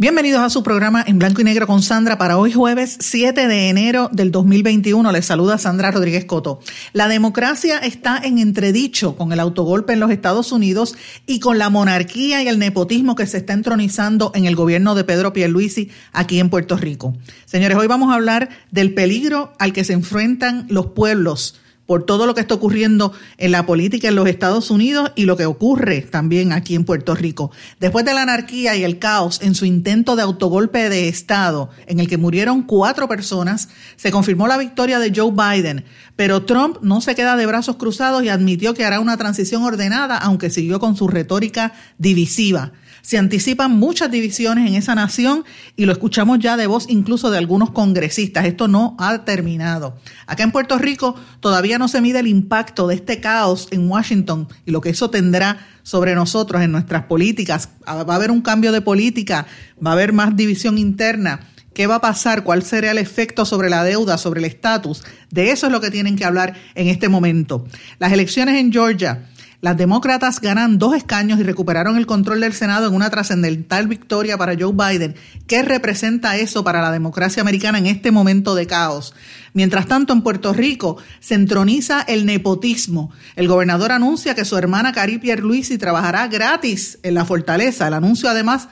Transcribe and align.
Bienvenidos 0.00 0.42
a 0.42 0.48
su 0.48 0.62
programa 0.62 1.02
en 1.04 1.18
blanco 1.18 1.40
y 1.40 1.44
negro 1.44 1.66
con 1.66 1.82
Sandra 1.82 2.18
para 2.18 2.38
hoy 2.38 2.52
jueves 2.52 2.98
7 3.00 3.48
de 3.48 3.68
enero 3.68 4.08
del 4.12 4.30
2021. 4.30 5.10
Les 5.10 5.26
saluda 5.26 5.58
Sandra 5.58 5.90
Rodríguez 5.90 6.24
Coto. 6.24 6.60
La 6.92 7.08
democracia 7.08 7.78
está 7.78 8.16
en 8.22 8.38
entredicho 8.38 9.16
con 9.16 9.32
el 9.32 9.40
autogolpe 9.40 9.94
en 9.94 9.98
los 9.98 10.12
Estados 10.12 10.52
Unidos 10.52 10.96
y 11.26 11.40
con 11.40 11.58
la 11.58 11.68
monarquía 11.68 12.44
y 12.44 12.46
el 12.46 12.60
nepotismo 12.60 13.16
que 13.16 13.26
se 13.26 13.38
está 13.38 13.54
entronizando 13.54 14.30
en 14.36 14.44
el 14.44 14.54
gobierno 14.54 14.94
de 14.94 15.02
Pedro 15.02 15.32
Pierluisi 15.32 15.90
aquí 16.12 16.38
en 16.38 16.48
Puerto 16.48 16.76
Rico. 16.76 17.16
Señores, 17.44 17.76
hoy 17.76 17.88
vamos 17.88 18.12
a 18.12 18.14
hablar 18.14 18.50
del 18.70 18.94
peligro 18.94 19.52
al 19.58 19.72
que 19.72 19.82
se 19.82 19.94
enfrentan 19.94 20.66
los 20.68 20.86
pueblos 20.86 21.56
por 21.88 22.04
todo 22.04 22.26
lo 22.26 22.34
que 22.34 22.42
está 22.42 22.54
ocurriendo 22.54 23.14
en 23.38 23.50
la 23.50 23.64
política 23.64 24.08
en 24.08 24.14
los 24.14 24.28
Estados 24.28 24.70
Unidos 24.70 25.10
y 25.16 25.24
lo 25.24 25.38
que 25.38 25.46
ocurre 25.46 26.02
también 26.02 26.52
aquí 26.52 26.74
en 26.74 26.84
Puerto 26.84 27.14
Rico. 27.14 27.50
Después 27.80 28.04
de 28.04 28.12
la 28.12 28.20
anarquía 28.20 28.76
y 28.76 28.84
el 28.84 28.98
caos 28.98 29.40
en 29.40 29.54
su 29.54 29.64
intento 29.64 30.14
de 30.14 30.20
autogolpe 30.20 30.90
de 30.90 31.08
Estado, 31.08 31.70
en 31.86 31.98
el 31.98 32.06
que 32.06 32.18
murieron 32.18 32.64
cuatro 32.64 33.08
personas, 33.08 33.70
se 33.96 34.10
confirmó 34.10 34.46
la 34.46 34.58
victoria 34.58 34.98
de 34.98 35.14
Joe 35.16 35.32
Biden, 35.32 35.86
pero 36.14 36.44
Trump 36.44 36.76
no 36.82 37.00
se 37.00 37.14
queda 37.14 37.36
de 37.36 37.46
brazos 37.46 37.76
cruzados 37.76 38.22
y 38.22 38.28
admitió 38.28 38.74
que 38.74 38.84
hará 38.84 39.00
una 39.00 39.16
transición 39.16 39.62
ordenada, 39.62 40.18
aunque 40.18 40.50
siguió 40.50 40.80
con 40.80 40.94
su 40.94 41.08
retórica 41.08 41.72
divisiva. 41.96 42.72
Se 43.08 43.16
anticipan 43.16 43.74
muchas 43.74 44.10
divisiones 44.10 44.68
en 44.68 44.74
esa 44.74 44.94
nación 44.94 45.42
y 45.76 45.86
lo 45.86 45.92
escuchamos 45.92 46.40
ya 46.40 46.58
de 46.58 46.66
voz 46.66 46.84
incluso 46.90 47.30
de 47.30 47.38
algunos 47.38 47.70
congresistas. 47.70 48.44
Esto 48.44 48.68
no 48.68 48.96
ha 48.98 49.24
terminado. 49.24 49.96
Acá 50.26 50.42
en 50.42 50.52
Puerto 50.52 50.76
Rico 50.76 51.14
todavía 51.40 51.78
no 51.78 51.88
se 51.88 52.02
mide 52.02 52.18
el 52.18 52.26
impacto 52.26 52.86
de 52.86 52.96
este 52.96 53.18
caos 53.18 53.68
en 53.70 53.88
Washington 53.88 54.46
y 54.66 54.72
lo 54.72 54.82
que 54.82 54.90
eso 54.90 55.08
tendrá 55.08 55.56
sobre 55.82 56.14
nosotros 56.14 56.60
en 56.60 56.70
nuestras 56.70 57.04
políticas. 57.04 57.70
Va 57.88 58.12
a 58.12 58.14
haber 58.14 58.30
un 58.30 58.42
cambio 58.42 58.72
de 58.72 58.82
política, 58.82 59.46
va 59.82 59.92
a 59.92 59.94
haber 59.94 60.12
más 60.12 60.36
división 60.36 60.76
interna. 60.76 61.40
¿Qué 61.72 61.86
va 61.86 61.94
a 61.94 62.00
pasar? 62.02 62.44
¿Cuál 62.44 62.62
será 62.62 62.90
el 62.90 62.98
efecto 62.98 63.46
sobre 63.46 63.70
la 63.70 63.84
deuda, 63.84 64.18
sobre 64.18 64.40
el 64.40 64.44
estatus? 64.44 65.02
De 65.30 65.50
eso 65.50 65.64
es 65.64 65.72
lo 65.72 65.80
que 65.80 65.90
tienen 65.90 66.16
que 66.16 66.26
hablar 66.26 66.56
en 66.74 66.88
este 66.88 67.08
momento. 67.08 67.64
Las 68.00 68.12
elecciones 68.12 68.60
en 68.60 68.70
Georgia 68.70 69.30
las 69.60 69.76
demócratas 69.76 70.40
ganan 70.40 70.78
dos 70.78 70.94
escaños 70.94 71.40
y 71.40 71.42
recuperaron 71.42 71.96
el 71.96 72.06
control 72.06 72.40
del 72.40 72.52
Senado 72.52 72.86
en 72.86 72.94
una 72.94 73.10
trascendental 73.10 73.88
victoria 73.88 74.38
para 74.38 74.54
Joe 74.56 74.72
Biden. 74.72 75.16
¿Qué 75.48 75.62
representa 75.62 76.36
eso 76.36 76.62
para 76.62 76.80
la 76.80 76.92
democracia 76.92 77.40
americana 77.40 77.78
en 77.78 77.86
este 77.86 78.12
momento 78.12 78.54
de 78.54 78.68
caos? 78.68 79.14
Mientras 79.54 79.86
tanto, 79.86 80.12
en 80.12 80.22
Puerto 80.22 80.52
Rico 80.52 80.98
se 81.18 81.34
entroniza 81.34 82.02
el 82.02 82.24
nepotismo. 82.24 83.10
El 83.34 83.48
gobernador 83.48 83.90
anuncia 83.90 84.36
que 84.36 84.44
su 84.44 84.56
hermana 84.56 84.92
Cari 84.92 85.18
Pierluisi 85.18 85.76
trabajará 85.76 86.28
gratis 86.28 87.00
en 87.02 87.14
la 87.14 87.24
fortaleza. 87.24 87.88
El 87.88 87.94
anuncio 87.94 88.30
además 88.30 88.68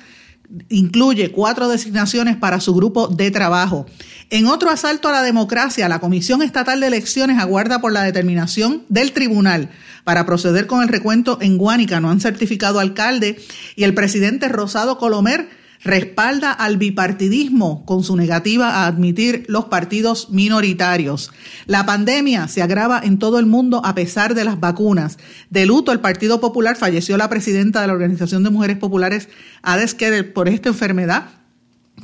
incluye 0.68 1.32
cuatro 1.32 1.68
designaciones 1.68 2.36
para 2.36 2.60
su 2.60 2.74
grupo 2.74 3.08
de 3.08 3.32
trabajo. 3.32 3.86
En 4.28 4.46
otro 4.48 4.70
asalto 4.70 5.08
a 5.08 5.12
la 5.12 5.22
democracia, 5.22 5.88
la 5.88 6.00
Comisión 6.00 6.42
Estatal 6.42 6.80
de 6.80 6.88
Elecciones 6.88 7.38
aguarda 7.38 7.80
por 7.80 7.92
la 7.92 8.02
determinación 8.02 8.82
del 8.88 9.12
tribunal 9.12 9.70
para 10.02 10.26
proceder 10.26 10.66
con 10.66 10.82
el 10.82 10.88
recuento 10.88 11.38
en 11.40 11.56
Guánica. 11.56 12.00
No 12.00 12.10
han 12.10 12.20
certificado 12.20 12.80
alcalde 12.80 13.40
y 13.76 13.84
el 13.84 13.94
presidente 13.94 14.48
Rosado 14.48 14.98
Colomer 14.98 15.48
respalda 15.84 16.50
al 16.50 16.76
bipartidismo 16.76 17.84
con 17.84 18.02
su 18.02 18.16
negativa 18.16 18.70
a 18.70 18.86
admitir 18.88 19.44
los 19.46 19.66
partidos 19.66 20.30
minoritarios. 20.30 21.30
La 21.66 21.86
pandemia 21.86 22.48
se 22.48 22.62
agrava 22.62 23.00
en 23.04 23.20
todo 23.20 23.38
el 23.38 23.46
mundo 23.46 23.80
a 23.84 23.94
pesar 23.94 24.34
de 24.34 24.44
las 24.44 24.58
vacunas. 24.58 25.18
De 25.50 25.66
luto, 25.66 25.92
el 25.92 26.00
Partido 26.00 26.40
Popular 26.40 26.76
falleció 26.76 27.16
la 27.16 27.30
presidenta 27.30 27.80
de 27.80 27.86
la 27.86 27.92
Organización 27.92 28.42
de 28.42 28.50
Mujeres 28.50 28.78
Populares, 28.78 29.28
Ades 29.62 29.96
por 30.34 30.48
esta 30.48 30.70
enfermedad. 30.70 31.28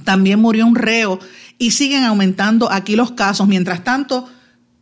También 0.04 0.40
murió 0.40 0.66
un 0.66 0.74
reo 0.74 1.18
y 1.62 1.70
siguen 1.70 2.02
aumentando 2.02 2.72
aquí 2.72 2.96
los 2.96 3.12
casos. 3.12 3.46
Mientras 3.46 3.84
tanto, 3.84 4.28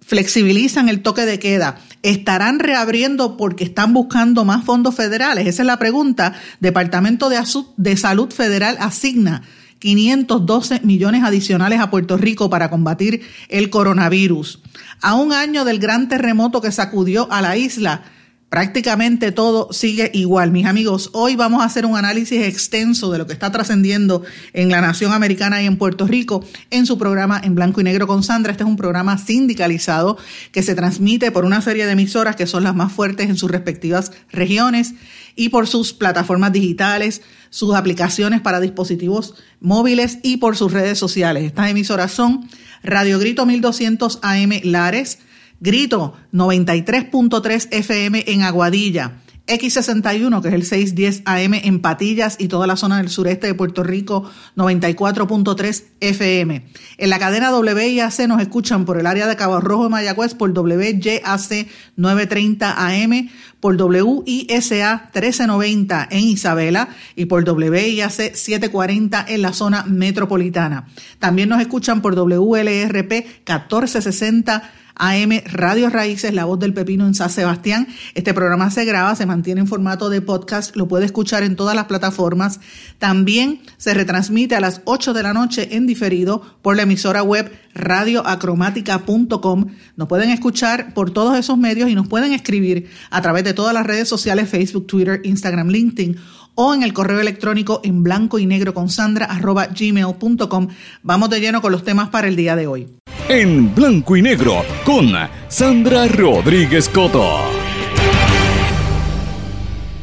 flexibilizan 0.01 0.89
el 0.89 1.03
toque 1.03 1.27
de 1.27 1.39
queda. 1.39 1.77
¿Estarán 2.03 2.59
reabriendo 2.59 3.37
porque 3.37 3.65
están 3.65 3.93
buscando 3.93 4.47
más 4.47 4.65
fondos 4.65 4.95
federales? 4.95 5.47
Esa 5.47 5.61
es 5.61 5.67
la 5.67 5.79
pregunta. 5.79 6.33
Departamento 6.61 7.29
de, 7.29 7.39
de 7.77 7.97
Salud 7.99 8.33
Federal 8.33 8.79
asigna 8.81 9.43
512 9.79 10.81
millones 10.83 11.23
adicionales 11.23 11.81
a 11.81 11.91
Puerto 11.91 12.17
Rico 12.17 12.49
para 12.49 12.71
combatir 12.71 13.21
el 13.51 13.69
coronavirus. 13.69 14.63
A 15.03 15.17
un 15.17 15.35
año 15.35 15.67
del 15.67 15.81
gran 15.81 16.09
terremoto 16.09 16.63
que 16.63 16.73
sacudió 16.73 17.31
a 17.31 17.43
la 17.43 17.59
isla, 17.59 18.05
prácticamente 18.51 19.31
todo 19.31 19.73
sigue 19.73 20.11
igual. 20.13 20.51
Mis 20.51 20.67
amigos, 20.67 21.11
hoy 21.13 21.37
vamos 21.37 21.63
a 21.63 21.67
hacer 21.67 21.87
un 21.87 21.97
análisis 21.97 22.43
extenso 22.43 23.11
de 23.11 23.19
lo 23.19 23.27
que 23.27 23.33
está 23.33 23.51
trascendiendo 23.53 24.25
en 24.53 24.71
la 24.71 24.81
nación 24.81 25.13
americana 25.13 25.63
y 25.63 25.67
en 25.67 25.79
Puerto 25.79 26.07
Rico 26.07 26.45
en 26.71 26.85
su 26.85 26.99
programa 26.99 27.41
en 27.43 27.55
blanco 27.55 27.81
y 27.81 27.85
negro 27.85 28.09
con 28.09 28.25
Sandra. 28.25 28.51
Este 28.51 28.65
es 28.65 28.69
un 28.69 28.77
programa 28.77 29.17
sindicalizado 29.19 30.19
que 30.51 30.65
se 30.65 30.75
transmite 30.75 31.31
por 31.31 31.45
una 31.45 31.63
serie 31.63 31.87
de 31.87 31.93
emisoras 31.93 32.35
que 32.35 32.49
son 32.49 32.65
las 32.65 32.75
más 32.75 32.93
fuertes 32.93 33.31
en 33.31 33.37
sus 33.37 33.51
respectivas 33.51 34.11
regiones 34.33 34.95
y 35.37 35.51
por 35.51 35.69
sus 35.69 35.93
plataformas 35.93 36.53
digitales, 36.53 37.23
sus 37.51 37.77
aplicaciones 37.77 38.41
para 38.41 38.59
dispositivos 38.59 39.35
móviles 39.61 40.19
y 40.25 40.39
por 40.39 40.57
sus 40.57 40.73
redes 40.73 40.99
sociales. 40.99 41.45
Estas 41.45 41.71
emisoras 41.71 42.11
son 42.11 42.49
Radio 42.83 43.21
Grito 43.21 43.47
1200 43.47 44.19
AM 44.23 44.61
Lares, 44.65 45.21
Grito 45.61 46.15
93.3 46.33 47.69
FM 47.71 48.25
en 48.27 48.43
Aguadilla. 48.43 49.21
X61, 49.47 50.41
que 50.43 50.49
es 50.49 50.55
el 50.55 50.65
610 50.65 51.23
AM 51.25 51.55
en 51.55 51.81
Patillas 51.81 52.37
y 52.39 52.49
toda 52.49 52.67
la 52.67 52.77
zona 52.77 52.99
del 52.99 53.09
sureste 53.11 53.49
de 53.49 53.55
Puerto 53.55 53.83
Rico, 53.83 54.31
94.3 54.57 55.85
FM. 56.01 56.67
En 56.99 57.11
la 57.11 57.19
cadena 57.19 57.55
WIAC 57.55 58.29
nos 58.29 58.41
escuchan 58.41 58.85
por 58.85 58.99
el 58.99 59.07
área 59.07 59.27
de 59.27 59.37
Cabo 59.37 59.61
Rojo 59.61 59.85
de 59.85 59.89
Mayagüez 59.91 60.35
por 60.35 60.57
WYAC 60.57 61.67
930 61.97 62.87
AM, 62.87 63.29
por 63.59 63.75
WISA 63.75 65.11
1390 65.13 66.09
en 66.11 66.21
Isabela 66.21 66.89
y 67.17 67.25
por 67.25 67.43
WIAC 67.43 68.35
740 68.35 69.27
en 69.29 69.43
la 69.43 69.53
zona 69.53 69.85
metropolitana. 69.85 70.87
También 71.19 71.49
nos 71.49 71.61
escuchan 71.61 72.03
por 72.03 72.15
WLRP 72.15 73.11
1460 73.11 74.71
AM 75.01 75.41
Radio 75.47 75.89
Raíces, 75.89 76.35
La 76.35 76.45
Voz 76.45 76.59
del 76.59 76.75
Pepino 76.75 77.07
en 77.07 77.15
San 77.15 77.31
Sebastián. 77.31 77.89
Este 78.15 78.35
programa 78.35 78.71
se 78.71 78.85
graba, 78.85 79.17
se 79.17 79.25
mantiene 79.25 79.63
en 79.63 79.67
formato 79.67 80.11
de 80.11 80.21
podcast, 80.21 80.77
lo 80.77 80.89
puede 80.89 81.07
escuchar 81.07 81.43
en 81.43 81.57
todas 81.57 81.75
las 81.75 81.87
plataformas. 81.87 82.61
También 82.99 83.63
se 83.79 83.95
retransmite 83.95 84.55
a 84.57 84.61
las 84.61 84.83
8 84.85 85.15
de 85.15 85.23
la 85.23 85.33
noche 85.33 85.75
en 85.75 85.87
diferido 85.87 86.43
por 86.61 86.77
la 86.77 86.83
emisora 86.83 87.23
web 87.23 87.51
radioacromática.com. 87.73 89.67
Nos 89.97 90.09
pueden 90.09 90.31
escuchar 90.31 90.93
por 90.93 91.13
todos 91.13 91.39
esos 91.39 91.57
medios 91.57 91.89
y 91.89 91.95
nos 91.95 92.07
pueden 92.07 92.33
escribir 92.35 92.91
a 93.11 93.23
través 93.23 93.45
de 93.45 93.55
todas 93.55 93.73
las 93.73 93.87
redes 93.87 94.07
sociales, 94.09 94.51
Facebook, 94.51 94.87
Twitter, 94.87 95.23
Instagram, 95.25 95.69
LinkedIn 95.69 96.19
o 96.63 96.75
en 96.75 96.83
el 96.83 96.93
correo 96.93 97.21
electrónico 97.21 97.81
en 97.85 98.03
blanco 98.03 98.39
y 98.39 98.45
negro 98.45 98.75
con 98.75 98.91
sandra 98.91 99.25
arroba 99.25 99.69
gmail.com. 99.69 100.69
Vamos 101.03 101.31
de 101.31 101.41
lleno 101.41 101.63
con 101.63 101.73
los 101.73 101.85
temas 101.85 102.11
para 102.11 102.29
el 102.29 102.37
día 102.37 102.55
de 102.55 102.67
hoy. 102.67 102.87
En 103.31 103.75
blanco 103.75 104.15
y 104.15 104.21
negro 104.21 104.63
con 104.85 105.11
Sandra 105.49 106.07
Rodríguez 106.07 106.91
Coto. 106.91 107.39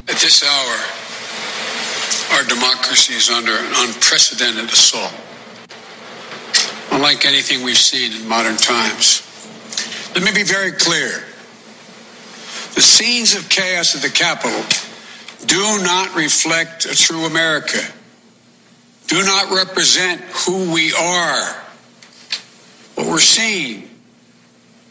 At 0.08 0.18
this 0.20 0.42
hour, 0.42 0.78
our 2.34 2.44
democracy 2.48 3.14
is 3.14 3.30
under 3.30 3.54
an 3.54 3.88
unprecedented 3.88 4.68
assault. 4.70 5.14
Unlike 6.92 7.28
anything 7.28 7.64
we've 7.64 7.78
seen 7.78 8.14
in 8.14 8.28
modern 8.28 8.58
times. 8.58 9.22
Let 10.16 10.24
me 10.24 10.32
be 10.32 10.44
very 10.44 10.72
clear. 10.72 11.24
The 12.74 12.82
scenes 12.82 13.36
of 13.36 13.48
chaos 13.48 13.94
at 13.94 14.02
the 14.02 14.10
Capitol 14.10 14.64
do 15.48 15.84
not 15.84 16.16
reflect 16.16 16.86
a 16.86 16.96
true 16.96 17.26
America, 17.26 17.80
do 19.08 19.24
not 19.24 19.52
represent 19.52 20.22
who 20.22 20.72
we 20.72 20.94
are. 20.94 21.64
What 22.96 23.08
we're 23.08 23.20
seeing 23.20 23.90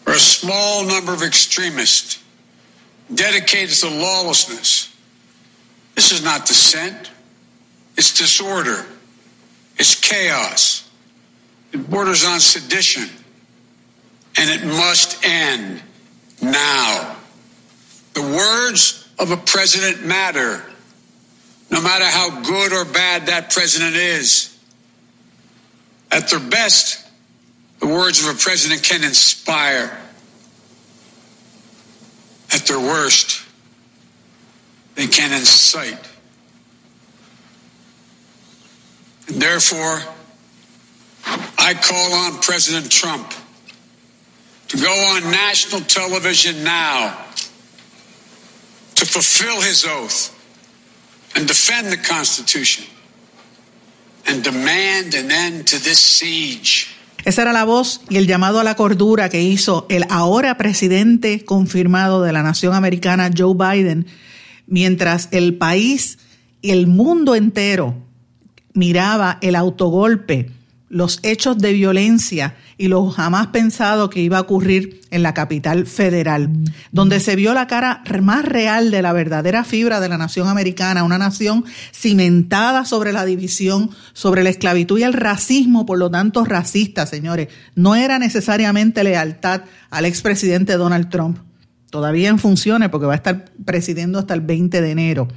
are 0.07 0.15
a 0.15 0.19
small 0.19 0.85
number 0.85 1.13
of 1.13 1.23
extremists 1.23 2.23
dedicated 3.15 3.75
to 3.77 3.89
lawlessness 3.89 4.93
This 5.97 6.13
is 6.13 6.23
not 6.23 6.47
dissent. 6.47 7.11
It's 7.97 8.17
disorder. 8.17 8.85
It's 9.79 9.95
chaos. 9.95 10.89
It 11.73 11.89
borders 11.91 12.25
on 12.25 12.39
sedition. 12.41 13.09
And 14.39 14.51
it 14.51 14.67
must 14.67 15.25
end 15.25 15.83
now. 16.43 17.17
The 18.13 18.23
words 18.23 19.06
of 19.19 19.31
a 19.31 19.37
president 19.37 20.05
matter, 20.05 20.63
no 21.71 21.81
matter 21.81 22.05
how 22.05 22.43
good 22.43 22.73
or 22.73 22.85
bad 22.85 23.27
that 23.27 23.51
president 23.51 23.97
is. 23.97 24.57
At 26.11 26.29
their 26.29 26.41
best, 26.41 27.07
the 27.81 27.87
words 27.87 28.27
of 28.27 28.35
a 28.35 28.39
president 28.39 28.83
can 28.83 29.05
inspire. 29.05 29.99
At 32.53 32.67
their 32.67 32.79
worst, 32.79 33.43
they 34.95 35.07
can 35.07 35.33
incite. 35.33 36.09
And 39.29 39.43
therefore, 39.43 40.01
I 41.27 41.75
call 41.75 42.13
on 42.15 42.41
President 42.41 42.91
Trump 42.91 43.33
to 44.69 44.77
go 44.77 44.91
on 44.91 45.31
national 45.31 45.81
television 45.83 46.63
now 46.63 47.26
fulfill 49.07 49.61
his 49.63 49.85
oath 49.85 50.31
and 51.35 51.47
defend 51.47 51.91
the 51.91 51.99
Constitution 51.99 52.85
and 54.27 54.43
demand 54.43 55.15
an 55.15 55.31
end 55.31 55.67
to 55.67 55.79
this 55.79 55.99
siege. 55.99 56.89
Esa 57.25 57.43
era 57.43 57.53
la 57.53 57.65
voz 57.65 58.03
y 58.09 58.19
el 58.19 58.27
llamado 58.27 58.61
a 58.61 58.65
la 58.65 58.77
cordura 58.77 59.29
que 59.29 59.43
hizo 59.43 59.87
el 59.89 60.05
ahora 60.11 60.57
presidente 60.57 61.45
confirmado 61.45 62.23
de 62.23 62.33
la 62.33 62.43
nación 62.43 62.75
americana, 62.75 63.31
Joe 63.37 63.55
Biden, 63.55 64.07
mientras 64.67 65.29
el 65.33 65.57
país 65.57 66.19
y 66.63 66.71
el 66.71 66.87
mundo 66.87 67.35
entero 67.35 67.97
miraba 68.75 69.39
el 69.41 69.57
autogolpe, 69.57 70.53
los 70.89 71.19
hechos 71.25 71.59
de 71.59 71.73
violencia 71.73 72.55
y 72.79 72.89
lo 72.89 73.11
jamás 73.11 73.49
pensado 73.49 74.09
que 74.09 74.21
iba 74.21 74.39
a 74.39 74.43
ocurrir 74.43 75.01
en 75.11 75.23
la 75.23 75.35
capital 75.35 75.87
federal, 75.87 76.51
donde 76.93 77.19
se 77.21 77.35
vio 77.35 77.55
la 77.55 77.67
cara 77.67 78.03
más 78.23 78.45
real 78.45 78.91
de 78.91 79.03
la 79.03 79.13
verdadera 79.13 79.65
fibra 79.65 79.99
de 79.99 80.09
la 80.09 80.19
nación 80.19 80.49
americana, 80.49 81.03
una 81.03 81.19
nación 81.19 81.65
cimentada 81.93 82.85
sobre 82.85 83.13
la 83.13 83.25
división, 83.25 83.91
sobre 84.13 84.45
la 84.45 84.51
esclavitud 84.51 84.99
y 84.99 85.03
el 85.03 85.13
racismo, 85.13 85.87
por 85.87 85.99
lo 85.99 86.11
tanto 86.11 86.45
racista, 86.45 87.07
señores. 87.07 87.49
No 87.75 87.97
era 87.97 88.19
necesariamente 88.19 89.03
lealtad 89.03 89.63
al 89.91 90.05
expresidente 90.05 90.75
Donald 90.75 91.09
Trump, 91.11 91.39
todavía 91.91 92.29
en 92.29 92.39
funciones 92.39 92.91
porque 92.91 93.07
va 93.07 93.15
a 93.15 93.17
estar 93.17 93.47
presidiendo 93.65 94.19
hasta 94.19 94.35
el 94.35 94.41
20 94.43 94.81
de 94.81 94.91
enero. 94.91 95.29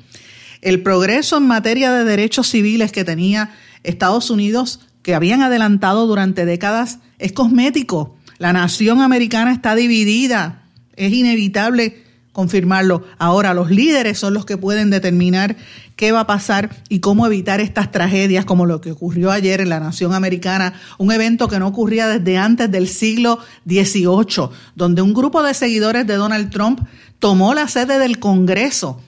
El 0.62 0.84
progreso 0.84 1.38
en 1.38 1.48
materia 1.48 1.92
de 1.92 2.04
derechos 2.04 2.48
civiles 2.48 2.92
que 2.92 3.06
tenía 3.06 3.51
Estados 3.84 4.30
Unidos, 4.30 4.81
que 5.01 5.16
habían 5.16 5.42
adelantado 5.42 6.07
durante 6.07 6.46
décadas, 6.46 7.00
es 7.18 7.31
cosmético. 7.31 8.16
La 8.38 8.54
nación 8.54 9.01
americana 9.01 9.51
está 9.51 9.75
dividida. 9.75 10.63
Es 10.96 11.13
inevitable 11.13 12.04
confirmarlo. 12.31 13.04
Ahora 13.18 13.54
los 13.54 13.69
líderes 13.69 14.18
son 14.18 14.34
los 14.34 14.46
que 14.46 14.57
pueden 14.57 14.90
determinar 14.90 15.57
qué 15.96 16.13
va 16.13 16.22
a 16.22 16.28
pasar 16.28 16.69
y 16.88 17.00
cómo 17.00 17.25
evitar 17.25 17.60
estas 17.60 17.92
tragedias 17.92 18.46
como 18.46 18.66
lo 18.66 18.80
que 18.80 18.94
ocurrió 18.94 19.31
ayer 19.31 19.60
en 19.60 19.68
la 19.68 19.81
nación 19.81 20.13
americana, 20.13 20.74
un 20.98 21.12
evento 21.12 21.50
que 21.50 21.60
no 21.60 21.68
ocurría 21.68 22.07
desde 22.07 22.38
antes 22.38 22.72
del 22.72 22.88
siglo 22.88 23.40
XVIII, 23.68 24.50
donde 24.75 25.01
un 25.01 25.13
grupo 25.13 25.44
de 25.44 25.54
seguidores 25.54 26.07
de 26.07 26.16
Donald 26.16 26.50
Trump 26.51 26.80
tomó 27.19 27.54
la 27.54 27.68
sede 27.68 28.00
del 28.00 28.19
Congreso 28.19 29.01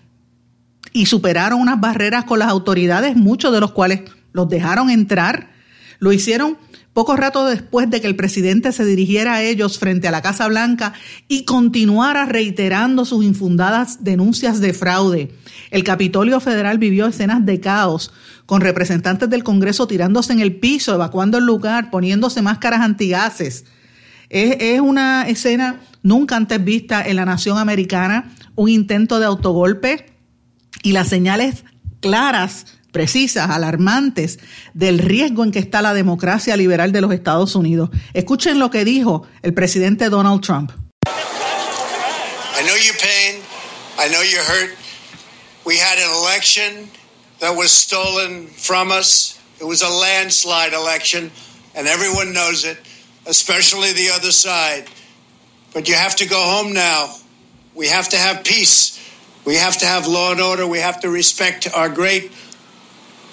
y 0.92 1.06
superaron 1.06 1.62
unas 1.62 1.80
barreras 1.80 2.26
con 2.26 2.40
las 2.40 2.50
autoridades, 2.50 3.16
muchos 3.16 3.54
de 3.54 3.62
los 3.62 3.72
cuales 3.72 4.02
los 4.34 4.50
dejaron 4.50 4.90
entrar. 4.90 5.51
Lo 6.02 6.12
hicieron 6.12 6.58
poco 6.94 7.16
rato 7.16 7.46
después 7.46 7.88
de 7.92 8.02
que 8.02 8.08
el 8.08 8.16
presidente 8.16 8.72
se 8.72 8.84
dirigiera 8.86 9.36
a 9.36 9.44
ellos 9.44 9.78
frente 9.78 10.08
a 10.08 10.12
la 10.12 10.24
Casa 10.24 10.48
Blanca 10.48 10.94
y 11.28 11.46
continuara 11.46 12.26
reiterando 12.26 13.06
sus 13.06 13.24
infundadas 13.24 14.04
denuncias 14.04 14.60
de 14.60 14.74
fraude. 14.74 15.32
El 15.70 15.84
Capitolio 15.84 16.40
Federal 16.40 16.80
vivió 16.80 17.06
escenas 17.06 17.46
de 17.46 17.60
caos, 17.60 18.12
con 18.48 18.62
representantes 18.62 19.30
del 19.30 19.44
Congreso 19.44 19.86
tirándose 19.86 20.34
en 20.34 20.40
el 20.40 20.56
piso, 20.56 20.96
evacuando 20.96 21.38
el 21.38 21.46
lugar, 21.46 21.92
poniéndose 21.92 22.42
máscaras 22.42 22.82
antigases. 22.82 23.66
Es, 24.30 24.58
es 24.60 24.82
una 24.82 25.30
escena 25.30 25.82
nunca 26.02 26.36
antes 26.36 26.64
vista 26.64 27.08
en 27.08 27.16
la 27.16 27.26
nación 27.26 27.60
americana, 27.60 28.34
un 28.56 28.70
intento 28.70 29.20
de 29.20 29.28
autogolpe 29.28 30.08
y 30.82 30.94
las 30.94 31.10
señales 31.10 31.64
claras, 32.00 32.66
precisas, 32.92 33.50
alarmantes 33.50 34.40
del 34.74 35.00
riesgo 35.00 35.44
en 35.44 35.52
que 35.52 35.60
está 35.60 35.82
la 35.82 35.94
democracia 35.94 36.56
liberal 36.58 36.92
de 36.92 37.02
los 37.02 37.14
Estados 37.14 37.56
Unidos. 37.56 37.90
Escuchen 38.14 38.60
lo 38.60 38.70
que 38.70 38.86
dijo 38.86 39.28
el 39.42 39.54
presidente 39.54 40.10
Donald 40.10 40.42
Trump. 40.42 40.72
I 41.08 42.64
know 42.64 42.76
your 42.76 42.96
pain. 42.98 43.42
I 43.98 44.08
know 44.10 44.22
you're 44.22 44.44
hurt. 44.44 44.78
We 45.66 45.78
had 45.78 45.98
an 45.98 46.10
election 46.12 46.90
that 47.40 47.56
was 47.56 47.72
stolen 47.72 48.48
from 48.48 48.92
us. 48.92 49.40
It 49.60 49.66
was 49.66 49.82
a 49.84 49.90
landslide 49.90 50.74
election, 50.74 51.32
and 51.76 51.88
everyone 51.88 52.34
knows 52.34 52.66
it, 52.66 52.78
especially 53.26 53.94
the 53.94 54.10
other 54.10 54.32
side. 54.32 54.86
But 55.74 55.88
you 55.88 55.96
have 55.96 56.16
to 56.18 56.26
go 56.28 56.40
home 56.40 56.74
now. 56.74 57.16
We 57.76 57.88
have 57.88 58.10
to 58.10 58.18
have 58.18 58.44
peace. 58.44 59.00
We 59.46 59.56
have 59.56 59.78
to 59.78 59.86
have 59.86 60.08
law 60.08 60.32
and 60.32 60.42
order. 60.42 60.68
We 60.68 60.80
have 60.80 61.00
to 61.02 61.10
respect 61.10 61.68
our 61.74 61.90
great 61.90 62.32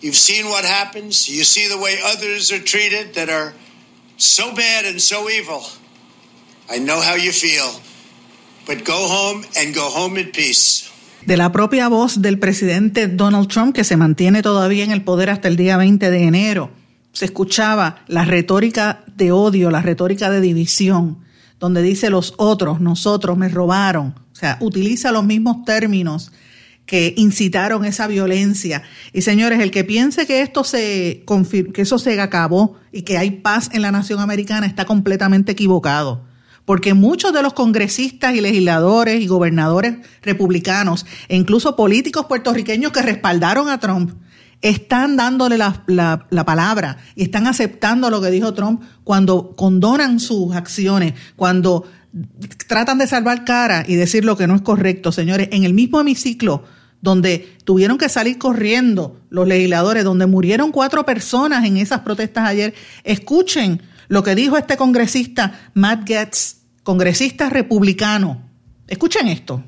You've 0.00 0.16
seen 0.16 0.46
what 0.46 0.64
happens. 0.64 1.28
You 1.28 1.44
see 1.44 1.68
the 1.68 1.76
way 1.76 1.98
others 2.02 2.50
are 2.50 2.62
treated 2.62 3.14
that 3.14 3.28
are 3.28 3.52
so 4.16 4.54
bad 4.54 4.86
and 4.86 4.98
so 4.98 5.28
evil. 5.28 5.62
I 6.70 6.78
know 6.78 7.00
how 7.00 7.16
you 7.16 7.32
feel. 7.32 7.80
But 8.66 8.86
go 8.86 9.08
home 9.08 9.44
and 9.58 9.74
go 9.74 9.90
home 9.90 10.18
in 10.18 10.30
peace. 10.32 10.86
De 11.26 11.36
la 11.36 11.52
propia 11.52 11.88
voz 11.88 12.22
del 12.22 12.38
presidente 12.38 13.08
Donald 13.08 13.48
Trump, 13.48 13.74
que 13.74 13.84
se 13.84 13.98
mantiene 13.98 14.42
todavía 14.42 14.84
en 14.84 14.90
el 14.90 15.04
poder 15.04 15.28
hasta 15.28 15.48
el 15.48 15.56
día 15.56 15.76
20 15.76 16.10
de 16.10 16.22
enero, 16.22 16.70
se 17.12 17.26
escuchaba 17.26 18.02
la 18.06 18.24
retórica 18.24 19.04
de 19.06 19.32
odio, 19.32 19.70
la 19.70 19.82
retórica 19.82 20.30
de 20.30 20.40
división, 20.40 21.18
donde 21.58 21.82
dice 21.82 22.08
los 22.08 22.32
otros, 22.38 22.80
nosotros 22.80 23.36
me 23.36 23.50
robaron. 23.50 24.14
O 24.32 24.36
sea, 24.36 24.56
utiliza 24.60 25.12
los 25.12 25.24
mismos 25.24 25.64
términos 25.66 26.32
que 26.90 27.14
incitaron 27.16 27.84
esa 27.84 28.08
violencia. 28.08 28.82
Y 29.12 29.22
señores, 29.22 29.60
el 29.60 29.70
que 29.70 29.84
piense 29.84 30.26
que 30.26 30.42
esto 30.42 30.64
se 30.64 31.22
que 31.72 31.82
eso 31.82 32.00
se 32.00 32.20
acabó 32.20 32.78
y 32.90 33.02
que 33.02 33.16
hay 33.16 33.30
paz 33.30 33.70
en 33.72 33.82
la 33.82 33.92
nación 33.92 34.18
americana 34.18 34.66
está 34.66 34.86
completamente 34.86 35.52
equivocado. 35.52 36.24
Porque 36.64 36.92
muchos 36.92 37.32
de 37.32 37.44
los 37.44 37.52
congresistas 37.52 38.34
y 38.34 38.40
legisladores 38.40 39.22
y 39.22 39.28
gobernadores 39.28 39.98
republicanos, 40.22 41.06
e 41.28 41.36
incluso 41.36 41.76
políticos 41.76 42.26
puertorriqueños 42.26 42.90
que 42.90 43.02
respaldaron 43.02 43.68
a 43.68 43.78
Trump, 43.78 44.10
están 44.60 45.16
dándole 45.16 45.58
la, 45.58 45.84
la, 45.86 46.26
la, 46.30 46.44
palabra 46.44 46.96
y 47.14 47.22
están 47.22 47.46
aceptando 47.46 48.10
lo 48.10 48.20
que 48.20 48.32
dijo 48.32 48.52
Trump 48.52 48.82
cuando 49.04 49.54
condonan 49.54 50.18
sus 50.18 50.56
acciones, 50.56 51.14
cuando 51.36 51.86
tratan 52.66 52.98
de 52.98 53.06
salvar 53.06 53.44
cara 53.44 53.84
y 53.86 53.94
decir 53.94 54.24
lo 54.24 54.36
que 54.36 54.48
no 54.48 54.56
es 54.56 54.62
correcto. 54.62 55.12
Señores, 55.12 55.50
en 55.52 55.62
el 55.62 55.72
mismo 55.72 56.00
hemiciclo 56.00 56.64
donde 57.00 57.56
tuvieron 57.64 57.98
que 57.98 58.08
salir 58.08 58.38
corriendo 58.38 59.16
los 59.30 59.46
legisladores, 59.46 60.04
donde 60.04 60.26
murieron 60.26 60.72
cuatro 60.72 61.04
personas 61.04 61.64
en 61.64 61.76
esas 61.76 62.00
protestas 62.00 62.46
ayer. 62.46 62.74
Escuchen 63.04 63.82
lo 64.08 64.22
que 64.22 64.34
dijo 64.34 64.56
este 64.56 64.76
congresista 64.76 65.70
Matt 65.74 66.06
Getz, 66.06 66.56
congresista 66.82 67.48
republicano. 67.48 68.42
Escuchen 68.88 69.28
esto. 69.28 69.62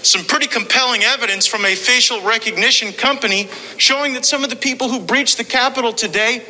Some 0.00 0.24
pretty 0.24 0.46
compelling 0.46 1.02
evidence 1.02 1.46
from 1.48 1.64
a 1.64 1.74
facial 1.74 2.20
recognition 2.22 2.92
company 2.92 3.48
showing 3.78 4.14
that 4.14 4.24
some 4.24 4.44
of 4.44 4.50
the 4.50 4.56
people 4.56 4.88
who 4.88 5.00
breached 5.00 5.38
the 5.38 5.44
Capitol 5.44 5.92
today 5.92 6.42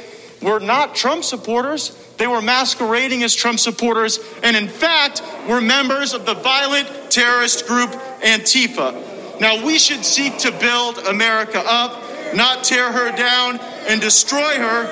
were 0.43 0.61
not 0.61 0.95
Trump 0.95 1.25
supporters. 1.25 1.97
They 2.19 2.27
were 2.27 2.43
masquerading 2.43 3.23
as 3.23 3.35
Trump 3.35 3.59
supporters 3.59 4.21
and, 4.43 4.55
in 4.55 4.69
fact, 4.69 5.23
were 5.49 5.63
members 5.63 6.13
of 6.13 6.27
the 6.27 6.35
violent 6.35 6.89
terrorist 7.11 7.67
group 7.67 7.91
Antifa. 8.23 9.08
Now, 9.41 9.65
we 9.65 9.79
should 9.79 10.05
seek 10.05 10.39
to 10.39 10.53
build 10.53 10.99
America 11.07 11.63
up 11.65 12.09
not 12.35 12.65
tear 12.65 12.93
her 12.93 13.11
down 13.17 13.61
and 13.89 14.01
destroy 14.01 14.59
her. 14.59 14.85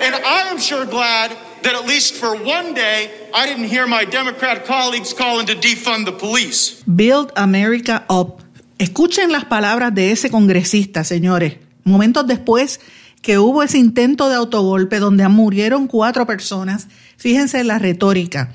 And 0.00 0.14
I 0.14 0.48
am 0.50 0.58
sure 0.58 0.86
glad 0.86 1.36
that 1.62 1.74
at 1.74 1.86
least 1.86 2.14
for 2.14 2.34
one 2.34 2.74
day, 2.74 3.10
I 3.34 3.46
didn't 3.46 3.68
hear 3.68 3.86
my 3.86 4.04
Democrat 4.04 4.64
colleagues 4.64 5.12
calling 5.12 5.46
to 5.46 5.54
defund 5.54 6.06
the 6.06 6.12
police. 6.12 6.82
Build 6.86 7.32
America 7.36 8.04
Up. 8.08 8.42
Escuchen 8.78 9.30
las 9.30 9.44
palabras 9.44 9.94
de 9.94 10.10
ese 10.10 10.30
congresista, 10.30 11.04
señores. 11.04 11.56
Momentos 11.84 12.26
después 12.26 12.80
que 13.20 13.38
hubo 13.38 13.62
ese 13.62 13.76
intento 13.76 14.30
de 14.30 14.36
autogolpe 14.36 14.98
donde 14.98 15.28
murieron 15.28 15.86
cuatro 15.86 16.26
personas, 16.26 16.88
fíjense 17.18 17.60
en 17.60 17.66
la 17.66 17.78
retórica. 17.78 18.54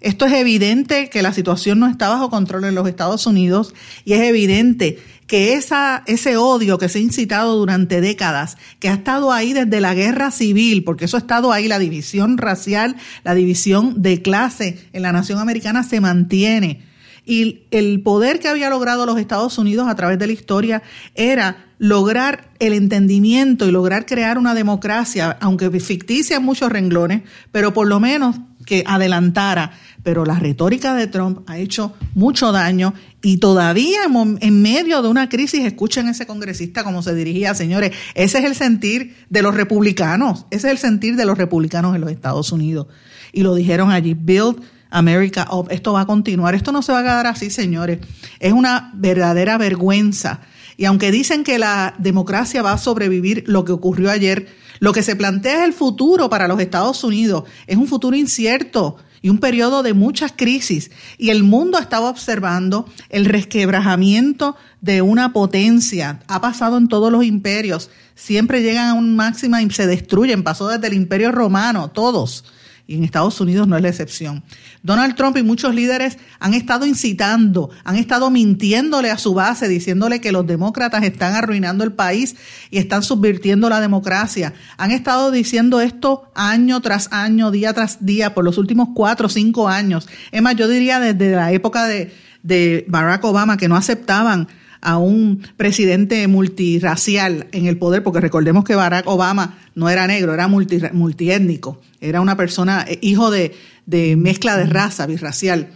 Esto 0.00 0.26
es 0.26 0.32
evidente 0.34 1.08
que 1.08 1.22
la 1.22 1.32
situación 1.32 1.80
no 1.80 1.88
está 1.88 2.08
bajo 2.08 2.28
control 2.30 2.64
en 2.64 2.74
los 2.74 2.86
Estados 2.86 3.26
Unidos 3.26 3.74
y 4.04 4.12
es 4.12 4.20
evidente 4.20 4.98
que 5.26 5.54
ese 5.54 6.36
odio 6.36 6.78
que 6.78 6.88
se 6.88 6.98
ha 6.98 7.02
incitado 7.02 7.56
durante 7.56 8.00
décadas, 8.00 8.56
que 8.78 8.88
ha 8.88 8.94
estado 8.94 9.32
ahí 9.32 9.52
desde 9.52 9.80
la 9.80 9.94
guerra 9.94 10.30
civil, 10.30 10.84
porque 10.84 11.06
eso 11.06 11.16
ha 11.16 11.20
estado 11.20 11.52
ahí, 11.52 11.66
la 11.66 11.78
división 11.78 12.38
racial, 12.38 12.96
la 13.24 13.34
división 13.34 14.02
de 14.02 14.22
clase 14.22 14.86
en 14.92 15.02
la 15.02 15.12
nación 15.12 15.38
americana 15.38 15.82
se 15.82 16.00
mantiene. 16.00 16.84
Y 17.24 17.62
el 17.72 18.02
poder 18.02 18.38
que 18.38 18.46
había 18.46 18.70
logrado 18.70 19.04
los 19.04 19.18
Estados 19.18 19.58
Unidos 19.58 19.88
a 19.88 19.96
través 19.96 20.16
de 20.18 20.28
la 20.28 20.32
historia 20.32 20.82
era 21.16 21.66
lograr 21.78 22.50
el 22.60 22.72
entendimiento 22.72 23.66
y 23.66 23.72
lograr 23.72 24.06
crear 24.06 24.38
una 24.38 24.54
democracia, 24.54 25.36
aunque 25.40 25.68
ficticia 25.80 26.36
en 26.36 26.44
muchos 26.44 26.70
renglones, 26.70 27.22
pero 27.50 27.72
por 27.72 27.88
lo 27.88 27.98
menos 27.98 28.36
que 28.64 28.84
adelantara 28.86 29.72
pero 30.06 30.24
la 30.24 30.38
retórica 30.38 30.94
de 30.94 31.08
Trump 31.08 31.40
ha 31.48 31.58
hecho 31.58 31.92
mucho 32.14 32.52
daño 32.52 32.94
y 33.22 33.38
todavía 33.38 34.02
en, 34.04 34.62
medio 34.62 35.02
de 35.02 35.08
una 35.08 35.28
crisis, 35.28 35.64
escuchen 35.64 36.06
ese 36.06 36.28
congresista 36.28 36.84
como 36.84 37.02
se 37.02 37.12
dirigía, 37.12 37.56
señores, 37.56 37.90
ese 38.14 38.38
es 38.38 38.44
el 38.44 38.54
sentir 38.54 39.16
de 39.30 39.42
los 39.42 39.56
republicanos, 39.56 40.46
ese 40.52 40.68
es 40.68 40.74
el 40.74 40.78
sentir 40.78 41.16
de 41.16 41.24
los 41.24 41.36
republicanos 41.36 41.96
en 41.96 42.02
los 42.02 42.12
Estados 42.12 42.52
Unidos. 42.52 42.86
Y 43.32 43.42
lo 43.42 43.56
dijeron 43.56 43.90
allí, 43.90 44.14
Build 44.14 44.62
America 44.90 45.48
Up, 45.50 45.66
esto 45.72 45.94
va 45.94 46.02
a 46.02 46.06
continuar, 46.06 46.54
esto 46.54 46.70
no 46.70 46.82
se 46.82 46.92
va 46.92 47.00
a 47.00 47.02
quedar 47.02 47.26
así, 47.26 47.50
señores, 47.50 47.98
es 48.38 48.52
una 48.52 48.92
verdadera 48.94 49.58
vergüenza. 49.58 50.38
Y 50.76 50.84
aunque 50.84 51.10
dicen 51.10 51.42
que 51.42 51.58
la 51.58 51.96
democracia 51.98 52.62
va 52.62 52.70
a 52.70 52.78
sobrevivir 52.78 53.42
lo 53.48 53.64
que 53.64 53.72
ocurrió 53.72 54.12
ayer, 54.12 54.46
lo 54.78 54.92
que 54.92 55.02
se 55.02 55.16
plantea 55.16 55.58
es 55.58 55.64
el 55.64 55.72
futuro 55.72 56.30
para 56.30 56.46
los 56.46 56.60
Estados 56.60 57.02
Unidos. 57.02 57.42
Es 57.66 57.76
un 57.76 57.88
futuro 57.88 58.16
incierto 58.16 58.98
y 59.22 59.28
un 59.28 59.38
periodo 59.38 59.82
de 59.82 59.94
muchas 59.94 60.32
crisis. 60.36 60.90
Y 61.18 61.30
el 61.30 61.42
mundo 61.42 61.78
estaba 61.78 62.10
observando 62.10 62.88
el 63.08 63.24
resquebrajamiento 63.24 64.56
de 64.80 65.02
una 65.02 65.32
potencia. 65.32 66.20
Ha 66.28 66.40
pasado 66.40 66.76
en 66.78 66.88
todos 66.88 67.10
los 67.10 67.24
imperios. 67.24 67.90
Siempre 68.14 68.62
llegan 68.62 68.88
a 68.88 68.94
un 68.94 69.16
máxima 69.16 69.62
y 69.62 69.70
se 69.70 69.86
destruyen. 69.86 70.42
Pasó 70.42 70.68
desde 70.68 70.86
el 70.86 70.94
imperio 70.94 71.32
romano, 71.32 71.90
todos 71.90 72.44
y 72.88 72.94
en 72.94 73.04
Estados 73.04 73.40
Unidos 73.40 73.66
no 73.66 73.76
es 73.76 73.82
la 73.82 73.88
excepción. 73.88 74.44
Donald 74.82 75.16
Trump 75.16 75.36
y 75.36 75.42
muchos 75.42 75.74
líderes 75.74 76.18
han 76.38 76.54
estado 76.54 76.86
incitando, 76.86 77.70
han 77.82 77.96
estado 77.96 78.30
mintiéndole 78.30 79.10
a 79.10 79.18
su 79.18 79.34
base, 79.34 79.66
diciéndole 79.66 80.20
que 80.20 80.30
los 80.30 80.46
demócratas 80.46 81.02
están 81.02 81.34
arruinando 81.34 81.82
el 81.82 81.92
país 81.92 82.36
y 82.70 82.78
están 82.78 83.02
subvirtiendo 83.02 83.68
la 83.68 83.80
democracia. 83.80 84.54
Han 84.76 84.92
estado 84.92 85.32
diciendo 85.32 85.80
esto 85.80 86.30
año 86.36 86.80
tras 86.80 87.12
año, 87.12 87.50
día 87.50 87.72
tras 87.72 88.06
día, 88.06 88.34
por 88.34 88.44
los 88.44 88.56
últimos 88.56 88.90
cuatro 88.94 89.26
o 89.26 89.30
cinco 89.30 89.68
años. 89.68 90.08
Es 90.30 90.40
más, 90.40 90.54
yo 90.54 90.68
diría 90.68 91.00
desde 91.00 91.34
la 91.34 91.50
época 91.50 91.86
de, 91.86 92.14
de 92.44 92.84
Barack 92.86 93.24
Obama, 93.24 93.56
que 93.56 93.68
no 93.68 93.76
aceptaban 93.76 94.46
a 94.86 94.98
un 94.98 95.42
presidente 95.56 96.28
multirracial 96.28 97.48
en 97.50 97.66
el 97.66 97.76
poder, 97.76 98.04
porque 98.04 98.20
recordemos 98.20 98.64
que 98.64 98.76
Barack 98.76 99.08
Obama 99.08 99.58
no 99.74 99.88
era 99.88 100.06
negro, 100.06 100.32
era 100.32 100.46
multi, 100.46 100.78
multiétnico, 100.92 101.80
era 102.00 102.20
una 102.20 102.36
persona, 102.36 102.84
eh, 102.86 103.00
hijo 103.02 103.32
de, 103.32 103.52
de 103.84 104.14
mezcla 104.14 104.56
de 104.56 104.66
raza, 104.66 105.06
birracial. 105.06 105.70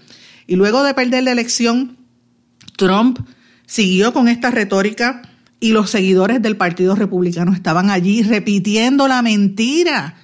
Y 0.47 0.55
luego 0.55 0.85
de 0.85 0.95
perder 0.95 1.25
la 1.25 1.33
elección, 1.33 1.97
Trump 2.77 3.19
siguió 3.67 4.13
con 4.13 4.29
esta 4.29 4.53
retórica 4.53 5.23
y 5.59 5.73
los 5.73 5.91
seguidores 5.91 6.41
del 6.41 6.57
Partido 6.57 6.95
Republicano 6.95 7.53
estaban 7.53 7.91
allí 7.91 8.23
repitiendo 8.23 9.09
la 9.09 9.23
mentira 9.23 10.15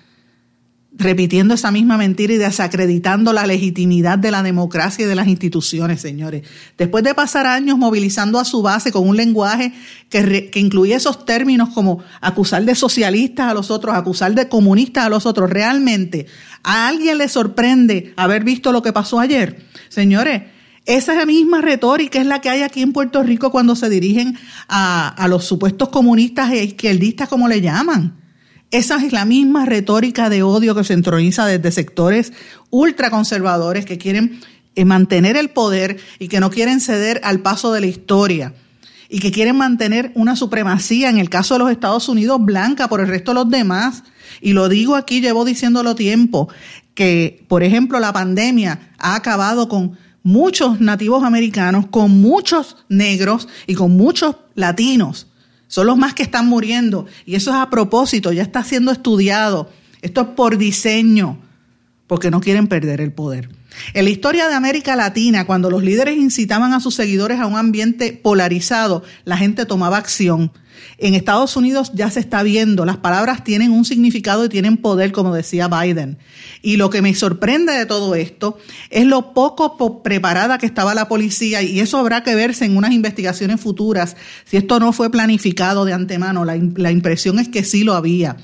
repitiendo 0.99 1.55
esa 1.55 1.71
misma 1.71 1.99
mentira 1.99 2.33
y 2.33 2.38
desacreditando 2.38 3.33
la 3.33 3.47
legitimidad 3.47 4.19
de 4.19 4.31
la 4.31 4.43
democracia 4.43 5.05
y 5.05 5.09
de 5.09 5.15
las 5.15 5.29
instituciones, 5.29 6.00
señores. 6.00 6.43
Después 6.79 7.05
de 7.05 7.15
pasar 7.15 7.47
años 7.47 7.76
movilizando 7.76 8.38
a 8.38 8.45
su 8.45 8.62
base 8.62 8.93
con 8.93 9.07
un 9.07 9.17
lenguaje 9.17 9.73
que, 10.09 10.49
que 10.50 10.61
incluía 10.61 10.97
esos 10.97 11.26
términos 11.26 11.69
como 11.71 12.03
acusar 12.21 12.65
de 12.65 12.75
socialistas 12.75 13.50
a 13.50 13.55
los 13.55 13.71
otros, 13.71 13.95
acusar 13.95 14.35
de 14.35 14.49
comunistas 14.49 15.07
a 15.07 15.11
los 15.11 15.26
otros, 15.26 15.50
realmente, 15.50 16.26
¿a 16.62 16.88
alguien 16.88 17.19
le 17.19 17.29
sorprende 17.29 18.15
haber 18.17 18.45
visto 18.45 18.73
lo 18.73 18.83
que 18.83 18.93
pasó 18.93 19.21
ayer? 19.21 19.67
Señores, 19.88 20.43
esa 20.87 21.26
misma 21.26 21.61
retórica 21.61 22.21
es 22.21 22.26
la 22.26 22.41
que 22.41 22.49
hay 22.49 22.62
aquí 22.62 22.81
en 22.81 22.93
Puerto 22.93 23.23
Rico 23.23 23.50
cuando 23.50 23.76
se 23.76 23.91
dirigen 23.91 24.38
a, 24.69 25.09
a 25.09 25.29
los 25.29 25.45
supuestos 25.45 25.91
comunistas 25.91 26.53
e 26.53 26.65
izquierdistas, 26.65 27.29
como 27.29 27.49
le 27.49 27.61
llaman. 27.61 28.25
Esa 28.76 28.97
es 28.97 29.11
la 29.11 29.25
misma 29.25 29.64
retórica 29.64 30.28
de 30.28 30.42
odio 30.42 30.75
que 30.75 30.85
se 30.85 30.92
entroniza 30.92 31.47
desde 31.47 31.73
sectores 31.73 32.35
ultraconservadores 32.68 33.87
que 33.87 33.97
quieren 33.97 34.38
eh, 34.75 34.85
mantener 34.85 35.38
el 35.38 35.49
poder 35.49 35.97
y 36.18 36.28
que 36.28 36.40
no 36.40 36.50
quieren 36.50 36.80
ceder 36.80 37.23
al 37.25 37.40
paso 37.40 37.73
de 37.73 37.80
la 37.80 37.87
historia 37.87 38.52
y 39.09 39.21
que 39.21 39.33
quieren 39.33 39.56
mantener 39.56 40.12
una 40.14 40.37
supremacía, 40.37 41.09
en 41.09 41.16
el 41.16 41.30
caso 41.30 41.54
de 41.54 41.61
los 41.61 41.71
Estados 41.71 42.11
Unidos, 42.11 42.38
blanca 42.45 42.87
por 42.87 43.00
el 43.00 43.09
resto 43.09 43.30
de 43.30 43.37
los 43.37 43.49
demás. 43.49 44.02
Y 44.42 44.52
lo 44.52 44.68
digo 44.68 44.95
aquí, 44.95 45.23
llevo 45.23 45.47
diciéndolo 45.47 45.95
tiempo, 45.95 46.50
que, 46.95 47.47
por 47.49 47.62
ejemplo, 47.62 47.99
la 47.99 48.12
pandemia 48.12 48.90
ha 48.99 49.14
acabado 49.14 49.71
con 49.71 49.97
muchos 50.23 50.83
nativos 50.83 51.25
americanos, 51.25 51.87
con 51.87 52.21
muchos 52.21 52.76
negros 52.90 53.49
y 53.66 53.73
con 53.73 53.97
muchos 53.97 54.37
latinos 54.54 55.28
son 55.68 55.87
los 55.87 55.96
más 55.96 56.14
que 56.14 56.23
están 56.23 56.46
muriendo. 56.46 57.06
Y 57.25 57.35
eso 57.35 57.50
es 57.50 57.56
a 57.56 57.70
propósito, 57.70 58.32
ya 58.32 58.42
está 58.42 58.62
siendo 58.64 58.92
estudiado. 58.92 59.70
Esto 60.02 60.20
es 60.23 60.26
por 60.28 60.58
diseño, 60.58 61.38
porque 62.06 62.30
no 62.30 62.40
quieren 62.40 62.66
perder 62.66 63.00
el 63.00 63.12
poder. 63.12 63.49
En 63.92 64.04
la 64.04 64.11
historia 64.11 64.49
de 64.49 64.54
América 64.54 64.96
Latina, 64.96 65.46
cuando 65.46 65.70
los 65.70 65.82
líderes 65.82 66.16
incitaban 66.16 66.73
a 66.73 66.80
sus 66.80 66.94
seguidores 66.94 67.40
a 67.40 67.46
un 67.46 67.56
ambiente 67.56 68.12
polarizado, 68.12 69.02
la 69.25 69.37
gente 69.37 69.66
tomaba 69.66 69.99
acción. 69.99 70.52
En 70.99 71.14
Estados 71.14 71.56
Unidos 71.56 71.92
ya 71.95 72.11
se 72.11 72.21
está 72.21 72.42
viendo, 72.42 72.85
las 72.85 72.97
palabras 72.99 73.45
tienen 73.45 73.73
un 73.73 73.85
significado 73.85 74.45
y 74.45 74.49
tienen 74.49 74.76
poder, 74.76 75.12
como 75.12 75.35
decía 75.35 75.68
Biden. 75.68 76.18
Y 76.62 76.76
lo 76.76 76.90
que 76.90 77.02
me 77.02 77.14
sorprende 77.14 77.73
de 77.73 77.87
todo 77.87 78.14
esto 78.14 78.59
es 78.90 79.06
lo 79.06 79.33
poco 79.33 80.02
preparada 80.02 80.59
que 80.59 80.66
estaba 80.66 80.95
la 80.95 81.09
policía 81.09 81.62
y 81.62 81.80
eso 81.80 81.99
habrá 81.99 82.23
que 82.23 82.35
verse 82.35 82.64
en 82.64 82.76
unas 82.76 82.92
investigaciones 82.92 83.61
futuras 83.61 84.16
si 84.45 84.56
esto 84.56 84.80
no 84.80 84.92
fue 84.92 85.11
planificado 85.11 85.85
de 85.85 85.92
antemano. 85.92 86.45
La, 86.45 86.59
la 86.76 86.90
impresión 86.90 87.38
es 87.38 87.49
que 87.49 87.64
sí 87.64 87.85
lo 87.85 87.95
había. 87.95 88.37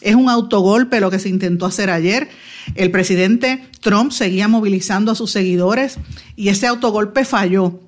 Es 0.00 0.14
un 0.14 0.28
autogolpe 0.28 1.00
lo 1.00 1.10
que 1.10 1.18
se 1.18 1.28
intentó 1.28 1.66
hacer 1.66 1.90
ayer. 1.90 2.28
El 2.74 2.90
presidente 2.90 3.64
Trump 3.80 4.12
seguía 4.12 4.48
movilizando 4.48 5.12
a 5.12 5.14
sus 5.14 5.30
seguidores 5.30 5.98
y 6.36 6.48
ese 6.48 6.66
autogolpe 6.66 7.24
falló. 7.24 7.85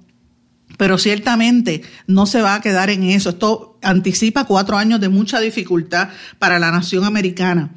Pero 0.79 0.97
ciertamente 0.97 1.83
no 2.07 2.25
se 2.25 2.41
va 2.41 2.55
a 2.55 2.63
quedar 2.63 2.89
en 2.89 3.03
eso. 3.03 3.29
Esto 3.29 3.79
anticipa 3.83 4.45
cuatro 4.45 4.79
años 4.79 5.01
de 5.01 5.11
mucha 5.11 5.41
dificultad 5.41 6.09
para 6.39 6.59
la 6.59 6.71
nación 6.71 7.05
americana. 7.05 7.75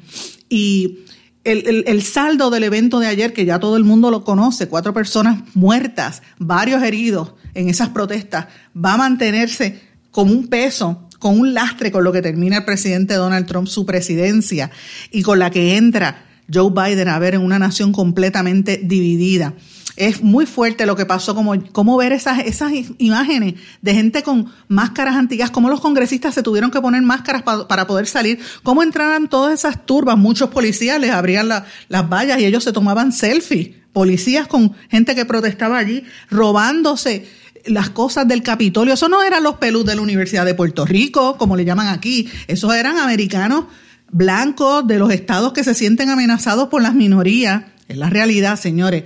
Y 0.48 1.00
el, 1.44 2.02
saldo 2.02 2.50
del 2.50 2.64
evento 2.64 3.00
de 3.00 3.08
ayer, 3.08 3.32
que 3.32 3.44
ya 3.44 3.58
todo 3.58 3.76
el 3.76 3.84
mundo 3.84 4.10
lo 4.10 4.24
conoce, 4.24 4.68
cuatro 4.68 4.94
personas 4.94 5.42
muertas, 5.54 6.22
varios 6.38 6.82
heridos 6.82 7.34
en 7.54 7.68
esas 7.68 7.90
protestas, 7.90 8.46
va 8.74 8.94
a 8.94 8.98
mantenerse 8.98 9.80
como 10.10 10.32
un 10.32 10.48
peso, 10.48 11.08
con 11.18 11.38
un 11.38 11.54
lastre 11.54 11.90
con 11.90 12.04
lo 12.04 12.12
que 12.12 12.22
termina 12.22 12.58
el 12.58 12.64
presidente 12.64 13.14
Donald 13.14 13.46
Trump 13.46 13.66
su 13.66 13.84
presidencia 13.86 14.70
y 15.10 15.22
con 15.22 15.38
la 15.38 15.50
que 15.50 15.76
entra 15.76 16.26
Joe 16.52 16.70
Biden 16.70 17.08
a 17.08 17.18
ver 17.18 17.34
en 17.34 17.42
una 17.42 17.58
nación 17.58 17.92
completamente 17.92 18.80
dividida 18.82 19.54
es 19.96 20.22
muy 20.22 20.46
fuerte 20.46 20.86
lo 20.86 20.96
que 20.96 21.06
pasó, 21.06 21.34
como, 21.34 21.54
como 21.72 21.96
ver 21.96 22.12
esas, 22.12 22.40
esas 22.40 22.72
imágenes 22.98 23.54
de 23.82 23.94
gente 23.94 24.22
con 24.22 24.50
máscaras 24.68 25.16
antiguas, 25.16 25.50
cómo 25.50 25.68
los 25.68 25.80
congresistas 25.80 26.34
se 26.34 26.42
tuvieron 26.42 26.70
que 26.70 26.80
poner 26.80 27.02
máscaras 27.02 27.42
para 27.42 27.86
poder 27.86 28.06
salir, 28.06 28.38
cómo 28.62 28.82
entraban 28.82 29.28
todas 29.28 29.52
esas 29.54 29.84
turbas, 29.84 30.16
muchos 30.16 30.50
policías 30.50 31.00
les 31.00 31.10
abrían 31.10 31.48
las 31.48 32.08
vallas 32.08 32.40
y 32.40 32.46
ellos 32.46 32.64
se 32.64 32.72
tomaban 32.72 33.12
selfies, 33.12 33.70
policías 33.92 34.46
con 34.46 34.74
gente 34.88 35.14
que 35.14 35.26
protestaba 35.26 35.78
allí, 35.78 36.04
robándose 36.30 37.28
las 37.66 37.90
cosas 37.90 38.26
del 38.26 38.42
Capitolio. 38.42 38.94
Eso 38.94 39.08
no 39.08 39.22
eran 39.22 39.42
los 39.42 39.56
pelus 39.56 39.84
de 39.84 39.94
la 39.94 40.02
Universidad 40.02 40.44
de 40.44 40.54
Puerto 40.54 40.84
Rico, 40.84 41.36
como 41.36 41.56
le 41.56 41.64
llaman 41.64 41.88
aquí, 41.88 42.28
esos 42.48 42.74
eran 42.74 42.98
americanos 42.98 43.66
blancos 44.12 44.86
de 44.86 44.98
los 44.98 45.10
estados 45.10 45.52
que 45.52 45.64
se 45.64 45.74
sienten 45.74 46.10
amenazados 46.10 46.68
por 46.68 46.82
las 46.82 46.94
minorías. 46.94 47.64
Es 47.88 47.96
la 47.96 48.08
realidad, 48.08 48.58
señores. 48.58 49.04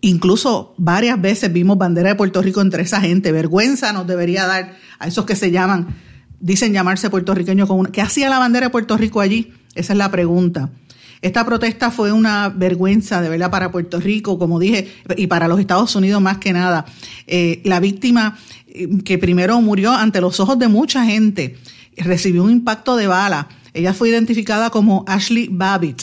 Incluso 0.00 0.74
varias 0.78 1.20
veces 1.20 1.52
vimos 1.52 1.76
bandera 1.76 2.10
de 2.10 2.14
Puerto 2.14 2.40
Rico 2.40 2.62
entre 2.62 2.82
esa 2.84 3.00
gente. 3.00 3.32
Vergüenza 3.32 3.92
nos 3.92 4.06
debería 4.06 4.46
dar 4.46 4.76
a 4.98 5.06
esos 5.06 5.26
que 5.26 5.36
se 5.36 5.50
llaman 5.50 5.88
dicen 6.40 6.72
llamarse 6.72 7.10
puertorriqueños. 7.10 7.68
Con 7.68 7.86
¿Qué 7.86 8.00
hacía 8.00 8.28
la 8.28 8.38
bandera 8.38 8.66
de 8.66 8.70
Puerto 8.70 8.96
Rico 8.96 9.20
allí? 9.20 9.52
Esa 9.74 9.92
es 9.92 9.98
la 9.98 10.10
pregunta. 10.10 10.70
Esta 11.20 11.44
protesta 11.44 11.90
fue 11.90 12.12
una 12.12 12.48
vergüenza 12.48 13.20
de 13.20 13.28
verdad 13.28 13.50
para 13.50 13.72
Puerto 13.72 13.98
Rico, 13.98 14.38
como 14.38 14.60
dije, 14.60 14.88
y 15.16 15.26
para 15.26 15.48
los 15.48 15.58
Estados 15.58 15.96
Unidos 15.96 16.22
más 16.22 16.38
que 16.38 16.52
nada. 16.52 16.86
Eh, 17.26 17.60
la 17.64 17.80
víctima 17.80 18.38
eh, 18.68 18.88
que 19.04 19.18
primero 19.18 19.60
murió 19.60 19.92
ante 19.92 20.20
los 20.20 20.38
ojos 20.38 20.58
de 20.58 20.68
mucha 20.68 21.04
gente 21.04 21.56
recibió 21.96 22.44
un 22.44 22.52
impacto 22.52 22.96
de 22.96 23.08
bala. 23.08 23.48
Ella 23.78 23.94
fue 23.94 24.08
identificada 24.08 24.70
como 24.70 25.04
Ashley 25.06 25.48
Babbitt. 25.50 26.02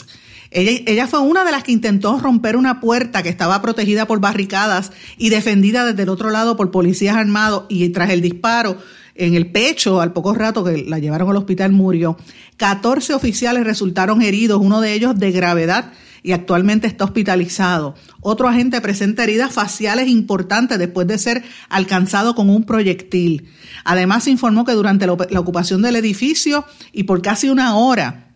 Ella, 0.50 0.82
ella, 0.86 1.06
fue 1.06 1.20
una 1.20 1.44
de 1.44 1.50
las 1.50 1.62
que 1.62 1.72
intentó 1.72 2.18
romper 2.18 2.56
una 2.56 2.80
puerta 2.80 3.22
que 3.22 3.28
estaba 3.28 3.60
protegida 3.60 4.06
por 4.06 4.20
barricadas 4.20 4.92
y 5.18 5.28
defendida 5.28 5.84
desde 5.84 6.04
el 6.04 6.08
otro 6.08 6.30
lado 6.30 6.56
por 6.56 6.70
policías 6.70 7.16
armados 7.16 7.64
y 7.68 7.88
tras 7.90 8.10
el 8.10 8.22
disparo 8.22 8.78
en 9.14 9.34
el 9.34 9.50
pecho, 9.50 10.00
al 10.00 10.12
poco 10.12 10.34
rato 10.34 10.64
que 10.64 10.78
la 10.78 10.98
llevaron 10.98 11.28
al 11.30 11.36
hospital, 11.36 11.72
murió. 11.72 12.16
14 12.56 13.14
oficiales 13.14 13.64
resultaron 13.64 14.22
heridos, 14.22 14.60
uno 14.62 14.80
de 14.80 14.94
ellos 14.94 15.18
de 15.18 15.32
gravedad 15.32 15.92
y 16.26 16.32
actualmente 16.32 16.88
está 16.88 17.04
hospitalizado. 17.04 17.94
Otro 18.20 18.48
agente 18.48 18.80
presenta 18.80 19.22
heridas 19.22 19.52
faciales 19.52 20.08
importantes 20.08 20.76
después 20.76 21.06
de 21.06 21.18
ser 21.18 21.44
alcanzado 21.68 22.34
con 22.34 22.50
un 22.50 22.64
proyectil. 22.64 23.48
Además, 23.84 24.24
se 24.24 24.32
informó 24.32 24.64
que 24.64 24.72
durante 24.72 25.06
la 25.06 25.40
ocupación 25.40 25.82
del 25.82 25.94
edificio 25.94 26.64
y 26.90 27.04
por 27.04 27.22
casi 27.22 27.48
una 27.48 27.76
hora, 27.76 28.32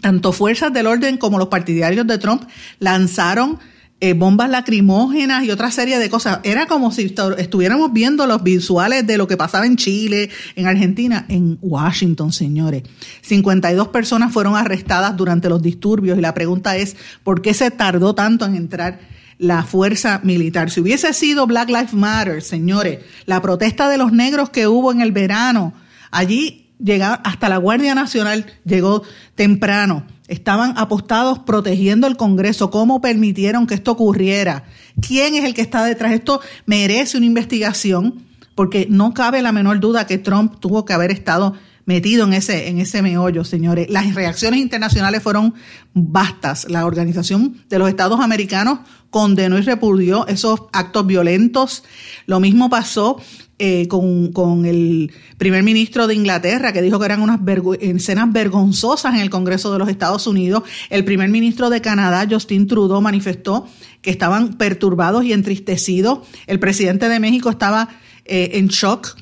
tanto 0.00 0.32
fuerzas 0.32 0.72
del 0.72 0.86
orden 0.86 1.18
como 1.18 1.36
los 1.36 1.48
partidarios 1.48 2.06
de 2.06 2.16
Trump 2.16 2.44
lanzaron 2.78 3.58
eh, 4.00 4.14
bombas 4.14 4.48
lacrimógenas 4.48 5.44
y 5.44 5.50
otra 5.50 5.70
serie 5.70 5.98
de 5.98 6.08
cosas. 6.08 6.40
Era 6.42 6.66
como 6.66 6.90
si 6.90 7.14
estuviéramos 7.38 7.92
viendo 7.92 8.26
los 8.26 8.42
visuales 8.42 9.06
de 9.06 9.18
lo 9.18 9.28
que 9.28 9.36
pasaba 9.36 9.66
en 9.66 9.76
Chile, 9.76 10.30
en 10.56 10.66
Argentina, 10.66 11.26
en 11.28 11.58
Washington, 11.60 12.32
señores. 12.32 12.82
52 13.22 13.88
personas 13.88 14.32
fueron 14.32 14.56
arrestadas 14.56 15.16
durante 15.16 15.48
los 15.50 15.60
disturbios 15.60 16.18
y 16.18 16.22
la 16.22 16.32
pregunta 16.32 16.76
es, 16.76 16.96
¿por 17.22 17.42
qué 17.42 17.52
se 17.52 17.70
tardó 17.70 18.14
tanto 18.14 18.44
en 18.46 18.56
entrar? 18.56 19.20
la 19.38 19.62
fuerza 19.62 20.20
militar. 20.22 20.70
Si 20.70 20.82
hubiese 20.82 21.14
sido 21.14 21.46
Black 21.46 21.70
Lives 21.70 21.94
Matter, 21.94 22.42
señores, 22.42 22.98
la 23.24 23.40
protesta 23.40 23.88
de 23.88 23.96
los 23.96 24.12
negros 24.12 24.50
que 24.50 24.66
hubo 24.66 24.92
en 24.92 25.00
el 25.00 25.12
verano, 25.12 25.72
allí 26.10 26.70
llegaba 26.78 27.14
hasta 27.24 27.48
la 27.48 27.56
Guardia 27.56 27.94
Nacional 27.94 28.44
llegó 28.66 29.02
temprano 29.34 30.04
estaban 30.30 30.78
apostados 30.78 31.40
protegiendo 31.40 32.06
el 32.06 32.16
Congreso. 32.16 32.70
¿Cómo 32.70 33.00
permitieron 33.00 33.66
que 33.66 33.74
esto 33.74 33.92
ocurriera? 33.92 34.64
¿Quién 35.06 35.34
es 35.34 35.44
el 35.44 35.54
que 35.54 35.60
está 35.60 35.84
detrás? 35.84 36.12
Esto 36.12 36.40
merece 36.66 37.16
una 37.16 37.26
investigación 37.26 38.22
porque 38.54 38.86
no 38.88 39.12
cabe 39.12 39.42
la 39.42 39.52
menor 39.52 39.80
duda 39.80 40.06
que 40.06 40.18
Trump 40.18 40.60
tuvo 40.60 40.84
que 40.84 40.92
haber 40.92 41.10
estado 41.10 41.54
metido 41.84 42.24
en 42.26 42.34
ese, 42.34 42.68
en 42.68 42.78
ese 42.78 43.02
meollo, 43.02 43.44
señores. 43.44 43.88
Las 43.90 44.14
reacciones 44.14 44.60
internacionales 44.60 45.22
fueron 45.22 45.54
vastas. 45.94 46.66
La 46.68 46.86
Organización 46.86 47.64
de 47.68 47.78
los 47.78 47.88
Estados 47.88 48.20
Americanos 48.20 48.80
condenó 49.10 49.58
y 49.58 49.62
repudió 49.62 50.26
esos 50.26 50.62
actos 50.72 51.06
violentos. 51.06 51.84
Lo 52.26 52.40
mismo 52.40 52.70
pasó 52.70 53.20
eh, 53.62 53.88
con, 53.88 54.64
el 54.64 55.12
primer 55.36 55.62
ministro 55.62 56.06
de 56.06 56.14
Inglaterra, 56.14 56.72
que 56.72 56.80
dijo 56.80 56.98
que 56.98 57.04
eran 57.04 57.20
unas 57.20 57.40
escenas 57.80 58.32
vergonzosas 58.32 59.12
en 59.14 59.20
el 59.20 59.28
Congreso 59.28 59.70
de 59.70 59.78
los 59.78 59.90
Estados 59.90 60.26
Unidos. 60.26 60.62
El 60.88 61.04
primer 61.04 61.28
ministro 61.28 61.68
de 61.68 61.82
Canadá, 61.82 62.26
Justin 62.30 62.66
Trudeau, 62.66 63.02
manifestó 63.02 63.66
que 64.00 64.10
estaban 64.10 64.54
perturbados 64.54 65.26
y 65.26 65.34
entristecidos. 65.34 66.20
El 66.46 66.58
presidente 66.58 67.10
de 67.10 67.20
México 67.20 67.50
estaba 67.50 67.90
eh, 68.24 68.52
en 68.54 68.68
shock, 68.68 69.18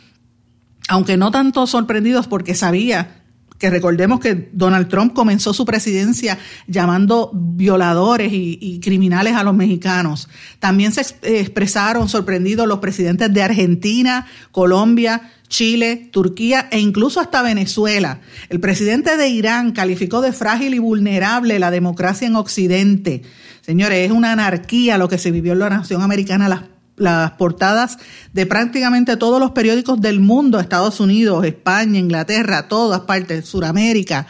aunque 0.88 1.16
no 1.16 1.30
tanto 1.30 1.66
sorprendidos 1.66 2.26
porque 2.26 2.54
sabía 2.54 3.18
que 3.58 3.70
recordemos 3.70 4.20
que 4.20 4.50
Donald 4.52 4.88
Trump 4.88 5.12
comenzó 5.12 5.52
su 5.52 5.64
presidencia 5.64 6.38
llamando 6.66 7.30
violadores 7.34 8.30
y, 8.32 8.80
criminales 8.80 9.34
a 9.34 9.42
los 9.42 9.54
mexicanos. 9.54 10.28
También 10.60 10.92
se 10.92 11.00
expresaron 11.22 12.08
sorprendidos 12.08 12.68
los 12.68 12.78
presidentes 12.78 13.32
de 13.32 13.42
Argentina, 13.42 14.26
Colombia, 14.52 15.32
Chile, 15.48 16.08
Turquía 16.12 16.68
e 16.70 16.78
incluso 16.78 17.20
hasta 17.20 17.42
Venezuela. 17.42 18.20
El 18.48 18.60
presidente 18.60 19.16
de 19.16 19.28
Irán 19.28 19.72
calificó 19.72 20.20
de 20.20 20.32
frágil 20.32 20.74
y 20.74 20.78
vulnerable 20.78 21.58
la 21.58 21.70
democracia 21.72 22.28
en 22.28 22.36
Occidente. 22.36 23.22
Señores, 23.62 24.06
es 24.06 24.12
una 24.12 24.32
anarquía 24.32 24.98
lo 24.98 25.08
que 25.08 25.18
se 25.18 25.32
vivió 25.32 25.52
en 25.54 25.58
la 25.58 25.70
nación 25.70 26.02
americana 26.02 26.48
las 26.48 26.62
las 26.98 27.32
portadas 27.32 27.98
de 28.32 28.46
prácticamente 28.46 29.16
todos 29.16 29.40
los 29.40 29.52
periódicos 29.52 30.00
del 30.00 30.20
mundo, 30.20 30.60
Estados 30.60 31.00
Unidos, 31.00 31.44
España, 31.44 31.98
Inglaterra, 31.98 32.68
todas 32.68 33.00
partes, 33.00 33.46
Suramérica, 33.46 34.26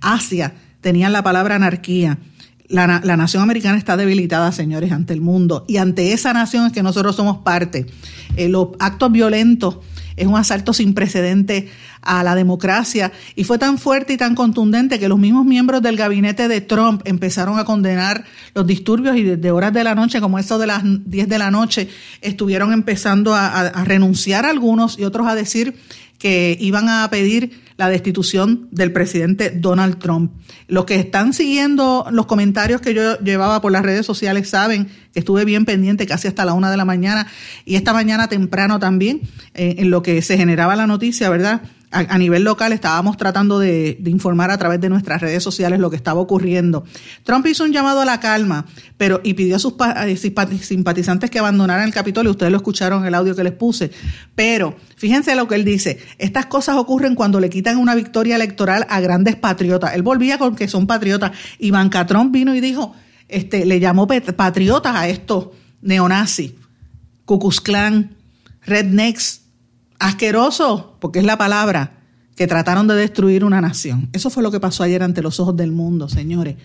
Asia, 0.00 0.54
tenían 0.80 1.12
la 1.12 1.22
palabra 1.22 1.56
anarquía. 1.56 2.18
La, 2.68 2.86
nación 2.86 3.42
americana 3.42 3.76
está 3.76 3.98
debilitada, 3.98 4.50
señores, 4.50 4.92
ante 4.92 5.12
el 5.12 5.20
mundo. 5.20 5.66
Y 5.68 5.76
ante 5.76 6.14
esa 6.14 6.32
nación 6.32 6.70
que 6.70 6.82
nosotros 6.82 7.14
somos 7.14 7.38
parte. 7.38 7.86
Eh, 8.36 8.48
los 8.48 8.68
actos 8.78 9.12
violentos 9.12 9.76
es 10.16 10.26
un 10.26 10.36
asalto 10.36 10.72
sin 10.72 10.94
precedente 10.94 11.68
a 12.02 12.22
la 12.22 12.34
democracia. 12.34 13.12
Y 13.36 13.44
fue 13.44 13.58
tan 13.58 13.78
fuerte 13.78 14.14
y 14.14 14.16
tan 14.16 14.34
contundente 14.34 14.98
que 14.98 15.08
los 15.08 15.18
mismos 15.18 15.44
miembros 15.44 15.82
del 15.82 15.96
gabinete 15.96 16.48
de 16.48 16.60
Trump 16.60 17.02
empezaron 17.04 17.58
a 17.58 17.64
condenar 17.64 18.24
los 18.54 18.66
disturbios 18.66 19.16
y 19.16 19.22
desde 19.22 19.50
horas 19.50 19.72
de 19.72 19.84
la 19.84 19.94
noche, 19.94 20.20
como 20.20 20.38
eso 20.38 20.58
de 20.58 20.66
las 20.66 20.82
10 20.84 21.28
de 21.28 21.38
la 21.38 21.50
noche, 21.50 21.88
estuvieron 22.20 22.72
empezando 22.72 23.34
a, 23.34 23.48
a 23.48 23.84
renunciar 23.84 24.44
algunos 24.44 24.98
y 24.98 25.04
otros 25.04 25.26
a 25.26 25.34
decir 25.34 25.76
que 26.22 26.56
iban 26.60 26.88
a 26.88 27.10
pedir 27.10 27.50
la 27.76 27.88
destitución 27.88 28.68
del 28.70 28.92
presidente 28.92 29.50
Donald 29.50 29.98
Trump. 29.98 30.30
Los 30.68 30.84
que 30.84 30.94
están 30.94 31.32
siguiendo 31.32 32.06
los 32.12 32.26
comentarios 32.26 32.80
que 32.80 32.94
yo 32.94 33.18
llevaba 33.18 33.60
por 33.60 33.72
las 33.72 33.82
redes 33.82 34.06
sociales 34.06 34.48
saben 34.48 34.86
que 35.12 35.18
estuve 35.18 35.44
bien 35.44 35.64
pendiente 35.64 36.06
casi 36.06 36.28
hasta 36.28 36.44
la 36.44 36.52
una 36.52 36.70
de 36.70 36.76
la 36.76 36.84
mañana 36.84 37.26
y 37.64 37.74
esta 37.74 37.92
mañana 37.92 38.28
temprano 38.28 38.78
también 38.78 39.22
eh, 39.54 39.74
en 39.78 39.90
lo 39.90 40.04
que 40.04 40.22
se 40.22 40.36
generaba 40.36 40.76
la 40.76 40.86
noticia, 40.86 41.28
¿verdad? 41.28 41.62
A, 41.92 42.18
nivel 42.18 42.44
local 42.44 42.72
estábamos 42.72 43.16
tratando 43.16 43.58
de, 43.58 43.98
informar 44.06 44.50
a 44.50 44.58
través 44.58 44.80
de 44.80 44.88
nuestras 44.88 45.20
redes 45.20 45.42
sociales 45.42 45.78
lo 45.78 45.90
que 45.90 45.96
estaba 45.96 46.20
ocurriendo. 46.20 46.84
Trump 47.24 47.46
hizo 47.46 47.64
un 47.64 47.72
llamado 47.72 48.00
a 48.00 48.04
la 48.04 48.20
calma, 48.20 48.66
pero 48.96 49.20
y 49.22 49.34
pidió 49.34 49.56
a 49.56 49.58
sus 49.58 49.74
simpatizantes 50.62 51.30
que 51.30 51.38
abandonaran 51.38 51.86
el 51.86 51.92
Capitolio. 51.92 52.30
Ustedes 52.30 52.50
lo 52.50 52.56
escucharon 52.56 53.02
en 53.02 53.08
el 53.08 53.14
audio 53.14 53.36
que 53.36 53.44
les 53.44 53.52
puse. 53.52 53.90
Pero 54.34 54.76
fíjense 54.96 55.34
lo 55.36 55.46
que 55.46 55.54
él 55.54 55.64
dice. 55.64 55.98
Estas 56.18 56.46
cosas 56.46 56.76
ocurren 56.76 57.14
cuando 57.14 57.40
le 57.40 57.50
quitan 57.50 57.76
una 57.76 57.94
victoria 57.94 58.36
electoral 58.36 58.86
a 58.88 59.00
grandes 59.00 59.36
patriotas. 59.36 59.94
Él 59.94 60.02
volvía 60.02 60.38
con 60.38 60.56
que 60.56 60.68
son 60.68 60.86
patriotas. 60.86 61.32
Ivanka 61.58 62.06
Trump 62.06 62.32
vino 62.32 62.54
y 62.54 62.60
dijo, 62.60 62.94
este, 63.28 63.66
le 63.66 63.80
llamó 63.80 64.06
patriotas 64.06 64.96
a 64.96 65.08
estos 65.08 65.48
neonazis, 65.80 66.52
Ku 67.24 67.38
Rednecks, 68.64 69.41
asqueroso, 70.02 70.96
porque 71.00 71.20
es 71.20 71.24
la 71.24 71.38
palabra, 71.38 72.02
que 72.36 72.46
trataron 72.46 72.88
de 72.88 72.94
destruir 72.94 73.44
una 73.44 73.60
nación. 73.60 74.08
Eso 74.12 74.30
fue 74.30 74.42
lo 74.42 74.50
que 74.50 74.58
pasó 74.58 74.82
ayer 74.82 75.02
ante 75.02 75.22
los 75.22 75.38
ojos 75.38 75.56
del 75.56 75.70
mundo, 75.70 76.08
señores. 76.08 76.56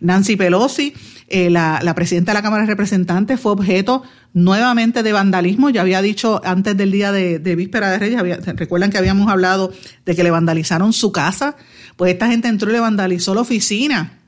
Nancy 0.00 0.36
Pelosi, 0.36 0.94
eh, 1.28 1.48
la, 1.48 1.80
presidenta 1.94 2.32
de 2.32 2.38
la 2.38 2.42
Cámara 2.42 2.64
de 2.64 2.68
Representantes, 2.68 3.40
fue 3.40 3.52
objeto 3.52 4.02
nuevamente 4.34 5.02
de 5.02 5.12
vandalismo. 5.12 5.70
Ya 5.70 5.80
había 5.80 6.02
dicho 6.02 6.40
antes 6.44 6.76
del 6.76 6.90
día 6.90 7.12
de, 7.12 7.38
Víspera 7.56 7.90
de 7.90 7.98
Reyes, 7.98 8.44
recuerdan 8.56 8.90
que 8.90 8.98
habíamos 8.98 9.30
hablado 9.30 9.72
de 10.04 10.14
que 10.14 10.24
le 10.24 10.30
vandalizaron 10.30 10.92
su 10.92 11.12
casa. 11.12 11.56
Pues 11.96 12.12
esta 12.12 12.26
gente 12.28 12.48
entró 12.48 12.68
y 12.70 12.72
le 12.72 12.80
vandalizó 12.80 13.34
la 13.34 13.42
oficina 13.42 14.18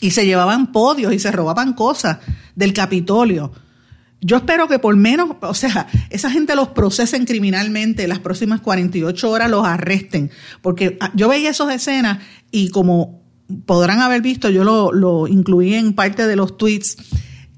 y 0.00 0.12
se 0.12 0.24
llevaban 0.24 0.72
podios 0.72 1.12
y 1.12 1.18
se 1.18 1.32
robaban 1.32 1.74
cosas 1.74 2.18
del 2.54 2.72
Capitolio. 2.72 3.52
Yo 4.22 4.36
espero 4.36 4.68
que 4.68 4.78
por 4.78 4.96
menos, 4.96 5.36
o 5.40 5.54
sea, 5.54 5.86
esa 6.10 6.30
gente 6.30 6.54
los 6.54 6.68
procesen 6.68 7.24
criminalmente 7.24 8.06
las 8.06 8.18
próximas 8.18 8.60
48 8.60 9.30
horas, 9.30 9.50
los 9.50 9.66
arresten. 9.66 10.30
Porque 10.60 10.98
ah, 11.00 11.10
yo 11.14 11.28
veía 11.28 11.50
esas 11.50 11.74
escenas 11.74 12.18
y 12.50 12.68
como 12.70 13.22
podrán 13.66 14.00
haber 14.00 14.20
visto, 14.20 14.50
yo 14.50 14.62
lo, 14.62 14.92
lo 14.92 15.26
incluí 15.26 15.74
en 15.74 15.94
parte 15.94 16.26
de 16.26 16.36
los 16.36 16.56
tweets 16.56 16.96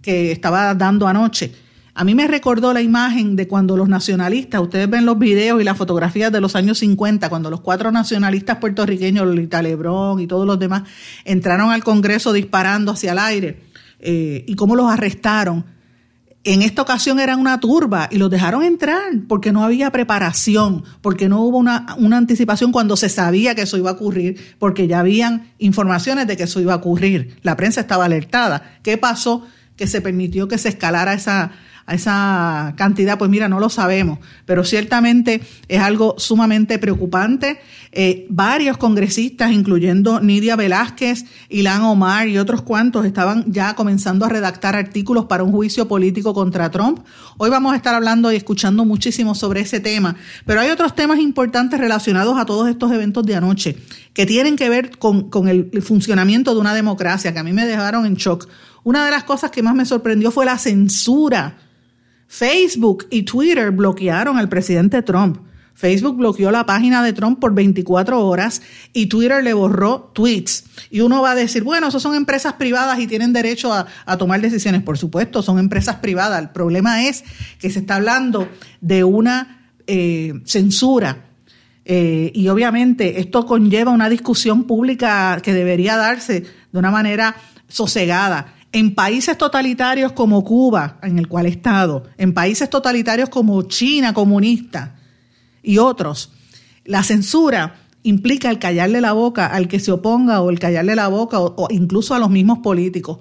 que 0.03 0.33
estaba 0.33 0.75
dando 0.75 1.09
anoche. 1.09 1.53
A 1.95 2.05
mí 2.05 2.15
me 2.15 2.27
recordó 2.27 2.73
la 2.73 2.81
imagen 2.81 3.37
de 3.37 3.47
cuando 3.47 3.77
los 3.77 3.89
nacionalistas, 3.89 4.63
ustedes 4.63 4.89
ven 4.89 5.05
los 5.05 5.19
videos 5.19 5.61
y 5.61 5.65
las 5.65 5.77
fotografías 5.77 6.33
de 6.33 6.41
los 6.41 6.57
años 6.57 6.79
50, 6.79 7.29
cuando 7.29 7.51
los 7.51 7.61
cuatro 7.61 7.93
nacionalistas 7.93 8.57
puertorriqueños, 8.59 9.27
Lolita 9.27 9.61
Lebrón 9.61 10.21
y 10.21 10.27
todos 10.27 10.47
los 10.47 10.59
demás, 10.59 10.85
entraron 11.25 11.71
al 11.71 11.85
Congreso 11.85 12.33
disparando 12.33 12.93
hacia 12.93 13.13
el 13.13 13.19
aire 13.19 13.61
eh, 13.99 14.43
y 14.49 14.55
cómo 14.55 14.75
los 14.75 14.91
arrestaron 14.91 15.67
en 16.45 16.63
esta 16.63 16.83
ocasión 16.83 17.21
eran 17.21 17.39
una 17.39 17.61
turba 17.61 18.09
y 18.11 18.19
los 18.19 18.31
dejaron 18.31 18.65
entrar 18.65 19.13
porque 19.29 19.53
no 19.53 19.65
había 19.65 19.91
preparación, 19.91 20.85
porque 21.01 21.29
no 21.29 21.43
hubo 21.43 21.59
una, 21.59 21.87
anticipación 22.13 22.73
cuando 22.73 22.97
se 22.97 23.09
sabía 23.09 23.55
que 23.55 23.63
eso 23.63 23.77
iba 23.77 23.91
a 23.91 23.95
ocurrir, 23.95 24.57
porque 24.59 24.87
ya 24.87 25.01
habían 25.01 25.53
informaciones 25.59 26.27
de 26.27 26.37
que 26.37 26.45
eso 26.45 26.61
iba 26.61 26.73
a 26.73 26.77
ocurrir. 26.77 27.37
La 27.43 27.57
prensa 27.57 27.81
estaba 27.81 28.07
alertada. 28.07 28.79
¿Qué 28.83 28.99
pasó? 28.99 29.47
Que 29.77 29.87
se 29.87 30.01
permitió 30.01 30.49
que 30.49 30.59
se 30.59 30.69
escalara 30.69 31.15
esa 31.15 31.53
a 31.87 31.95
esa 31.95 32.75
cantidad, 32.77 33.19
pues 33.19 33.31
mira, 33.31 33.49
no 33.49 33.61
lo 33.61 33.69
sabemos, 33.69 34.19
pero 34.47 34.65
ciertamente 34.65 35.41
es 35.69 35.81
algo 35.81 36.15
sumamente 36.19 36.79
preocupante. 36.79 37.61
Eh, 37.91 38.27
varios 38.31 38.77
congresistas, 38.79 39.53
incluyendo 39.53 40.21
Nidia 40.21 40.57
Velázquez, 40.57 41.25
Ilan 41.49 41.83
Omar 41.83 42.29
y 42.29 42.39
otros 42.39 42.63
cuantos, 42.63 43.05
estaban 43.05 43.45
ya 43.53 43.75
comenzando 43.75 44.25
a 44.25 44.29
redactar 44.29 44.77
artículos 44.77 45.27
para 45.27 45.43
un 45.43 45.53
juicio 45.53 45.89
político 45.89 46.33
contra 46.33 46.71
Trump. 46.71 47.01
Hoy 47.37 47.51
vamos 47.51 47.73
a 47.73 47.77
estar 47.77 47.95
hablando 47.95 48.33
y 48.33 48.37
escuchando 48.37 48.85
muchísimo 48.85 49.35
sobre 49.35 49.61
ese 49.61 49.81
tema, 49.81 50.17
pero 50.47 50.61
hay 50.61 50.71
otros 50.71 50.95
temas 50.95 51.19
importantes 51.19 51.79
relacionados 51.79 52.39
a 52.39 52.47
todos 52.47 52.69
estos 52.69 52.93
eventos 52.93 53.27
de 53.27 53.35
anoche 53.35 53.77
que 54.15 54.27
tienen 54.27 54.57
que 54.57 54.69
ver 54.69 54.99
con, 54.99 55.31
con 55.31 55.49
el 55.49 55.83
funcionamiento 55.83 56.55
de 56.55 56.61
una 56.61 56.75
democracia, 56.75 57.33
que 57.33 57.39
a 57.39 57.45
mí 57.45 57.53
me 57.53 57.67
dejaron 57.67 58.07
en 58.07 58.15
shock. 58.15 58.49
Una 58.85 59.05
de 59.05 59.11
las 59.11 59.25
cosas 59.25 59.51
que 59.51 59.63
más 59.63 59.75
me 59.75 59.85
sorprendió 59.85 60.31
fue 60.31 60.45
la 60.45 60.59
censura. 60.59 61.57
Facebook 62.33 63.09
y 63.11 63.25
Twitter 63.25 63.71
bloquearon 63.73 64.39
al 64.39 64.49
presidente 64.49 65.03
Trump. 65.03 65.37
Facebook 65.75 66.17
bloqueó 66.17 66.51
la 66.51 66.65
página 66.65 67.03
de 67.03 67.13
Trump 67.13 67.39
por 67.39 67.53
24 67.53 68.27
horas 68.27 68.63
y 68.95 69.05
Twitter 69.05 69.45
le 69.45 69.53
borró 69.53 70.11
tweets. 70.15 70.65
Y 70.91 71.01
uno 71.01 71.21
va 71.21 71.33
a 71.33 71.35
decir, 71.35 71.63
bueno, 71.63 71.89
eso 71.89 72.01
son 72.01 72.15
empresas 72.15 72.55
privadas 72.55 72.99
y 73.01 73.07
tienen 73.07 73.35
derecho 73.35 73.71
a, 73.75 74.17
tomar 74.17 74.41
decisiones. 74.41 74.83
Por 74.83 74.97
supuesto, 74.97 75.43
son 75.43 75.59
empresas 75.59 75.97
privadas. 75.97 76.41
El 76.41 76.49
problema 76.49 77.07
es 77.07 77.23
que 77.59 77.69
se 77.69 77.81
está 77.81 77.97
hablando 77.97 78.49
de 78.81 79.05
una 79.05 79.69
eh, 79.87 80.33
censura. 80.47 81.27
Eh, 81.85 82.33
y 82.35 82.49
obviamente 82.49 83.21
esto 83.21 83.45
conlleva 83.45 83.91
una 83.91 84.09
discusión 84.09 84.65
pública 84.65 85.39
que 85.43 85.53
debería 85.53 85.99
darse 85.99 86.47
de 86.73 86.79
una 86.79 86.91
manera 86.91 87.37
sosegada 87.69 88.55
en 88.73 88.95
países 88.95 89.37
totalitarios 89.37 90.13
como 90.13 90.43
Cuba, 90.45 90.99
en 91.03 91.19
el 91.19 91.29
cual 91.29 91.47
he 91.47 91.51
estado, 91.51 92.05
en 92.17 92.33
países 92.33 92.71
totalitarios 92.71 93.29
como 93.29 93.63
China 93.63 94.15
comunista 94.15 94.97
y 95.63 95.79
otros, 95.79 96.33
la 96.85 97.03
censura 97.03 97.77
implica 98.03 98.51
el 98.51 98.59
callarle 98.59 99.01
la 99.01 99.13
boca 99.13 99.47
al 99.47 99.69
que 99.69 99.79
se 99.79 99.93
oponga 99.93 100.41
o 100.41 100.51
el 100.51 100.59
callarle 100.59 100.97
la 100.97 101.09
boca 101.09 101.39
o, 101.39 101.69
incluso 101.71 102.15
a 102.15 102.19
los 102.19 102.31
mismos 102.31 102.59
políticos. 102.59 103.19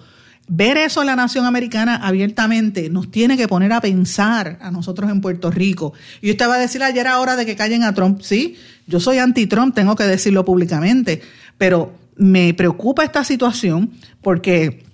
Ver 0.47 0.77
eso 0.77 1.01
en 1.01 1.07
la 1.07 1.15
nación 1.15 1.45
americana 1.45 1.95
abiertamente 1.95 2.89
nos 2.89 3.11
tiene 3.11 3.37
que 3.37 3.47
poner 3.47 3.71
a 3.73 3.81
pensar 3.81 4.57
a 4.61 4.71
nosotros 4.71 5.11
en 5.11 5.21
Puerto 5.21 5.51
Rico. 5.51 5.93
Y 6.21 6.31
usted 6.31 6.49
va 6.49 6.55
a 6.55 6.59
decir 6.59 6.81
ayer 6.81 7.07
a 7.07 7.19
hora 7.19 7.35
de 7.35 7.45
que 7.45 7.55
callen 7.55 7.83
a 7.83 7.93
Trump. 7.93 8.21
Sí, 8.21 8.55
yo 8.87 8.99
soy 8.99 9.19
anti-Trump, 9.19 9.75
tengo 9.75 9.95
que 9.95 10.03
decirlo 10.03 10.43
públicamente, 10.43 11.21
pero 11.57 11.93
me 12.15 12.53
preocupa 12.53 13.03
esta 13.03 13.23
situación 13.23 13.91
porque 14.21 14.90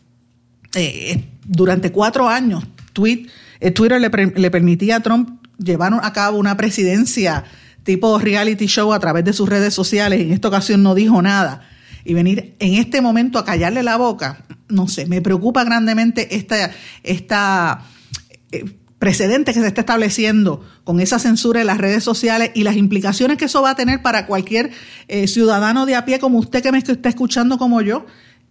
eh, 0.76 1.24
durante 1.46 1.92
cuatro 1.92 2.28
años 2.28 2.64
eh, 3.60 3.72
Twitter 3.72 4.02
le, 4.02 4.52
permitía 4.52 4.98
a 4.98 5.00
Trump 5.02 5.42
llevar 5.58 5.94
a 6.02 6.14
cabo 6.14 6.38
una 6.38 6.58
presidencia 6.58 7.44
tipo 7.84 8.20
reality 8.20 8.66
show 8.66 8.92
a 8.94 9.00
través 9.00 9.24
de 9.24 9.34
sus 9.34 9.48
redes 9.48 9.74
sociales 9.74 10.22
en 10.22 10.34
esta 10.34 10.48
ocasión 10.48 10.84
no 10.84 10.96
dijo 10.96 11.22
nada. 11.22 11.68
Y 12.04 12.14
venir 12.14 12.56
en 12.60 12.76
este 12.76 13.02
momento 13.02 13.38
a 13.38 13.46
callarle 13.46 13.84
la 13.84 13.98
boca, 13.98 14.46
no 14.70 14.88
sé, 14.88 15.06
me 15.08 15.22
preocupa 15.22 15.64
grandemente 15.66 16.36
esta, 16.36 16.72
esta 17.04 17.84
eh, 18.52 18.64
precedente 18.98 19.54
que 19.54 19.60
se 19.60 19.68
está 19.68 19.82
estableciendo 19.82 20.66
con 20.84 21.00
esa 21.02 21.20
censura 21.20 21.62
en 21.62 21.68
las 21.68 21.78
redes 21.78 22.04
sociales 22.04 22.52
y 22.56 22.64
las 22.64 22.78
implicaciones 22.78 23.38
que 23.38 23.46
eso 23.46 23.62
va 23.62 23.72
a 23.72 23.76
tener 23.76 24.02
para 24.02 24.26
cualquier 24.26 24.72
ciudadano 25.28 25.86
de 25.86 25.96
a 25.96 26.06
pie 26.06 26.20
como 26.20 26.40
usted 26.40 26.64
que 26.64 26.72
me 26.72 26.78
está 26.78 27.10
escuchando 27.10 27.58
como 27.58 27.82
yo, 27.82 28.06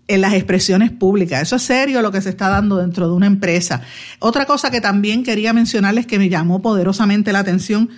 en 0.08 0.20
las 0.20 0.34
expresiones 0.34 0.90
públicas. 0.90 1.42
Eso 1.42 1.56
es 1.56 1.62
serio 1.62 2.02
lo 2.02 2.12
que 2.12 2.22
se 2.22 2.30
está 2.30 2.48
dando 2.48 2.76
dentro 2.76 3.08
de 3.08 3.14
una 3.14 3.26
empresa. 3.26 3.82
Otra 4.18 4.46
cosa 4.46 4.70
que 4.70 4.80
también 4.80 5.24
quería 5.24 5.52
mencionarles 5.52 6.06
que 6.06 6.18
me 6.18 6.28
llamó 6.28 6.62
poderosamente 6.62 7.32
la 7.32 7.40
atención, 7.40 7.90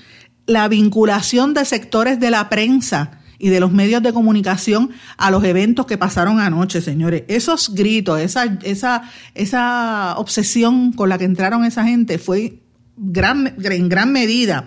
la 0.47 0.69
vinculación 0.69 1.55
de 1.55 1.65
sectores 1.65 2.19
de 2.21 2.31
la 2.31 2.49
prensa 2.49 3.21
y 3.39 3.51
de 3.51 3.61
los 3.61 3.73
medios 3.73 4.03
de 4.03 4.13
comunicación 4.13 4.91
a 5.17 5.31
los 5.31 5.45
eventos 5.45 5.87
que 5.87 5.99
pasaron 5.99 6.41
anoche, 6.41 6.81
señores. 6.81 7.23
Esos 7.29 7.75
gritos, 7.75 8.21
esa, 8.21 8.45
esa, 8.63 9.03
esa 9.35 10.15
obsesión 10.17 10.93
con 10.93 11.09
la 11.09 11.19
que 11.19 11.25
entraron 11.25 11.65
esa 11.65 11.85
gente 11.85 12.19
fue 12.19 12.63
gran, 12.97 13.55
en 13.63 13.89
gran 13.89 14.13
medida 14.13 14.67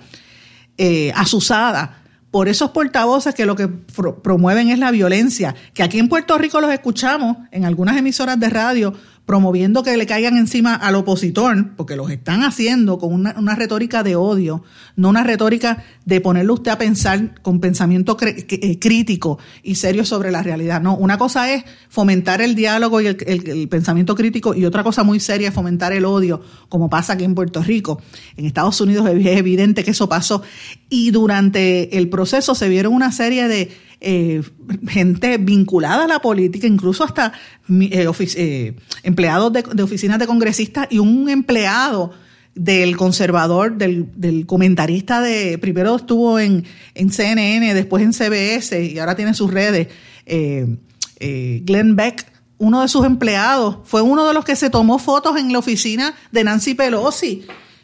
eh, 0.77 1.12
asusada 1.15 2.01
por 2.32 2.48
esos 2.48 2.72
portavoces 2.72 3.36
que 3.36 3.46
lo 3.46 3.56
que 3.56 3.67
promueven 3.67 4.70
es 4.70 4.80
la 4.80 4.89
violencia, 4.89 5.54
que 5.74 5.84
aquí 5.84 6.00
en 6.00 6.08
Puerto 6.08 6.38
Rico 6.38 6.62
los 6.62 6.72
escuchamos 6.72 7.38
en 7.52 7.65
algunas 7.65 7.98
emisoras 7.98 8.39
de 8.39 8.50
radio 8.50 8.94
promoviendo 9.32 9.82
que 9.82 9.96
le 9.96 10.06
caigan 10.06 10.36
encima 10.36 10.76
al 10.76 10.94
opositor, 10.96 11.74
porque 11.78 11.96
los 11.96 12.12
están 12.12 12.44
haciendo 12.44 12.98
con 12.98 13.13
una, 13.13 13.56
retórica 13.56 14.04
de 14.04 14.17
odio, 14.17 14.62
no 14.98 15.08
una 15.08 15.24
retórica 15.24 15.86
de 16.04 16.20
ponerlo 16.20 16.56
usted 16.56 16.70
a 16.70 16.78
pensar 16.78 17.41
con 17.41 17.62
pensamiento 17.62 18.17
eh, 18.20 18.78
crítico 18.78 19.39
y 19.63 19.76
serio 19.76 20.04
sobre 20.04 20.32
la 20.32 20.44
realidad. 20.44 20.82
No, 20.82 20.98
una 20.98 21.17
cosa 21.17 21.50
es 21.50 21.63
fomentar 21.88 22.41
el 22.41 22.56
diálogo 22.56 23.00
y 23.00 23.08
el, 23.08 23.70
pensamiento 23.70 24.15
crítico 24.15 24.54
y 24.54 24.65
otra 24.65 24.84
cosa 24.84 25.06
muy 25.06 25.22
seria 25.22 25.48
es 25.48 25.54
fomentar 25.54 25.94
el 25.94 26.04
odio, 26.04 26.41
como 26.67 26.89
pasa 26.89 27.13
aquí 27.13 27.24
en 27.24 27.34
Puerto 27.34 27.63
Rico. 27.63 28.02
En 28.36 28.44
Estados 28.44 28.82
Unidos 28.82 29.08
es 29.08 29.26
evidente 29.28 29.86
que 29.86 29.91
eso 29.91 30.10
pasó 30.10 30.41
y 30.89 31.12
durante 31.12 31.98
el 31.98 32.10
proceso 32.10 32.54
se 32.54 32.67
vieron 32.67 32.94
una 32.94 33.13
serie 33.13 33.48
de 33.48 33.72
eh, 34.04 34.42
gente 34.88 35.38
vinculada 35.38 36.06
a 36.06 36.08
la 36.08 36.20
política, 36.20 36.66
incluso 36.66 37.04
hasta 37.04 37.34
eh, 37.70 38.10
eh, 38.36 38.76
empleados 39.04 39.54
de, 39.54 39.84
oficinas 39.84 40.18
de 40.18 40.26
congresistas 40.26 40.88
y 40.90 40.98
un 40.98 41.30
empleado 41.30 42.12
del 42.56 42.98
conservador, 42.98 43.78
del, 43.78 44.48
comentarista 44.48 45.22
de, 45.22 45.60
primero 45.60 45.98
estuvo 45.98 46.40
en, 46.40 46.66
CNN, 46.96 47.76
después 47.76 48.04
en 48.04 48.12
CBS 48.12 48.84
y 48.84 48.98
ahora 48.98 49.16
tiene 49.16 49.36
sus 49.36 49.52
redes, 49.52 49.90
Glenn 50.26 51.96
Beck, 51.96 52.26
uno 52.58 52.82
de 52.82 52.88
sus 52.88 53.06
empleados, 53.06 53.78
fue 53.84 54.02
uno 54.02 54.28
de 54.28 54.34
los 54.34 54.44
que 54.44 54.56
se 54.56 54.72
tomó 54.72 54.98
fotos 54.98 55.38
en 55.38 55.54
la 55.54 55.60
oficina 55.60 56.16
de 56.32 56.44
Nancy 56.44 56.74
Pelosi. 56.74 57.44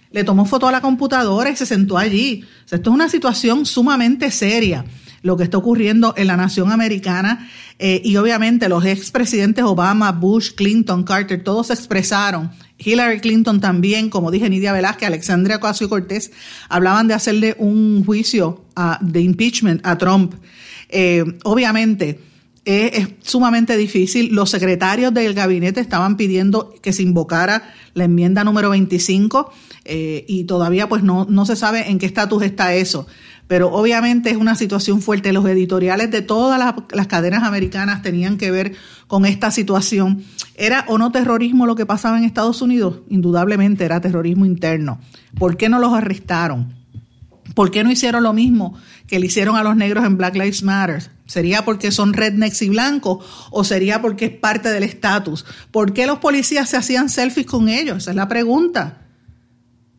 Le 0.10 0.24
tomó 0.24 0.46
foto 0.46 0.68
a 0.68 0.72
la 0.72 0.82
computadora 0.82 1.52
y 1.52 1.56
se 1.56 1.68
sentó 1.68 1.96
allí. 1.96 2.44
esto 2.64 2.90
es 2.90 2.96
una 2.96 3.08
situación 3.08 3.68
sumamente 3.68 4.32
seria 4.32 4.84
lo 5.22 5.38
que 5.38 5.44
está 5.44 5.58
ocurriendo 5.58 6.14
en 6.18 6.28
la 6.28 6.38
nación 6.38 6.72
americana. 6.72 7.50
Eh, 7.80 8.02
y 8.04 8.16
obviamente 8.18 8.70
los 8.70 8.86
expresidentes 8.86 9.64
Obama, 9.64 10.12
Bush, 10.12 10.52
Clinton, 10.56 11.04
Carter, 11.04 11.44
todos 11.44 11.70
expresaron. 11.70 12.52
Hillary 12.78 13.20
Clinton 13.20 13.60
también, 13.60 14.10
como 14.10 14.32
dije, 14.32 14.50
Nidia 14.50 14.72
Velázquez, 14.72 15.08
Alexandria 15.08 15.58
Ocasio 15.58 15.90
Cortés, 15.90 16.32
hablaban 16.70 17.08
de 17.08 17.16
hacerle 17.16 17.56
un 17.58 18.04
juicio 18.06 18.66
de 19.02 19.22
impeachment 19.22 19.86
a 19.86 19.98
Trump. 19.98 20.36
Eh, 20.90 21.24
obviamente, 21.44 22.20
es, 22.66 23.08
sumamente 23.22 23.78
difícil. 23.78 24.34
Los 24.34 24.50
secretarios 24.52 25.14
del 25.14 25.34
gabinete 25.34 25.80
estaban 25.80 26.18
pidiendo 26.18 26.74
que 26.82 26.94
se 26.94 27.02
invocara 27.02 27.74
la 27.94 28.04
enmienda 28.04 28.44
número 28.44 28.70
25 28.70 29.52
eh, 29.86 30.26
y 30.28 30.44
todavía 30.44 30.90
pues 30.90 31.02
no, 31.02 31.26
no 31.30 31.46
se 31.46 31.56
sabe 31.56 31.90
en 31.90 31.98
qué 31.98 32.06
estatus 32.06 32.44
está 32.44 32.76
eso 32.76 33.08
pero 33.48 33.72
obviamente 33.72 34.30
es 34.30 34.38
una 34.38 34.56
situación 34.56 35.02
fuerte. 35.02 35.34
Los 35.34 35.46
editoriales 35.48 36.12
de 36.12 36.22
todas 36.22 36.60
las, 36.92 37.08
cadenas 37.08 37.44
americanas 37.44 38.02
tenían 38.02 38.38
que 38.38 38.52
ver 38.52 38.74
con 39.08 39.26
esta 39.26 39.52
situación. 39.52 40.24
¿Era 40.56 40.86
o 40.88 40.98
no 40.98 41.12
terrorismo 41.12 41.66
lo 41.66 41.76
que 41.76 41.86
pasaba 41.86 42.18
en 42.18 42.26
Estados 42.26 42.62
Unidos? 42.62 43.00
Indudablemente 43.10 43.86
era 43.86 44.02
terrorismo 44.02 44.46
interno. 44.46 45.00
¿Por 45.38 45.56
qué 45.58 45.70
no 45.70 45.80
los 45.80 45.94
arrestaron? 45.94 46.76
¿Por 47.56 47.72
qué 47.72 47.84
no 47.84 47.92
hicieron 47.92 48.24
lo 48.24 48.34
mismo 48.34 48.78
que 49.08 49.20
le 49.20 49.28
hicieron 49.28 49.56
a 49.56 49.64
los 49.64 49.76
negros 49.76 50.06
en 50.06 50.18
Black 50.18 50.36
Lives 50.36 50.64
Matter? 50.64 51.10
¿Sería 51.26 51.66
porque 51.66 51.92
son 51.92 52.14
rednecks 52.14 52.62
y 52.62 52.70
blancos 52.70 53.26
o 53.52 53.64
sería 53.64 54.02
porque 54.02 54.26
es 54.26 54.32
parte 54.32 54.70
del 54.70 54.84
estatus? 54.84 55.46
¿Por 55.72 55.94
qué 55.94 56.06
los 56.06 56.20
policías 56.20 56.70
se 56.70 56.78
hacían 56.78 57.10
selfies 57.10 57.46
con 57.46 57.70
ellos? 57.70 57.98
Esa 57.98 58.12
es 58.12 58.16
la 58.18 58.28
pregunta. 58.28 59.02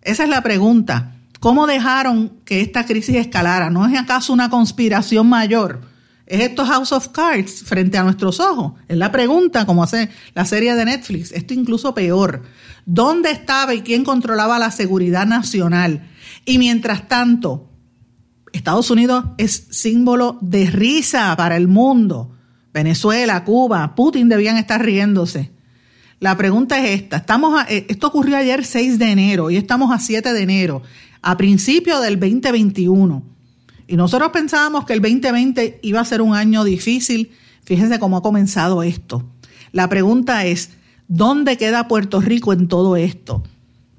Esa 0.02 0.24
es 0.24 0.28
la 0.28 0.42
pregunta. 0.42 1.17
¿Cómo 1.40 1.66
dejaron 1.66 2.40
que 2.44 2.60
esta 2.60 2.84
crisis 2.84 3.16
escalara? 3.16 3.70
¿No 3.70 3.86
es 3.86 3.96
acaso 3.96 4.32
una 4.32 4.50
conspiración 4.50 5.28
mayor? 5.28 5.82
¿Es 6.26 6.42
esto 6.42 6.66
House 6.66 6.92
of 6.92 7.08
Cards 7.08 7.62
frente 7.62 7.96
a 7.96 8.02
nuestros 8.02 8.40
ojos? 8.40 8.72
Es 8.88 8.96
la 8.96 9.12
pregunta, 9.12 9.64
como 9.64 9.82
hace 9.82 10.10
la 10.34 10.44
serie 10.44 10.74
de 10.74 10.84
Netflix. 10.84 11.32
Esto 11.32 11.54
incluso 11.54 11.94
peor. 11.94 12.42
¿Dónde 12.84 13.30
estaba 13.30 13.72
y 13.72 13.82
quién 13.82 14.04
controlaba 14.04 14.58
la 14.58 14.70
seguridad 14.70 15.26
nacional? 15.26 16.10
Y 16.44 16.58
mientras 16.58 17.08
tanto, 17.08 17.70
Estados 18.52 18.90
Unidos 18.90 19.24
es 19.38 19.68
símbolo 19.70 20.38
de 20.42 20.66
risa 20.66 21.34
para 21.36 21.56
el 21.56 21.68
mundo. 21.68 22.34
Venezuela, 22.74 23.44
Cuba, 23.44 23.94
Putin 23.94 24.28
debían 24.28 24.56
estar 24.56 24.84
riéndose. 24.84 25.52
La 26.20 26.36
pregunta 26.36 26.84
es 26.84 27.00
esta. 27.00 27.18
Estamos 27.18 27.62
eh, 27.68 27.86
esto 27.88 28.08
ocurrió 28.08 28.36
ayer 28.36 28.64
6 28.64 28.98
de 28.98 29.12
enero 29.12 29.50
y 29.50 29.56
estamos 29.56 29.92
a 29.92 30.00
7 30.00 30.32
de 30.32 30.42
enero 30.42 30.82
a 31.22 31.36
principios 31.36 32.02
del 32.02 32.18
2021. 32.18 33.22
Y 33.86 33.96
nosotros 33.96 34.30
pensábamos 34.30 34.84
que 34.84 34.92
el 34.92 35.00
2020 35.00 35.80
iba 35.82 36.00
a 36.00 36.04
ser 36.04 36.20
un 36.20 36.34
año 36.34 36.64
difícil. 36.64 37.32
Fíjense 37.64 37.98
cómo 37.98 38.18
ha 38.18 38.22
comenzado 38.22 38.82
esto. 38.82 39.24
La 39.72 39.88
pregunta 39.88 40.44
es, 40.44 40.70
¿dónde 41.08 41.56
queda 41.56 41.88
Puerto 41.88 42.20
Rico 42.20 42.52
en 42.52 42.68
todo 42.68 42.96
esto? 42.96 43.42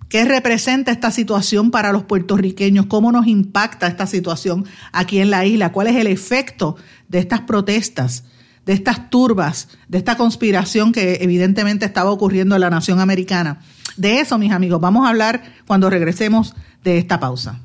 ¿Qué 0.10 0.26
representa 0.26 0.92
esta 0.92 1.12
situación 1.12 1.70
para 1.70 1.92
los 1.92 2.04
puertorriqueños? 2.04 2.88
¿Cómo 2.88 3.12
nos 3.12 3.28
impacta 3.28 3.88
esta 3.88 4.08
situación 4.08 4.66
aquí 4.92 5.20
en 5.20 5.30
la 5.30 5.46
isla? 5.46 5.72
¿Cuál 5.72 5.88
es 5.88 5.96
el 5.96 6.08
efecto 6.08 6.78
de 7.08 7.20
estas 7.20 7.42
protestas, 7.42 8.24
de 8.66 8.74
estas 8.74 9.12
turbas, 9.12 9.70
de 9.88 10.00
esta 10.00 10.18
conspiración 10.18 10.92
que 10.92 11.20
evidentemente 11.22 11.86
estaba 11.86 12.10
ocurriendo 12.10 12.56
en 12.56 12.62
la 12.62 12.72
nación 12.72 13.00
americana? 13.00 13.60
De 14.00 14.22
eso, 14.22 14.38
mis 14.38 14.54
amigos, 14.54 14.80
vamos 14.80 15.06
a 15.06 15.10
hablar 15.10 15.44
cuando 15.68 15.90
regresemos 15.90 16.56
de 16.86 16.98
esta 16.98 17.20
pausa. 17.20 17.60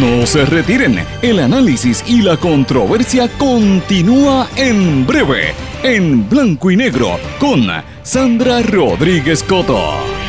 No 0.00 0.26
se 0.26 0.46
retiren, 0.46 1.00
el 1.20 1.38
análisis 1.38 2.02
y 2.08 2.22
la 2.22 2.38
controversia 2.38 3.28
continúa 3.36 4.48
en 4.56 5.06
breve, 5.06 5.52
en 5.82 6.26
blanco 6.26 6.70
y 6.70 6.78
negro, 6.78 7.18
con 7.38 7.66
Sandra 8.02 8.62
Rodríguez 8.62 9.42
Coto. 9.42 10.23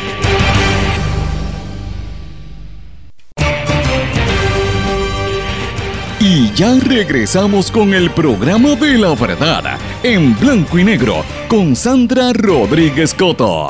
Y 6.38 6.52
ya 6.52 6.74
regresamos 6.78 7.70
con 7.70 7.94
el 7.94 8.10
programa 8.10 8.74
de 8.74 8.98
la 8.98 9.14
verdad, 9.14 9.78
en 10.02 10.38
blanco 10.38 10.78
y 10.78 10.84
negro, 10.84 11.24
con 11.48 11.74
Sandra 11.74 12.30
Rodríguez 12.34 13.14
Coto. 13.14 13.68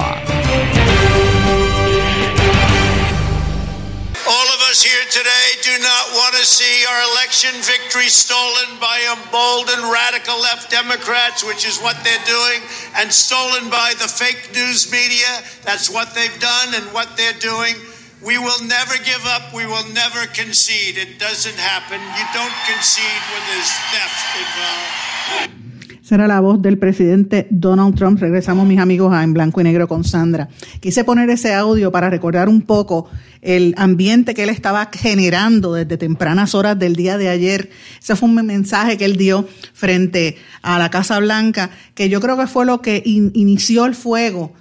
see 6.46 6.86
our 6.86 7.02
election 7.10 7.50
victory 7.62 8.06
stolen 8.06 8.78
by 8.78 9.02
emboldened 9.10 9.82
radical 9.90 10.38
left 10.40 10.70
Democrats, 10.70 11.42
which 11.42 11.66
is 11.66 11.78
what 11.80 11.96
they're 12.04 12.24
doing, 12.24 12.62
and 12.96 13.10
stolen 13.10 13.68
by 13.68 13.94
the 13.98 14.06
fake 14.06 14.50
news 14.54 14.90
media. 14.92 15.42
That's 15.64 15.90
what 15.90 16.14
they've 16.14 16.38
done 16.38 16.74
and 16.74 16.84
what 16.94 17.16
they're 17.16 17.40
doing. 17.40 17.74
We 18.22 18.38
will 18.38 18.62
never 18.62 18.96
give 19.04 19.26
up. 19.26 19.52
We 19.52 19.66
will 19.66 19.92
never 19.92 20.26
concede. 20.34 20.96
It 20.96 21.20
doesn't 21.20 21.58
happen. 21.58 22.00
You 22.00 22.24
don't 22.32 22.54
concede 22.66 23.22
when 23.30 23.42
there's 23.46 23.70
theft 23.92 24.36
involved. 24.40 25.66
Será 26.00 26.26
la 26.26 26.40
voz 26.40 26.62
del 26.62 26.78
presidente 26.78 27.46
Donald 27.50 27.94
Trump. 27.94 28.18
Regresamos, 28.18 28.66
mis 28.66 28.78
amigos, 28.78 29.12
a 29.12 29.22
En 29.22 29.34
Blanco 29.34 29.60
y 29.60 29.64
Negro 29.64 29.86
con 29.86 30.02
Sandra. 30.02 30.48
Quise 30.80 31.04
poner 31.04 31.28
ese 31.28 31.52
audio 31.52 31.92
para 31.92 32.08
recordar 32.08 32.48
un 32.48 32.62
poco 32.62 33.10
el 33.42 33.74
ambiente 33.76 34.32
que 34.32 34.44
él 34.44 34.48
estaba 34.48 34.88
generando 34.92 35.74
desde 35.74 35.98
tempranas 35.98 36.54
horas 36.54 36.78
del 36.78 36.96
día 36.96 37.18
de 37.18 37.28
ayer. 37.28 37.70
Ese 38.00 38.16
fue 38.16 38.30
un 38.30 38.36
mensaje 38.36 38.96
que 38.96 39.04
él 39.04 39.16
dio 39.16 39.46
frente 39.74 40.38
a 40.62 40.78
la 40.78 40.90
Casa 40.90 41.18
Blanca, 41.18 41.70
que 41.94 42.08
yo 42.08 42.20
creo 42.20 42.38
que 42.38 42.46
fue 42.46 42.64
lo 42.64 42.80
que 42.80 43.02
inició 43.04 43.84
el 43.84 43.94
fuego 43.94 44.54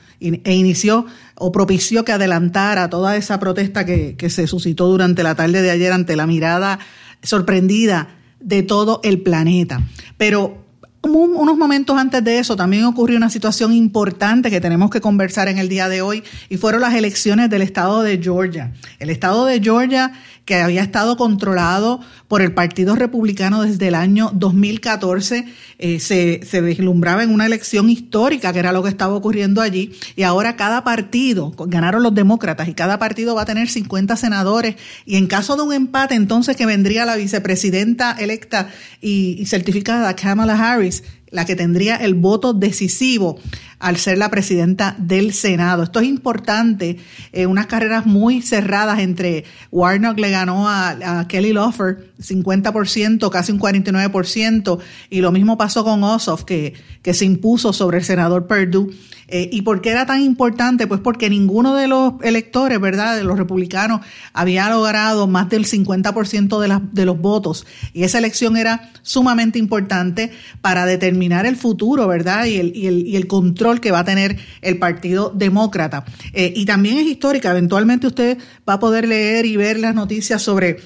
e 0.44 0.54
inició 0.54 1.06
o 1.36 1.52
propició 1.52 2.04
que 2.06 2.12
adelantara 2.12 2.90
toda 2.90 3.16
esa 3.16 3.40
protesta 3.40 3.86
que, 3.86 4.16
que 4.16 4.30
se 4.30 4.48
suscitó 4.48 4.88
durante 4.88 5.24
la 5.24 5.36
tarde 5.36 5.62
de 5.62 5.72
ayer 5.72 5.92
ante 5.92 6.16
la 6.16 6.28
mirada 6.28 6.80
sorprendida 7.22 8.10
de 8.40 8.64
todo 8.64 9.02
el 9.04 9.22
planeta. 9.22 9.82
Pero 10.18 10.66
unos 11.08 11.58
momentos 11.58 11.98
antes 11.98 12.24
de 12.24 12.40
eso 12.40 12.56
también 12.56 12.86
ocurrió 12.86 13.18
una 13.18 13.30
situación 13.30 13.74
importante 13.74 14.50
que 14.50 14.62
tenemos 14.62 14.90
que 14.90 15.02
conversar 15.02 15.48
en 15.48 15.58
el 15.58 15.70
día 15.70 15.88
de 15.88 16.02
hoy 16.02 16.24
y 16.50 16.58
fueron 16.58 16.82
las 16.82 16.96
elecciones 16.96 17.50
del 17.50 17.62
estado 17.62 18.02
de 18.02 18.18
Georgia. 18.22 18.74
El 19.00 19.10
estado 19.10 19.46
de 19.46 19.60
Georgia 19.62 20.14
que 20.46 20.56
había 20.56 20.84
estado 20.84 21.18
controlado 21.18 22.00
por 22.28 22.42
el 22.42 22.54
Partido 22.54 22.96
Republicano 22.96 23.64
desde 23.64 23.88
el 23.88 23.96
año 23.96 24.32
2014, 24.34 25.46
eh, 25.80 26.00
se, 26.00 26.42
se 26.46 26.62
vislumbraba 26.62 27.24
en 27.24 27.32
una 27.32 27.48
elección 27.48 27.90
histórica, 27.90 28.54
que 28.54 28.60
era 28.60 28.72
lo 28.72 28.84
que 28.84 28.90
estaba 28.90 29.16
ocurriendo 29.16 29.62
allí, 29.62 29.94
y 30.16 30.24
ahora 30.24 30.56
cada 30.56 30.84
partido, 30.84 31.54
ganaron 31.68 32.04
los 32.04 32.14
demócratas, 32.14 32.68
y 32.68 32.74
cada 32.74 33.00
partido 33.00 33.36
va 33.36 33.42
a 33.42 33.46
tener 33.46 33.68
50 33.68 34.16
senadores, 34.16 34.76
y 35.06 35.18
en 35.18 35.28
caso 35.28 35.56
de 35.56 35.64
un 35.64 35.74
empate, 35.74 36.16
entonces 36.16 36.56
que 36.56 36.66
vendría 36.66 37.06
la 37.06 37.16
vicepresidenta 37.16 38.12
electa 38.12 38.70
y, 39.02 39.38
y 39.40 39.48
certificada 39.48 40.16
Kamala 40.16 40.54
Harris, 40.54 41.04
la 41.32 41.46
que 41.46 41.56
tendría 41.56 41.96
el 41.96 42.14
voto 42.14 42.54
decisivo 42.54 43.38
al 43.80 43.98
ser 43.98 44.18
la 44.18 44.30
presidenta 44.30 44.96
del 44.98 45.34
Senado. 45.34 45.84
Esto 45.84 46.00
es 46.00 46.08
importante, 46.08 46.98
eh, 47.34 47.46
unas 47.46 47.68
carreras 47.68 48.06
muy 48.06 48.42
cerradas 48.42 49.00
entre 49.00 49.44
Warnock 49.72 50.18
le 50.18 50.32
ganó 50.32 50.70
a, 50.70 51.26
Kelly 51.28 51.54
Loeffler 51.54 52.14
50%, 52.20 53.30
casi 53.30 53.52
un 53.52 53.60
49%, 53.60 54.80
y 55.10 55.22
lo 55.22 55.32
mismo 55.32 55.58
pasó 55.58 55.84
con 55.84 56.04
Ossoff, 56.04 56.44
que, 56.44 56.74
que 57.02 57.14
se 57.14 57.26
impuso 57.26 57.74
sobre 57.74 57.98
el 57.98 58.04
senador 58.04 58.48
Perdue. 58.48 58.92
Eh, 59.28 59.50
¿Y 59.52 59.64
por 59.64 59.82
qué 59.82 59.92
era 59.92 60.06
tan 60.06 60.22
importante? 60.22 60.88
Pues 60.88 61.02
porque 61.02 61.30
ninguno 61.30 61.76
de 61.76 61.88
los 61.88 62.14
electores, 62.22 62.80
¿verdad?, 62.80 63.18
de 63.18 63.24
los 63.24 63.38
republicanos, 63.38 64.02
había 64.34 64.70
logrado 64.70 65.28
más 65.28 65.50
del 65.50 65.66
50% 65.66 66.60
de, 66.60 66.80
de 66.92 67.06
los 67.06 67.20
votos. 67.20 67.66
Y 67.94 68.04
esa 68.04 68.20
elección 68.20 68.58
era 68.58 68.92
sumamente 69.02 69.60
importante 69.60 70.32
para 70.62 70.86
determinar 70.86 71.46
el 71.46 71.56
futuro, 71.56 72.08
¿verdad?, 72.08 72.46
y 72.46 72.58
el, 72.58 72.76
y 72.76 72.88
el, 72.88 73.08
y 73.08 73.16
el 73.16 73.28
control 73.28 73.82
que 73.82 73.92
va 73.92 74.00
a 74.00 74.06
tener 74.06 74.38
el 74.62 74.78
Partido 74.78 75.32
Demócrata. 75.36 76.06
Eh, 76.34 76.54
y 76.56 76.66
también 76.66 76.98
es 76.98 77.06
histórica. 77.06 77.52
Eventualmente 77.52 78.08
usted 78.08 78.38
va 78.68 78.74
a 78.74 78.80
poder 78.80 79.08
leer 79.08 79.46
y 79.46 79.58
ver 79.58 79.80
las 79.80 79.96
noticias 79.96 80.42
sobre 80.42 80.78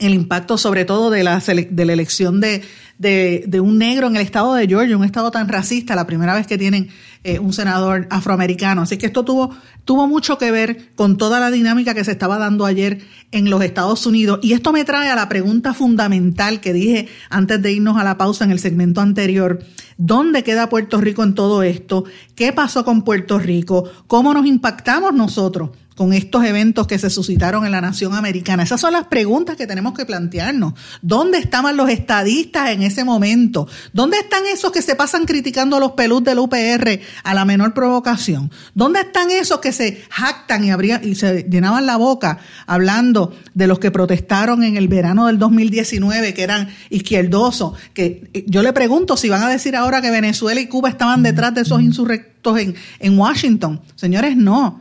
el 0.00 0.14
impacto 0.14 0.56
sobre 0.58 0.84
todo 0.84 1.10
de 1.10 1.22
la, 1.22 1.40
de 1.40 1.84
la 1.84 1.92
elección 1.92 2.40
de, 2.40 2.62
de, 2.98 3.60
un 3.60 3.78
negro 3.78 4.06
en 4.06 4.16
el 4.16 4.22
estado 4.22 4.54
de 4.54 4.66
Georgia, 4.66 4.96
un 4.96 5.04
estado 5.04 5.30
tan 5.30 5.48
racista, 5.48 5.94
la 5.94 6.06
primera 6.06 6.34
vez 6.34 6.46
que 6.46 6.58
tienen 6.58 6.88
eh, 7.22 7.38
un 7.38 7.52
senador 7.52 8.06
afroamericano. 8.10 8.82
Así 8.82 8.96
que 8.96 9.06
esto 9.06 9.24
tuvo, 9.24 9.54
tuvo 9.84 10.06
mucho 10.06 10.38
que 10.38 10.50
ver 10.50 10.94
con 10.94 11.18
toda 11.18 11.38
la 11.38 11.50
dinámica 11.50 11.92
que 11.92 12.02
se 12.02 12.12
estaba 12.12 12.38
dando 12.38 12.64
ayer 12.64 13.00
en 13.30 13.50
los 13.50 13.62
Estados 13.62 14.06
Unidos. 14.06 14.40
Y 14.42 14.54
esto 14.54 14.72
me 14.72 14.84
trae 14.84 15.10
a 15.10 15.16
la 15.16 15.28
pregunta 15.28 15.74
fundamental 15.74 16.60
que 16.60 16.72
dije 16.72 17.08
antes 17.28 17.60
de 17.60 17.72
irnos 17.72 17.98
a 17.98 18.04
la 18.04 18.16
pausa 18.16 18.44
en 18.44 18.52
el 18.52 18.58
segmento 18.58 19.02
anterior. 19.02 19.62
¿Dónde 19.98 20.42
queda 20.42 20.70
Puerto 20.70 20.98
Rico 20.98 21.22
en 21.22 21.34
todo 21.34 21.62
esto? 21.62 22.04
¿Qué 22.34 22.54
pasó 22.54 22.86
con 22.86 23.02
Puerto 23.02 23.38
Rico? 23.38 23.84
¿Cómo 24.06 24.32
nos 24.32 24.46
impactamos 24.46 25.12
nosotros? 25.12 25.70
Con 25.96 26.12
estos 26.12 26.44
eventos 26.44 26.86
que 26.86 26.98
se 26.98 27.10
suscitaron 27.10 27.66
en 27.66 27.72
la 27.72 27.80
nación 27.80 28.14
americana? 28.14 28.62
Esas 28.62 28.80
son 28.80 28.92
las 28.92 29.06
preguntas 29.06 29.56
que 29.56 29.66
tenemos 29.66 29.94
que 29.94 30.06
plantearnos. 30.06 30.74
¿Dónde 31.02 31.38
estaban 31.38 31.76
los 31.76 31.90
estadistas 31.90 32.70
en 32.70 32.82
ese 32.82 33.04
momento? 33.04 33.68
¿Dónde 33.92 34.18
están 34.18 34.44
esos 34.46 34.72
que 34.72 34.82
se 34.82 34.94
pasan 34.94 35.26
criticando 35.26 35.76
a 35.76 35.80
los 35.80 35.92
pelús 35.92 36.24
del 36.24 36.38
UPR 36.38 37.00
a 37.22 37.34
la 37.34 37.44
menor 37.44 37.74
provocación? 37.74 38.50
¿Dónde 38.74 39.00
están 39.00 39.30
esos 39.30 39.60
que 39.60 39.72
se 39.72 40.02
jactan 40.10 40.64
y, 40.64 41.08
y 41.08 41.14
se 41.14 41.46
llenaban 41.50 41.86
la 41.86 41.96
boca 41.96 42.38
hablando 42.66 43.34
de 43.54 43.66
los 43.66 43.78
que 43.78 43.90
protestaron 43.90 44.62
en 44.62 44.76
el 44.76 44.88
verano 44.88 45.26
del 45.26 45.38
2019, 45.38 46.34
que 46.34 46.42
eran 46.42 46.68
izquierdosos? 46.90 47.74
Que 47.94 48.30
eh, 48.32 48.44
yo 48.46 48.62
le 48.62 48.72
pregunto 48.72 49.16
si 49.16 49.28
van 49.28 49.42
a 49.42 49.48
decir 49.48 49.76
ahora 49.76 50.00
que 50.00 50.10
Venezuela 50.10 50.60
y 50.60 50.66
Cuba 50.66 50.88
estaban 50.88 51.22
detrás 51.22 51.54
de 51.54 51.62
esos 51.62 51.82
insurrectos 51.82 52.58
en, 52.58 52.74
en 52.98 53.18
Washington. 53.18 53.80
Señores, 53.96 54.36
no. 54.36 54.80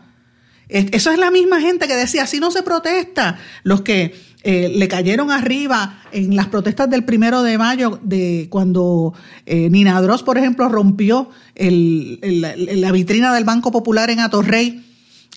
Eso 0.69 1.11
es 1.11 1.17
la 1.17 1.31
misma 1.31 1.59
gente 1.59 1.87
que 1.87 1.95
decía, 1.95 2.23
así 2.23 2.39
no 2.39 2.51
se 2.51 2.61
protesta. 2.61 3.39
Los 3.63 3.81
que 3.81 4.13
eh, 4.43 4.71
le 4.73 4.87
cayeron 4.87 5.31
arriba 5.31 6.01
en 6.11 6.35
las 6.35 6.47
protestas 6.47 6.89
del 6.89 7.03
primero 7.03 7.43
de 7.43 7.57
mayo, 7.57 7.99
de 8.03 8.47
cuando 8.49 9.13
eh, 9.45 9.69
Nina 9.69 9.99
Dross, 10.01 10.23
por 10.23 10.37
ejemplo, 10.37 10.69
rompió 10.69 11.29
la 11.55 12.91
vitrina 12.91 13.33
del 13.33 13.43
Banco 13.43 13.71
Popular 13.71 14.09
en 14.11 14.19
Atorrey 14.19 14.85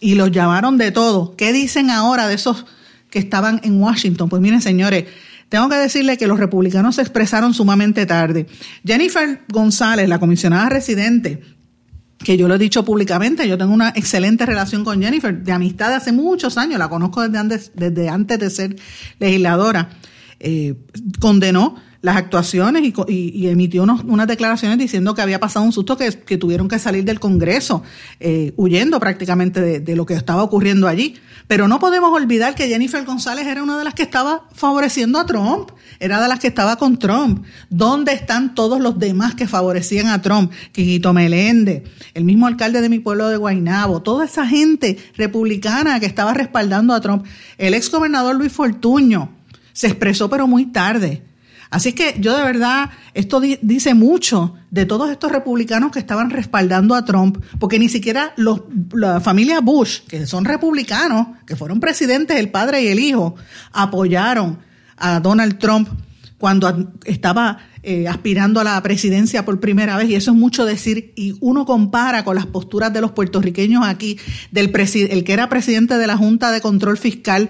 y 0.01 0.15
los 0.15 0.31
llamaron 0.31 0.79
de 0.79 0.93
todo. 0.93 1.35
¿Qué 1.35 1.53
dicen 1.53 1.91
ahora 1.91 2.29
de 2.29 2.35
esos 2.35 2.67
que 3.11 3.19
estaban 3.19 3.61
en 3.65 3.81
Washington? 3.81 4.29
Pues 4.29 4.43
miren, 4.43 4.61
señores, 4.61 5.07
tengo 5.49 5.69
que 5.69 5.77
decirle 5.77 6.17
que 6.17 6.27
los 6.27 6.39
republicanos 6.39 6.97
se 6.97 7.03
expresaron 7.03 7.55
sumamente 7.55 8.07
tarde. 8.07 8.47
Jennifer 8.87 9.43
González, 9.49 10.09
la 10.09 10.19
comisionada 10.19 10.69
residente, 10.69 11.43
que 12.25 12.37
yo 12.37 12.49
lo 12.49 12.55
he 12.55 12.59
dicho 12.59 12.85
públicamente, 12.85 13.49
yo 13.49 13.59
tengo 13.59 13.73
una 13.73 13.91
excelente 13.91 14.47
relación 14.47 14.85
con 14.85 15.03
Jennifer, 15.03 15.43
de 15.43 15.53
amistad 15.53 15.89
de 15.89 15.95
hace 15.97 16.13
muchos 16.13 16.57
años, 16.59 16.79
la 16.79 16.89
conozco 16.89 17.23
desde 17.23 17.39
antes, 17.39 17.73
desde 17.75 18.09
antes 18.09 18.39
de 18.39 18.51
ser 18.51 18.77
legisladora, 19.19 19.91
eh, 20.41 20.75
condenó 21.21 21.77
las 22.03 22.17
actuaciones 22.17 22.83
y, 23.07 23.47
emitió 23.47 23.85
unas 23.85 24.27
declaraciones 24.27 24.77
diciendo 24.77 25.15
que 25.15 25.23
había 25.23 25.39
pasado 25.39 25.65
un 25.65 25.73
susto 25.73 25.97
que, 25.97 26.11
tuvieron 26.37 26.69
que 26.69 26.79
salir 26.81 27.05
del 27.05 27.21
Congreso, 27.21 27.83
eh, 28.19 28.53
huyendo 28.57 28.99
prácticamente 28.99 29.81
de, 29.81 29.97
lo 29.97 30.05
que 30.05 30.15
estaba 30.15 30.43
ocurriendo 30.43 30.89
allí. 30.89 31.15
Pero 31.47 31.69
no 31.69 31.79
podemos 31.79 32.13
olvidar 32.13 32.55
que 32.55 32.67
Jennifer 32.67 33.05
González 33.05 33.47
era 33.47 33.63
una 33.63 33.79
de 33.79 33.85
las 33.85 33.95
que 33.95 34.03
estaba 34.03 34.49
favoreciendo 34.53 35.19
a 35.19 35.27
Trump, 35.27 35.71
era 36.01 36.21
de 36.21 36.29
las 36.29 36.41
que 36.41 36.49
estaba 36.49 36.77
con 36.77 36.99
Trump. 36.99 37.45
¿Dónde 37.71 38.13
están 38.13 38.55
todos 38.55 38.81
los 38.81 38.99
demás 38.99 39.35
que 39.35 39.47
favorecían 39.47 40.09
a 40.09 40.23
Trump? 40.23 40.51
Quiquito 40.73 41.13
Meléndez, 41.13 41.85
el 42.15 42.25
mismo 42.25 42.49
alcalde 42.49 42.81
de 42.81 42.89
mi 42.89 42.99
pueblo 42.99 43.29
de 43.29 43.37
Guaynabo, 43.37 44.03
toda 44.03 44.25
esa 44.25 44.47
gente 44.47 44.99
republicana 45.17 46.01
que 46.01 46.07
estaba 46.07 46.35
respaldando 46.35 46.95
a 46.95 47.01
Trump. 47.01 47.27
El 47.59 47.75
ex 47.75 47.91
gobernador 47.91 48.35
Luis 48.35 48.53
Fortuño 48.53 49.31
se 49.73 49.87
expresó 49.87 50.29
pero 50.29 50.49
muy 50.49 50.67
tarde 50.67 51.23
Así 51.73 51.89
es 51.89 51.95
que 51.95 52.17
yo 52.19 52.37
de 52.37 52.45
verdad, 52.45 52.91
esto 53.15 53.41
dice 53.41 53.95
mucho 53.95 54.55
de 54.71 54.85
todos 54.85 55.11
estos 55.11 55.33
republicanos 55.33 55.91
que 55.91 56.01
estaban 56.01 56.29
respaldando 56.29 56.95
a 56.95 57.07
Trump, 57.07 57.43
porque 57.59 57.79
ni 57.79 57.89
siquiera 57.89 58.35
los, 58.37 58.61
la 58.93 59.23
familia 59.23 59.61
Bush, 59.61 60.01
que 60.07 60.27
son 60.27 60.45
republicanos, 60.45 61.29
que 61.47 61.57
fueron 61.57 61.81
presidentes, 61.81 62.37
el 62.37 62.51
padre 62.51 62.83
y 62.83 62.89
el 62.89 62.99
hijo, 63.01 63.37
apoyaron 63.73 64.59
a 64.99 65.21
Donald 65.21 65.59
Trump 65.59 65.89
cuando 66.37 66.93
estaba 67.07 67.61
eh, 67.83 68.07
aspirando 68.07 68.61
a 68.61 68.65
la 68.65 68.83
presidencia 68.83 69.47
por 69.47 69.59
primera 69.59 69.97
vez, 69.97 70.11
y 70.11 70.15
eso 70.15 70.33
es 70.33 70.37
mucho 70.37 70.67
decir, 70.67 71.15
y 71.17 71.39
uno 71.41 71.65
compara 71.65 72.23
con 72.23 72.37
las 72.37 72.45
posturas 72.45 72.93
de 72.93 73.01
los 73.01 73.13
puertorriqueños 73.13 73.83
aquí, 73.87 74.19
del 74.51 74.71
el 74.77 75.25
que 75.25 75.33
era 75.33 75.49
presidente 75.49 75.97
de 75.97 76.07
la 76.07 76.19
Junta 76.19 76.51
de 76.51 76.61
Control 76.61 76.99
Fiscal, 76.99 77.49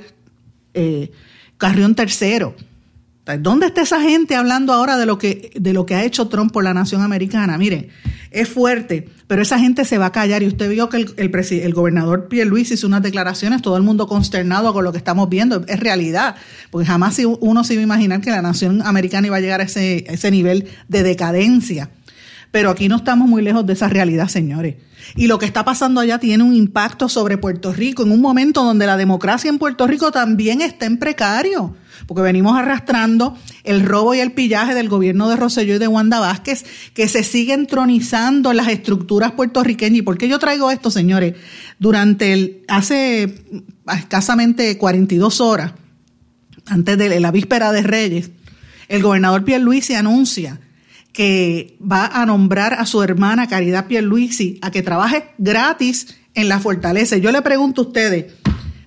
eh, 0.75 1.11
Carrión 1.59 1.97
III 1.99 2.71
¿Dónde 3.39 3.67
está 3.67 3.83
esa 3.83 4.01
gente 4.01 4.35
hablando 4.35 4.73
ahora 4.73 4.97
de 4.97 5.07
lo 5.07 5.17
que, 5.17 5.53
de 5.55 5.73
lo 5.73 5.87
que 5.87 5.95
ha 5.95 6.03
hecho 6.03 6.27
Trump 6.27 6.53
por 6.53 6.65
la 6.65 6.75
nación 6.75 7.03
americana? 7.03 7.57
Miren, 7.57 7.89
es 8.33 8.49
fuerte, 8.49 9.09
pero 9.29 9.43
esa 9.43 9.61
gente 9.61 9.85
se 9.85 9.97
va 9.97 10.07
a 10.07 10.13
callar. 10.13 10.43
Y 10.43 10.49
usted 10.49 10.69
vio 10.69 10.89
que 10.89 10.97
el, 10.97 11.15
el, 11.17 11.33
el 11.33 11.75
gobernador 11.75 12.27
Luis 12.31 12.73
hizo 12.73 12.87
unas 12.87 13.03
declaraciones, 13.03 13.63
todo 13.63 13.77
el 13.77 13.85
mundo 13.85 14.09
consternado 14.09 14.73
con 14.73 14.83
lo 14.83 14.91
que 14.91 14.99
estamos 14.99 15.29
viendo. 15.29 15.65
Es 15.69 15.79
realidad, 15.79 16.35
porque 16.71 16.87
jamás 16.87 17.21
uno 17.41 17.63
se 17.63 17.75
iba 17.75 17.81
a 17.83 17.85
imaginar 17.85 18.21
que 18.21 18.31
la 18.31 18.43
nación 18.43 18.83
americana 18.83 19.29
iba 19.29 19.37
a 19.37 19.41
llegar 19.41 19.61
a 19.61 19.65
ese, 19.65 20.05
a 20.09 20.13
ese 20.15 20.33
nivel 20.33 20.67
de 20.89 21.05
decadencia. 21.05 21.91
Pero 22.53 22.71
aquí 22.71 22.89
no 22.89 22.97
estamos 22.97 23.29
muy 23.29 23.43
lejos 23.43 23.67
de 23.67 23.73
esa 23.73 23.89
realidad, 23.89 24.29
señores. 24.29 24.77
Y 25.17 25.27
lo 25.27 25.41
que 25.41 25.47
está 25.47 25.65
pasando 25.65 26.01
allá 26.01 26.21
tiene 26.21 26.45
un 26.45 26.55
impacto 26.55 27.09
sobre 27.09 27.39
Puerto 27.39 27.73
Rico 27.73 28.05
en 28.05 28.13
un 28.13 28.21
momento 28.21 28.63
donde 28.63 28.87
la 28.87 28.97
democracia 28.97 29.49
en 29.49 29.59
Puerto 29.59 29.89
Rico 29.89 30.13
también 30.13 30.61
está 30.61 30.87
en 30.87 30.99
precario 30.99 31.75
porque 32.07 32.23
venimos 32.23 32.57
arrastrando 32.57 33.37
el 33.65 33.85
robo 33.85 34.15
y 34.15 34.21
el 34.21 34.33
pillaje 34.33 34.75
del 34.75 34.89
gobierno 34.89 35.29
de 35.29 35.37
Roselló 35.37 35.77
y 35.77 35.79
de 35.79 35.89
Wanda 35.89 36.21
Vázquez, 36.21 36.65
que 36.95 37.09
se 37.09 37.23
siguen 37.23 37.67
tronizando 37.67 38.51
en 38.51 38.57
las 38.57 38.69
estructuras 38.69 39.33
puertorriqueñas. 39.33 39.99
¿Y 39.99 40.03
por 40.03 40.19
qué 40.19 40.29
yo 40.29 40.39
traigo 40.39 40.71
esto, 40.71 40.91
señores? 40.91 41.35
Durante 41.79 42.33
el, 42.33 42.63
hace 42.69 43.45
escasamente 43.95 44.77
42 44.79 45.41
horas, 45.41 45.73
antes 46.67 46.99
de 46.99 47.21
la 47.21 47.31
víspera 47.31 47.73
de 47.73 47.83
Reyes, 47.83 48.31
el 48.89 49.03
gobernador 49.03 49.45
Pierluisi 49.45 49.95
anuncia 49.95 50.61
que 51.13 51.77
va 51.81 52.07
a 52.07 52.27
nombrar 52.27 52.75
a 52.75 52.87
su 52.87 53.03
hermana 53.03 53.49
Caridad 53.49 53.87
Pierluisi 53.87 54.59
a 54.63 54.71
que 54.71 54.83
trabaje 54.83 55.31
gratis 55.39 56.17
en 56.35 56.49
la 56.49 56.59
fortaleza. 56.59 57.17
Yo 57.19 57.31
le 57.33 57.43
pregunto 57.43 57.83
a 57.83 57.85
ustedes, 57.87 58.33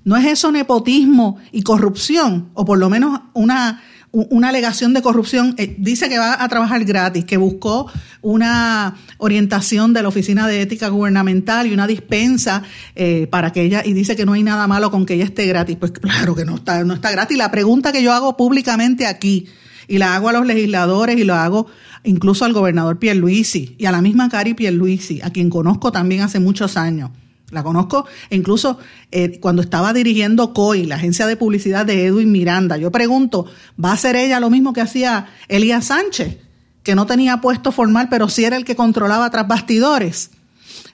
¿No 0.06 0.16
es 0.16 0.26
eso 0.28 0.52
nepotismo 0.52 1.40
y 1.52 1.64
corrupción? 1.64 2.50
O 2.54 2.64
por 2.64 2.78
lo 2.78 2.92
menos 2.92 3.22
una, 3.34 3.82
una 4.12 4.50
alegación 4.50 4.94
de 4.94 5.02
corrupción. 5.02 5.56
Eh, 5.58 5.76
dice 5.80 6.08
que 6.10 6.20
va 6.20 6.44
a 6.44 6.48
trabajar 6.48 6.86
gratis, 6.86 7.26
que 7.26 7.38
buscó 7.38 7.92
una 8.22 8.96
orientación 9.18 9.94
de 9.94 10.04
la 10.04 10.10
Oficina 10.10 10.48
de 10.48 10.62
Ética 10.62 10.90
Gubernamental 10.90 11.66
y 11.66 11.74
una 11.74 11.88
dispensa 11.88 12.62
eh, 12.96 13.26
para 13.32 13.52
que 13.52 13.64
ella, 13.64 13.82
y 13.84 13.94
dice 13.94 14.16
que 14.16 14.28
no 14.28 14.34
hay 14.34 14.44
nada 14.44 14.68
malo 14.68 14.92
con 14.92 15.08
que 15.08 15.16
ella 15.16 15.26
esté 15.26 15.48
gratis. 15.48 15.76
Pues 15.80 15.92
claro 15.92 16.36
que 16.36 16.46
no 16.46 16.58
está, 16.58 16.84
no 16.84 16.94
está 16.94 17.10
gratis. 17.10 17.36
La 17.36 17.50
pregunta 17.50 17.92
que 17.92 18.04
yo 18.04 18.14
hago 18.14 18.38
públicamente 18.38 19.08
aquí, 19.08 19.48
y 19.88 19.98
la 19.98 20.16
hago 20.16 20.30
a 20.30 20.34
los 20.34 20.46
legisladores 20.46 21.18
y 21.18 21.24
lo 21.24 21.36
hago 21.36 21.68
incluso 22.04 22.46
al 22.46 22.54
gobernador 22.54 23.00
Pierluisi 23.00 23.76
y 23.78 23.86
a 23.86 23.92
la 23.92 24.02
misma 24.02 24.30
Cari 24.30 24.54
Pierluisi, 24.54 25.22
a 25.22 25.32
quien 25.32 25.50
conozco 25.50 25.92
también 25.92 26.22
hace 26.22 26.40
muchos 26.40 26.78
años. 26.78 27.12
La 27.52 27.64
conozco 27.64 28.06
incluso 28.32 28.80
eh, 29.12 29.40
cuando 29.40 29.62
estaba 29.62 29.94
dirigiendo 29.94 30.54
COI, 30.54 30.86
la 30.86 30.96
agencia 30.96 31.28
de 31.28 31.36
publicidad 31.36 31.86
de 31.86 32.06
Edwin 32.06 32.32
Miranda. 32.32 32.78
Yo 32.78 32.92
pregunto, 32.92 33.46
¿va 33.84 33.92
a 33.92 33.98
ser 33.98 34.16
ella 34.16 34.40
lo 34.40 34.50
mismo 34.50 34.74
que 34.74 34.82
hacía 34.82 35.28
Elías 35.48 35.86
Sánchez, 35.86 36.38
que 36.84 36.96
no 36.96 37.06
tenía 37.06 37.42
puesto 37.42 37.72
formal, 37.72 38.08
pero 38.10 38.30
sí 38.30 38.46
era 38.46 38.58
el 38.58 38.66
que 38.66 38.76
controlaba 38.76 39.30
tras 39.30 39.48
bastidores? 39.48 40.32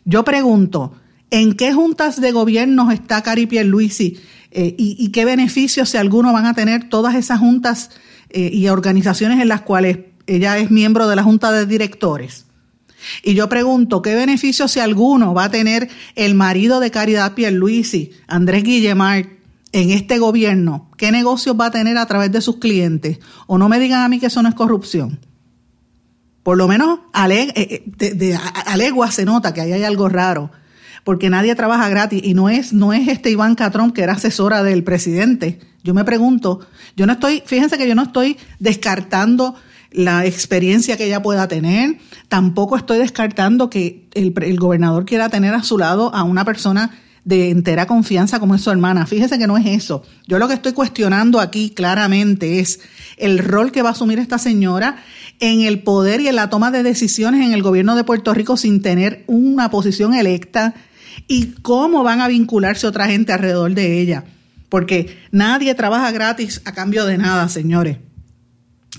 Yo 0.04 0.24
pregunto, 0.24 0.94
¿en 1.30 1.54
qué 1.54 1.74
juntas 1.74 2.20
de 2.20 2.32
gobierno 2.32 2.92
está 2.92 3.22
Cari 3.22 3.48
Pierluisi 3.48 4.20
eh, 4.52 4.76
y, 4.78 5.10
qué 5.12 5.24
beneficios, 5.24 5.90
si 5.90 5.98
alguno, 5.98 6.34
van 6.34 6.46
a 6.46 6.54
tener 6.54 6.90
todas 6.90 7.16
esas 7.16 7.40
juntas 7.40 7.92
eh, 8.32 8.50
y 8.52 8.68
organizaciones 8.68 9.40
en 9.40 9.48
las 9.48 9.62
cuales 9.62 10.00
ella 10.28 10.58
es 10.58 10.72
miembro 10.72 11.08
de 11.08 11.16
la 11.16 11.24
junta 11.24 11.52
de 11.52 11.66
directores? 11.66 12.46
Y 13.24 13.34
yo 13.34 13.50
pregunto, 13.50 14.02
¿qué 14.02 14.16
beneficio 14.16 14.68
si 14.68 14.80
alguno 14.80 15.34
va 15.34 15.46
a 15.46 15.52
tener 15.52 15.90
el 16.16 16.36
marido 16.36 16.80
de 16.80 16.92
Caridad 16.92 17.34
Pierluisi, 17.34 18.12
Andrés 18.28 18.64
Guillemar, 18.64 19.28
en 19.72 19.90
este 19.92 20.20
gobierno? 20.20 20.90
¿Qué 20.98 21.12
negocios 21.12 21.56
va 21.60 21.68
a 21.68 21.72
tener 21.72 21.98
a 21.98 22.06
través 22.06 22.32
de 22.32 22.42
sus 22.42 22.58
clientes? 22.58 23.20
O 23.48 23.58
no 23.58 23.70
me 23.70 23.80
digan 23.80 24.02
a 24.02 24.10
mí 24.10 24.20
que 24.20 24.28
eso 24.28 24.42
no 24.42 24.50
es 24.50 24.56
corrupción. 24.56 25.20
Por 26.44 26.58
lo 26.58 26.68
menos 26.68 27.00
eh, 27.30 27.84
eh, 28.00 28.38
a 28.66 28.78
legua 28.78 29.12
se 29.12 29.26
nota 29.26 29.54
que 29.54 29.62
ahí 29.62 29.72
hay 29.74 29.84
algo 29.84 30.10
raro, 30.10 30.52
porque 31.04 31.30
nadie 31.30 31.56
trabaja 31.56 31.88
gratis 31.90 32.22
y 32.24 32.34
no 32.34 32.50
es, 32.50 32.74
no 32.74 32.94
es 32.94 33.08
este 33.08 33.30
Iván 33.30 33.56
Catrón 33.56 33.92
que 33.92 34.02
era 34.02 34.14
asesora 34.14 34.64
del 34.64 34.84
presidente. 34.84 35.60
Yo 35.84 35.94
me 35.94 36.04
pregunto, 36.04 36.60
yo 36.96 37.06
no 37.06 37.14
estoy, 37.14 37.44
fíjense 37.46 37.78
que 37.78 37.88
yo 37.88 37.96
no 37.96 38.04
estoy 38.04 38.38
descartando 38.60 39.56
la 39.92 40.26
experiencia 40.26 40.98
que 40.98 41.06
ella 41.06 41.22
pueda 41.22 41.48
tener. 41.48 41.98
Tampoco 42.28 42.78
estoy 42.78 43.00
descartando 43.00 43.70
que 43.70 44.08
el, 44.14 44.60
gobernador 44.60 45.06
quiera 45.06 45.30
tener 45.30 45.54
a 45.54 45.64
su 45.64 45.78
lado 45.78 46.14
a 46.16 46.24
una 46.24 46.46
persona 46.46 46.92
de 47.24 47.52
entera 47.52 47.86
confianza 47.86 48.40
como 48.40 48.56
es 48.56 48.62
su 48.62 48.72
hermana. 48.72 49.06
Fíjese 49.06 49.38
que 49.38 49.48
no 49.48 49.58
es 49.58 49.66
eso. 49.66 50.04
Yo 50.28 50.40
lo 50.40 50.48
que 50.48 50.56
estoy 50.56 50.74
cuestionando 50.74 51.40
aquí 51.40 51.70
claramente 51.70 52.60
es 52.60 52.80
el 53.18 53.40
rol 53.40 53.72
que 53.72 53.82
va 53.82 53.90
a 53.90 53.92
asumir 53.92 54.18
esta 54.18 54.38
señora 54.38 55.04
en 55.40 55.62
el 55.62 55.84
poder 55.84 56.22
y 56.22 56.28
en 56.28 56.36
la 56.36 56.50
toma 56.50 56.72
de 56.72 56.84
decisiones 56.84 57.46
en 57.46 57.54
el 57.54 57.62
gobierno 57.62 57.96
de 57.96 58.04
Puerto 58.04 58.34
Rico 58.34 58.58
sin 58.58 58.82
tener 58.82 59.24
una 59.28 59.70
posición 59.70 60.14
electa 60.14 60.74
y 61.28 61.48
cómo 61.62 62.04
van 62.04 62.22
a 62.22 62.28
vincularse 62.28 62.88
otra 62.88 63.08
gente 63.08 63.34
alrededor 63.34 63.74
de 63.74 64.02
ella. 64.02 64.24
Porque 64.72 65.18
nadie 65.32 65.76
trabaja 65.76 66.12
gratis 66.12 66.62
a 66.64 66.72
cambio 66.72 67.06
de 67.06 67.18
nada, 67.18 67.50
señores. 67.50 67.98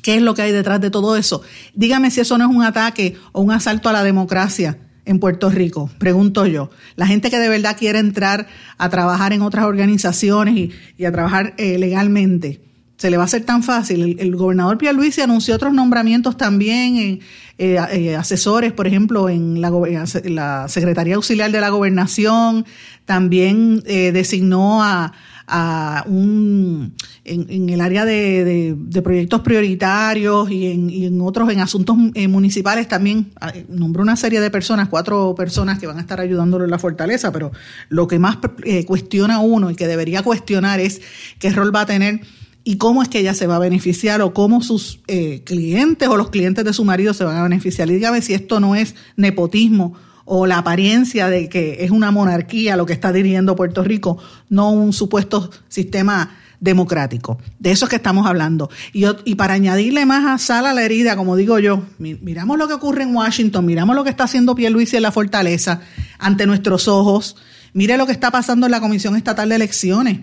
¿Qué 0.03 0.17
es 0.17 0.23
lo 0.23 0.35
que 0.35 0.43
hay 0.43 0.53
detrás 0.53 0.83
de 0.83 0.91
todo 0.91 1.17
eso? 1.17 1.41
Dígame 1.73 2.11
si 2.11 2.21
eso 2.21 2.37
no 2.37 2.45
es 2.45 2.55
un 2.55 2.63
ataque 2.63 3.17
o 3.33 3.41
un 3.41 3.53
asalto 3.53 3.89
a 3.89 3.93
la 3.95 4.05
democracia 4.05 4.77
en 5.07 5.19
Puerto 5.19 5.49
Rico, 5.49 5.91
pregunto 5.97 6.45
yo. 6.45 6.69
La 6.97 7.07
gente 7.07 7.31
que 7.31 7.39
de 7.39 7.49
verdad 7.49 7.75
quiere 7.79 8.01
entrar 8.01 8.49
a 8.77 8.91
trabajar 8.91 9.33
en 9.33 9.41
otras 9.41 9.65
organizaciones 9.65 10.71
y, 10.99 11.05
a 11.07 11.11
trabajar 11.11 11.55
eh, 11.57 11.79
legalmente, 11.79 12.61
se 12.99 13.11
le 13.11 13.17
va 13.17 13.23
a 13.23 13.27
hacer 13.27 13.45
tan 13.45 13.63
fácil. 13.63 14.19
El, 14.21 14.37
gobernador 14.37 14.77
Pierluisi 14.77 15.23
anunció 15.23 15.55
otros 15.55 15.73
nombramientos 15.73 16.37
también 16.37 16.97
en 16.97 17.21
eh, 17.57 17.79
eh, 17.93 18.15
asesores, 18.15 18.75
por 18.75 18.87
ejemplo, 18.87 19.31
en 19.31 19.63
la, 19.63 20.67
Secretaría 20.69 21.15
Auxiliar 21.15 21.51
de 21.51 21.63
la 21.63 21.71
Gobernación, 21.71 22.67
también 23.07 23.81
designó 23.81 24.85
a, 24.85 25.15
a 25.47 26.05
un, 26.07 26.95
en, 27.25 27.69
el 27.69 27.81
área 27.81 28.05
de, 28.05 28.77
proyectos 29.03 29.41
prioritarios 29.41 30.51
y 30.51 31.05
en, 31.07 31.21
otros, 31.21 31.51
en 31.51 31.61
asuntos 31.61 31.97
eh, 32.15 32.29
municipales 32.29 32.89
también, 32.89 33.33
ah, 33.41 33.53
nombró 33.69 34.03
una 34.03 34.17
serie 34.17 34.41
de 34.41 34.51
personas, 34.51 34.89
cuatro 34.89 35.35
personas 35.35 35.79
que 35.79 35.87
van 35.87 35.99
a 35.99 36.01
estar 36.01 36.21
ayudándolo 36.21 36.65
en 36.65 36.71
la 36.71 36.79
fortaleza, 36.79 37.33
pero 37.33 37.53
lo 37.89 38.07
que 38.07 38.19
más 38.19 38.39
eh, 38.65 38.85
cuestiona 38.85 39.41
uno 39.41 39.71
y 39.71 39.75
que 39.75 39.87
debería 39.87 40.23
cuestionar 40.23 40.81
es 40.81 41.01
qué 41.39 41.51
rol 41.51 41.75
va 41.75 41.83
a 41.83 41.87
tener 41.87 42.21
y 42.65 42.77
cómo 42.77 43.03
es 43.03 43.09
que 43.09 43.19
ella 43.19 43.35
se 43.35 43.47
va 43.47 43.57
a 43.57 43.59
beneficiar 43.59 44.23
o 44.23 44.33
cómo 44.33 44.63
sus 44.63 45.01
eh, 45.09 45.43
clientes 45.45 46.09
o 46.09 46.17
los 46.17 46.31
clientes 46.31 46.65
de 46.65 46.73
su 46.73 46.85
marido 46.85 47.13
se 47.13 47.25
van 47.25 47.37
a 47.37 47.43
beneficiar. 47.43 47.91
Y 47.91 47.95
dígame 47.95 48.23
si 48.23 48.35
esto 48.35 48.61
no 48.61 48.75
es 48.77 48.95
nepotismo 49.17 49.95
o 50.25 50.47
la 50.47 50.59
apariencia 50.59 51.29
de 51.29 51.49
que 51.49 51.85
es 51.85 51.91
una 51.91 52.11
monarquía 52.11 52.77
lo 52.77 52.87
que 52.87 52.93
está 52.93 53.13
dirigiendo 53.13 53.57
Puerto 53.57 53.83
Rico, 53.83 54.19
no 54.49 54.71
un 54.71 54.93
supuesto 54.93 55.51
sistema 55.69 56.37
democrático. 56.61 57.39
De 57.59 57.73
eso 57.73 57.87
es 57.87 57.91
que 57.91 57.97
estamos 57.97 58.27
hablando. 58.27 58.71
Y, 58.93 59.05
y 59.25 59.35
para 59.35 59.55
añadirle 59.55 60.07
más 60.07 60.25
a 60.25 60.39
sal 60.39 60.65
a 60.67 60.73
la 60.73 60.85
herida, 60.85 61.17
como 61.17 61.37
digo 61.37 61.59
yo, 61.59 61.83
miramos 61.99 62.57
lo 62.57 62.69
que 62.69 62.75
ocurre 62.75 63.03
en 63.03 63.15
Washington, 63.15 63.67
miramos 63.67 63.97
lo 63.97 64.05
que 64.05 64.11
está 64.11 64.25
haciendo 64.25 64.55
Pierluisi 64.55 64.97
en 64.97 65.03
la 65.03 65.11
fortaleza 65.11 65.81
ante 66.19 66.47
nuestros 66.47 66.87
ojos, 66.87 67.37
mire 67.73 67.97
lo 67.97 68.07
que 68.07 68.13
está 68.13 68.31
pasando 68.31 68.67
en 68.67 68.73
la 68.73 68.81
Comisión 68.81 69.17
Estatal 69.17 69.49
de 69.49 69.57
Elecciones. 69.57 70.21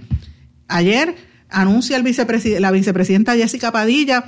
Ayer 0.69 1.15
anuncia 1.49 1.97
el 1.97 2.61
la 2.61 2.71
vicepresidenta 2.71 3.35
Jessica 3.35 3.71
Padilla 3.71 4.23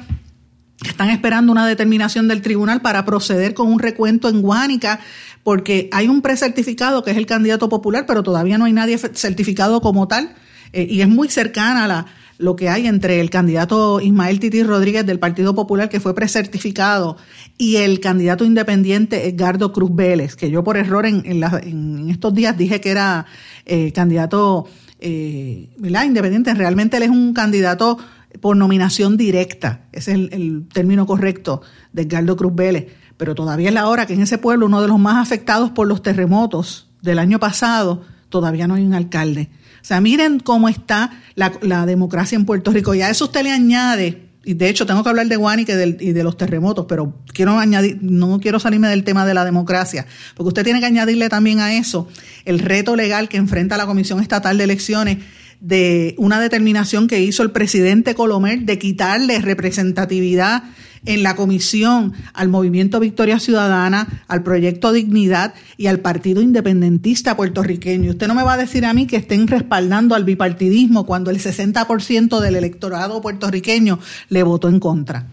están 0.90 1.10
esperando 1.10 1.52
una 1.52 1.68
determinación 1.68 2.28
del 2.28 2.42
tribunal 2.42 2.82
para 2.82 3.06
proceder 3.06 3.54
con 3.54 3.68
un 3.68 3.80
recuento 3.80 4.30
en 4.30 4.42
Guánica, 4.42 5.00
porque 5.44 5.90
hay 5.92 6.08
un 6.08 6.22
precertificado 6.22 7.04
que 7.04 7.12
es 7.12 7.18
el 7.18 7.26
candidato 7.26 7.70
popular, 7.70 8.06
pero 8.08 8.24
todavía 8.24 8.58
no 8.58 8.66
hay 8.66 8.74
nadie 8.74 8.98
certificado 8.98 9.82
como 9.82 10.08
tal, 10.08 10.34
eh, 10.74 10.88
y 10.90 11.02
es 11.02 11.10
muy 11.10 11.30
cercana 11.30 11.86
a 11.86 11.88
la, 11.88 12.06
lo 12.42 12.56
que 12.56 12.70
hay 12.70 12.88
entre 12.88 13.22
el 13.22 13.30
candidato 13.30 14.02
Ismael 14.02 14.40
Titi 14.40 14.64
Rodríguez 14.64 15.06
del 15.06 15.20
Partido 15.20 15.54
Popular, 15.54 15.90
que 15.90 16.00
fue 16.00 16.16
precertificado, 16.16 17.18
y 17.58 17.78
el 17.78 18.00
candidato 18.00 18.44
independiente 18.44 19.28
Edgardo 19.28 19.72
Cruz 19.72 19.92
Vélez, 19.94 20.36
que 20.36 20.50
yo 20.50 20.64
por 20.64 20.78
error 20.78 21.06
en, 21.06 21.24
en, 21.26 22.10
estos 22.10 22.34
días 22.34 22.58
dije 22.58 22.82
que 22.82 22.90
era 22.90 23.26
eh, 23.66 23.92
candidato 23.92 24.68
eh, 25.00 25.70
independiente. 25.78 26.54
Realmente 26.54 26.98
él 26.98 27.04
es 27.04 27.10
un 27.10 27.34
candidato 27.34 27.98
por 28.40 28.56
nominación 28.56 29.18
directa, 29.18 29.86
ese 29.92 30.12
es 30.12 30.32
el, 30.32 30.68
término 30.72 31.06
correcto 31.06 31.62
de 31.94 32.04
Edgardo 32.04 32.36
Cruz 32.38 32.56
Vélez, 32.56 32.88
pero 33.18 33.36
todavía 33.36 33.70
es 33.70 33.74
la 33.74 33.88
hora 33.88 34.06
que 34.06 34.14
en 34.14 34.22
ese 34.22 34.38
pueblo, 34.38 34.66
uno 34.66 34.82
de 34.82 34.88
los 34.88 35.00
más 35.00 35.18
afectados 35.18 35.72
por 35.72 35.88
los 35.88 36.02
terremotos 36.02 36.90
del 37.02 37.20
año 37.20 37.40
pasado, 37.40 38.04
todavía 38.30 38.68
no 38.68 38.76
hay 38.76 38.84
un 38.84 38.94
alcalde. 38.94 39.50
O 39.82 39.86
sea, 39.86 40.00
miren 40.00 40.40
cómo 40.40 40.70
está 40.70 41.12
la, 41.36 41.86
democracia 41.86 42.36
en 42.36 42.46
Puerto 42.46 42.72
Rico. 42.72 42.94
Y 42.94 43.02
a 43.02 43.10
eso 43.10 43.26
usted 43.26 43.44
le 43.44 43.52
añade 43.52 44.30
y 44.44 44.56
de 44.56 44.70
hecho 44.70 44.88
tengo 44.88 45.04
que 45.04 45.10
hablar 45.10 45.28
de 45.28 45.36
Guánica 45.36 45.74
y 45.74 46.14
de 46.14 46.24
los 46.24 46.36
terremotos, 46.36 46.88
pero 46.90 47.16
quiero 47.32 47.60
añadir, 47.60 48.00
no 48.02 48.40
quiero 48.40 48.60
salirme 48.60 48.88
del 48.88 49.04
tema 49.04 49.24
de 49.24 49.36
la 49.36 49.46
democracia, 49.46 50.08
porque 50.36 50.48
usted 50.48 50.64
tiene 50.64 50.80
que 50.80 50.88
añadirle 50.88 51.30
también 51.30 51.60
a 51.60 51.76
eso 51.76 52.08
el 52.46 52.58
reto 52.58 52.96
legal 52.96 53.30
que 53.30 53.38
enfrenta 53.38 53.78
la 53.78 53.86
Comisión 53.86 54.20
Estatal 54.20 54.58
de 54.58 54.64
Elecciones 54.64 55.20
de 55.62 56.16
una 56.18 56.42
determinación 56.42 57.08
que 57.08 57.22
hizo 57.22 57.44
el 57.44 57.52
presidente 57.52 58.16
Colomer 58.16 58.62
de 58.62 58.80
quitarle 58.80 59.40
representatividad 59.40 60.64
en 61.06 61.24
la 61.24 61.36
comisión 61.36 62.14
al 62.34 62.50
Movimiento 62.50 63.00
Victoria 63.00 63.40
Ciudadana, 63.40 64.24
al 64.28 64.44
Proyecto 64.44 64.92
Dignidad 64.92 65.54
y 65.78 65.88
al 65.88 66.00
Partido 66.00 66.42
Independentista 66.42 67.38
puertorriqueño. 67.38 68.12
Usted 68.12 68.28
no 68.28 68.36
me 68.36 68.44
va 68.44 68.54
a 68.54 68.58
decir 68.58 68.86
a 68.86 68.94
mí 68.94 69.08
que 69.08 69.18
estén 69.18 69.48
respaldando 69.48 70.16
al 70.16 70.26
bipartidismo 70.26 71.06
cuando 71.06 71.32
el 71.32 71.40
60% 71.40 72.40
del 72.40 72.56
electorado 72.56 73.22
puertorriqueño 73.22 74.00
le 74.30 74.44
votó 74.44 74.68
en 74.68 74.80
contra. 74.80 75.28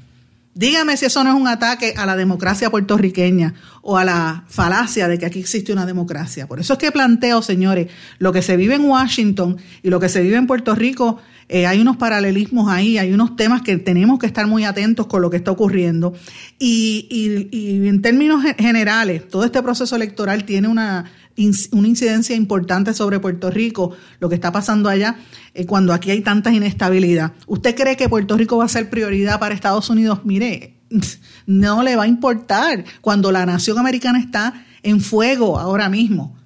Dígame 0.58 0.96
si 0.96 1.04
eso 1.04 1.22
no 1.22 1.30
es 1.30 1.40
un 1.40 1.46
ataque 1.46 1.94
a 1.96 2.04
la 2.04 2.16
democracia 2.16 2.68
puertorriqueña 2.68 3.54
o 3.80 3.96
a 3.96 4.04
la 4.04 4.42
falacia 4.48 5.06
de 5.06 5.16
que 5.16 5.24
aquí 5.24 5.38
existe 5.38 5.72
una 5.72 5.86
democracia. 5.86 6.48
Por 6.48 6.58
eso 6.58 6.72
es 6.72 6.80
que 6.80 6.90
planteo, 6.90 7.42
señores, 7.42 7.92
lo 8.18 8.32
que 8.32 8.42
se 8.42 8.56
vive 8.56 8.74
en 8.74 8.84
Washington 8.84 9.56
y 9.84 9.88
lo 9.88 10.00
que 10.00 10.08
se 10.08 10.20
vive 10.20 10.36
en 10.36 10.48
Puerto 10.48 10.74
Rico 10.74 11.20
eh, 11.48 11.66
hay 11.66 11.80
unos 11.80 11.96
paralelismos 11.96 12.68
ahí, 12.68 12.98
hay 12.98 13.12
unos 13.12 13.36
temas 13.36 13.62
que 13.62 13.78
tenemos 13.78 14.18
que 14.18 14.26
estar 14.26 14.48
muy 14.48 14.64
atentos 14.64 15.06
con 15.06 15.22
lo 15.22 15.30
que 15.30 15.36
está 15.36 15.52
ocurriendo. 15.52 16.12
Y, 16.58 17.06
en 17.86 18.02
términos 18.02 18.42
generales, 18.58 19.28
todo 19.28 19.44
este 19.44 19.62
proceso 19.62 19.94
electoral 19.94 20.42
tiene 20.42 20.66
una, 20.66 21.04
una 21.72 21.88
incidencia 21.88 22.34
importante 22.34 22.94
sobre 22.94 23.20
Puerto 23.20 23.50
Rico, 23.50 23.92
lo 24.20 24.28
que 24.28 24.34
está 24.34 24.52
pasando 24.52 24.88
allá, 24.88 25.16
eh, 25.54 25.66
cuando 25.66 25.92
aquí 25.92 26.10
hay 26.10 26.20
tanta 26.20 26.52
inestabilidad. 26.52 27.32
¿Usted 27.46 27.74
cree 27.74 27.96
que 27.96 28.08
Puerto 28.08 28.36
Rico 28.36 28.56
va 28.56 28.64
a 28.64 28.68
ser 28.68 28.90
prioridad 28.90 29.38
para 29.38 29.54
Estados 29.54 29.90
Unidos? 29.90 30.20
Mire, 30.24 30.78
no 31.46 31.82
le 31.82 31.96
va 31.96 32.04
a 32.04 32.08
importar 32.08 32.84
cuando 33.00 33.32
la 33.32 33.46
nación 33.46 33.78
americana 33.78 34.18
está 34.18 34.64
en 34.82 35.00
fuego 35.00 35.58
ahora 35.58 35.88
mismo. 35.88 36.37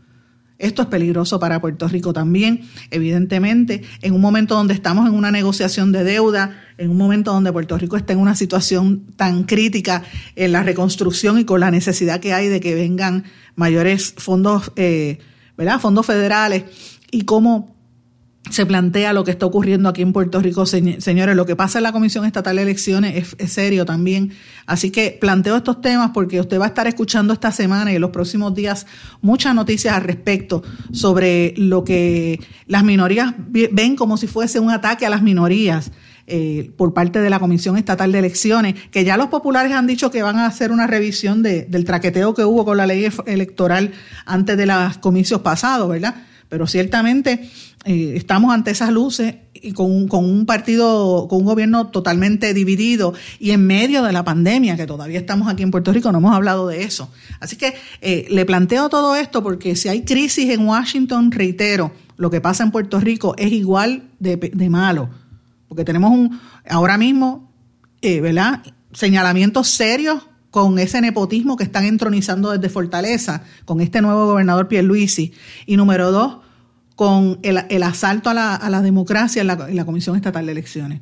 Esto 0.62 0.82
es 0.82 0.88
peligroso 0.88 1.40
para 1.40 1.60
Puerto 1.60 1.88
Rico 1.88 2.12
también, 2.12 2.62
evidentemente, 2.92 3.82
en 4.00 4.14
un 4.14 4.20
momento 4.20 4.54
donde 4.54 4.74
estamos 4.74 5.08
en 5.08 5.14
una 5.14 5.32
negociación 5.32 5.90
de 5.90 6.04
deuda, 6.04 6.56
en 6.78 6.88
un 6.88 6.96
momento 6.96 7.32
donde 7.32 7.52
Puerto 7.52 7.76
Rico 7.76 7.96
está 7.96 8.12
en 8.12 8.20
una 8.20 8.36
situación 8.36 9.04
tan 9.16 9.42
crítica 9.42 10.04
en 10.36 10.52
la 10.52 10.62
reconstrucción 10.62 11.40
y 11.40 11.44
con 11.44 11.58
la 11.58 11.72
necesidad 11.72 12.20
que 12.20 12.32
hay 12.32 12.46
de 12.46 12.60
que 12.60 12.76
vengan 12.76 13.24
mayores 13.56 14.14
fondos, 14.16 14.70
eh, 14.76 15.18
¿verdad? 15.58 15.80
Fondos 15.80 16.06
federales 16.06 16.62
y 17.10 17.22
cómo 17.22 17.74
se 18.50 18.66
plantea 18.66 19.12
lo 19.12 19.24
que 19.24 19.30
está 19.30 19.46
ocurriendo 19.46 19.88
aquí 19.88 20.02
en 20.02 20.12
Puerto 20.12 20.40
Rico. 20.40 20.66
Señores, 20.66 21.36
lo 21.36 21.46
que 21.46 21.56
pasa 21.56 21.78
en 21.78 21.84
la 21.84 21.92
Comisión 21.92 22.24
Estatal 22.24 22.56
de 22.56 22.62
Elecciones 22.62 23.34
es, 23.38 23.52
serio 23.52 23.86
también. 23.86 24.32
Así 24.66 24.90
que 24.90 25.16
planteo 25.20 25.56
estos 25.56 25.80
temas 25.80 26.10
porque 26.12 26.40
usted 26.40 26.60
va 26.60 26.64
a 26.64 26.68
estar 26.68 26.86
escuchando 26.86 27.32
esta 27.32 27.52
semana 27.52 27.92
y 27.92 27.96
en 27.96 28.00
los 28.00 28.10
próximos 28.10 28.54
días 28.54 28.86
muchas 29.20 29.54
noticias 29.54 29.94
al 29.94 30.02
respecto 30.02 30.62
sobre 30.92 31.54
lo 31.56 31.84
que 31.84 32.40
las 32.66 32.84
minorías 32.84 33.34
ven 33.38 33.96
como 33.96 34.16
si 34.16 34.26
fuese 34.26 34.58
un 34.58 34.70
ataque 34.70 35.06
a 35.06 35.10
las 35.10 35.22
minorías. 35.22 35.92
Eh, 36.28 36.70
por 36.76 36.94
parte 36.94 37.20
de 37.20 37.28
la 37.28 37.40
Comisión 37.40 37.76
Estatal 37.76 38.12
de 38.12 38.20
Elecciones, 38.20 38.76
que 38.92 39.04
ya 39.04 39.16
los 39.16 39.26
populares 39.26 39.72
han 39.72 39.88
dicho 39.88 40.12
que 40.12 40.22
van 40.22 40.38
a 40.38 40.46
hacer 40.46 40.70
una 40.70 40.86
revisión 40.86 41.42
del 41.42 41.84
traqueteo 41.84 42.32
que 42.32 42.44
hubo 42.44 42.64
con 42.64 42.76
la 42.76 42.86
ley 42.86 43.08
electoral 43.26 43.90
antes 44.24 44.56
de 44.56 44.66
los 44.66 44.98
comicios 44.98 45.40
pasados, 45.40 45.88
¿verdad? 45.88 46.14
Pero 46.52 46.66
ciertamente 46.66 47.48
eh, 47.86 48.12
estamos 48.14 48.52
ante 48.52 48.72
esas 48.72 48.90
luces 48.90 49.36
y 49.54 49.72
con 49.72 49.90
un, 49.90 50.44
partido, 50.44 51.26
con 51.26 51.38
un 51.38 51.44
gobierno 51.46 51.86
totalmente 51.86 52.52
dividido 52.52 53.14
y 53.40 53.52
en 53.52 53.66
medio 53.66 54.02
de 54.02 54.12
la 54.12 54.22
pandemia, 54.22 54.76
que 54.76 54.86
todavía 54.86 55.18
estamos 55.18 55.48
aquí 55.48 55.62
en 55.62 55.70
Puerto 55.70 55.94
Rico, 55.94 56.12
no 56.12 56.18
hemos 56.18 56.34
hablado 56.34 56.68
de 56.68 56.82
eso. 56.82 57.10
Así 57.40 57.56
que 57.56 57.72
eh, 58.02 58.26
le 58.28 58.44
planteo 58.44 58.90
todo 58.90 59.16
esto 59.16 59.42
porque 59.42 59.76
si 59.76 59.88
hay 59.88 60.02
crisis 60.02 60.50
en 60.50 60.66
Washington, 60.66 61.32
reitero, 61.32 61.90
lo 62.18 62.28
que 62.28 62.42
pasa 62.42 62.64
en 62.64 62.70
Puerto 62.70 63.00
Rico 63.00 63.34
es 63.38 63.50
igual 63.50 64.10
de, 64.18 64.36
de 64.36 64.68
malo, 64.68 65.08
porque 65.68 65.86
tenemos 65.86 66.10
un, 66.10 66.38
ahora 66.68 66.98
mismo, 66.98 67.50
eh, 68.02 68.20
¿verdad? 68.20 68.62
Señalamientos 68.92 69.68
serios 69.68 70.28
con 70.52 70.78
ese 70.78 71.00
nepotismo 71.00 71.56
que 71.56 71.64
están 71.64 71.86
entronizando 71.86 72.50
desde 72.50 72.68
Fortaleza, 72.68 73.42
con 73.64 73.80
este 73.80 74.02
nuevo 74.02 74.26
gobernador 74.26 74.68
Pierluisi. 74.68 75.32
Y 75.64 75.78
número 75.78 76.12
dos, 76.12 76.40
con 76.94 77.38
el, 77.42 77.82
asalto 77.82 78.28
a 78.28 78.34
la, 78.34 78.82
democracia 78.82 79.40
en 79.40 79.46
la, 79.46 79.84
Comisión 79.86 80.14
Estatal 80.14 80.44
de 80.44 80.52
Elecciones. 80.52 81.00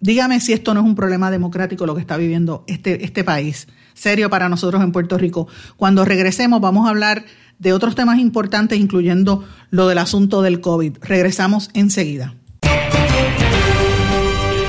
Dígame 0.00 0.40
si 0.40 0.54
esto 0.54 0.72
no 0.72 0.80
es 0.80 0.86
un 0.86 0.94
problema 0.94 1.30
democrático 1.30 1.84
lo 1.84 1.94
que 1.94 2.00
está 2.00 2.16
viviendo 2.16 2.64
este, 2.68 3.04
este 3.04 3.22
país, 3.22 3.68
serio 3.92 4.30
para 4.30 4.48
nosotros 4.48 4.82
en 4.82 4.92
Puerto 4.92 5.18
Rico. 5.18 5.46
Cuando 5.76 6.06
regresemos 6.06 6.62
vamos 6.62 6.86
a 6.86 6.90
hablar 6.90 7.26
de 7.58 7.74
otros 7.74 7.94
temas 7.96 8.18
importantes, 8.18 8.78
incluyendo 8.78 9.46
lo 9.68 9.88
del 9.88 9.98
asunto 9.98 10.40
del 10.40 10.62
COVID. 10.62 10.96
Regresamos 11.02 11.68
enseguida. 11.74 12.34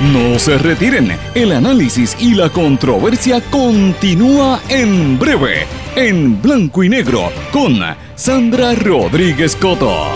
No 0.00 0.38
se 0.38 0.56
retiren, 0.58 1.10
el 1.34 1.50
análisis 1.50 2.16
y 2.20 2.34
la 2.34 2.48
controversia 2.50 3.40
continúa 3.50 4.60
en 4.68 5.18
breve, 5.18 5.66
en 5.96 6.40
blanco 6.40 6.84
y 6.84 6.88
negro, 6.88 7.32
con 7.50 7.80
Sandra 8.14 8.76
Rodríguez 8.76 9.56
Coto. 9.56 10.06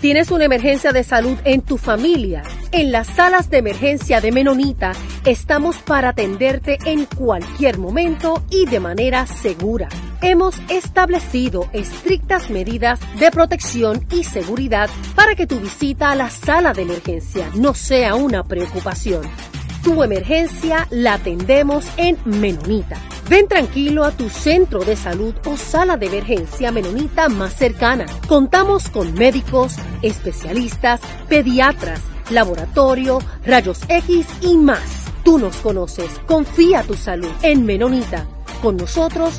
Tienes 0.00 0.30
una 0.30 0.46
emergencia 0.46 0.92
de 0.92 1.04
salud 1.04 1.36
en 1.44 1.60
tu 1.60 1.76
familia. 1.76 2.42
En 2.72 2.90
las 2.90 3.06
salas 3.06 3.50
de 3.50 3.58
emergencia 3.58 4.22
de 4.22 4.32
Menonita 4.32 4.92
estamos 5.26 5.76
para 5.76 6.10
atenderte 6.10 6.78
en 6.86 7.04
cualquier 7.04 7.76
momento 7.76 8.42
y 8.50 8.64
de 8.64 8.80
manera 8.80 9.26
segura. 9.26 9.88
Hemos 10.24 10.58
establecido 10.70 11.68
estrictas 11.74 12.48
medidas 12.48 12.98
de 13.18 13.30
protección 13.30 14.06
y 14.10 14.24
seguridad 14.24 14.88
para 15.14 15.34
que 15.34 15.46
tu 15.46 15.60
visita 15.60 16.10
a 16.10 16.14
la 16.14 16.30
sala 16.30 16.72
de 16.72 16.80
emergencia 16.80 17.50
no 17.54 17.74
sea 17.74 18.14
una 18.14 18.42
preocupación. 18.42 19.20
Tu 19.82 20.02
emergencia 20.02 20.88
la 20.88 21.14
atendemos 21.14 21.84
en 21.98 22.16
Menonita. 22.24 22.96
Ven 23.28 23.48
tranquilo 23.48 24.02
a 24.02 24.12
tu 24.12 24.30
centro 24.30 24.82
de 24.82 24.96
salud 24.96 25.34
o 25.44 25.58
sala 25.58 25.98
de 25.98 26.06
emergencia 26.06 26.72
menonita 26.72 27.28
más 27.28 27.52
cercana. 27.52 28.06
Contamos 28.26 28.88
con 28.88 29.12
médicos, 29.12 29.76
especialistas, 30.00 31.02
pediatras, 31.28 32.00
laboratorio, 32.30 33.18
rayos 33.44 33.82
X 33.88 34.26
y 34.40 34.56
más. 34.56 35.04
Tú 35.22 35.38
nos 35.38 35.56
conoces. 35.56 36.08
Confía 36.26 36.82
tu 36.82 36.94
salud 36.94 37.30
en 37.42 37.66
Menonita. 37.66 38.26
Con 38.62 38.78
nosotros 38.78 39.38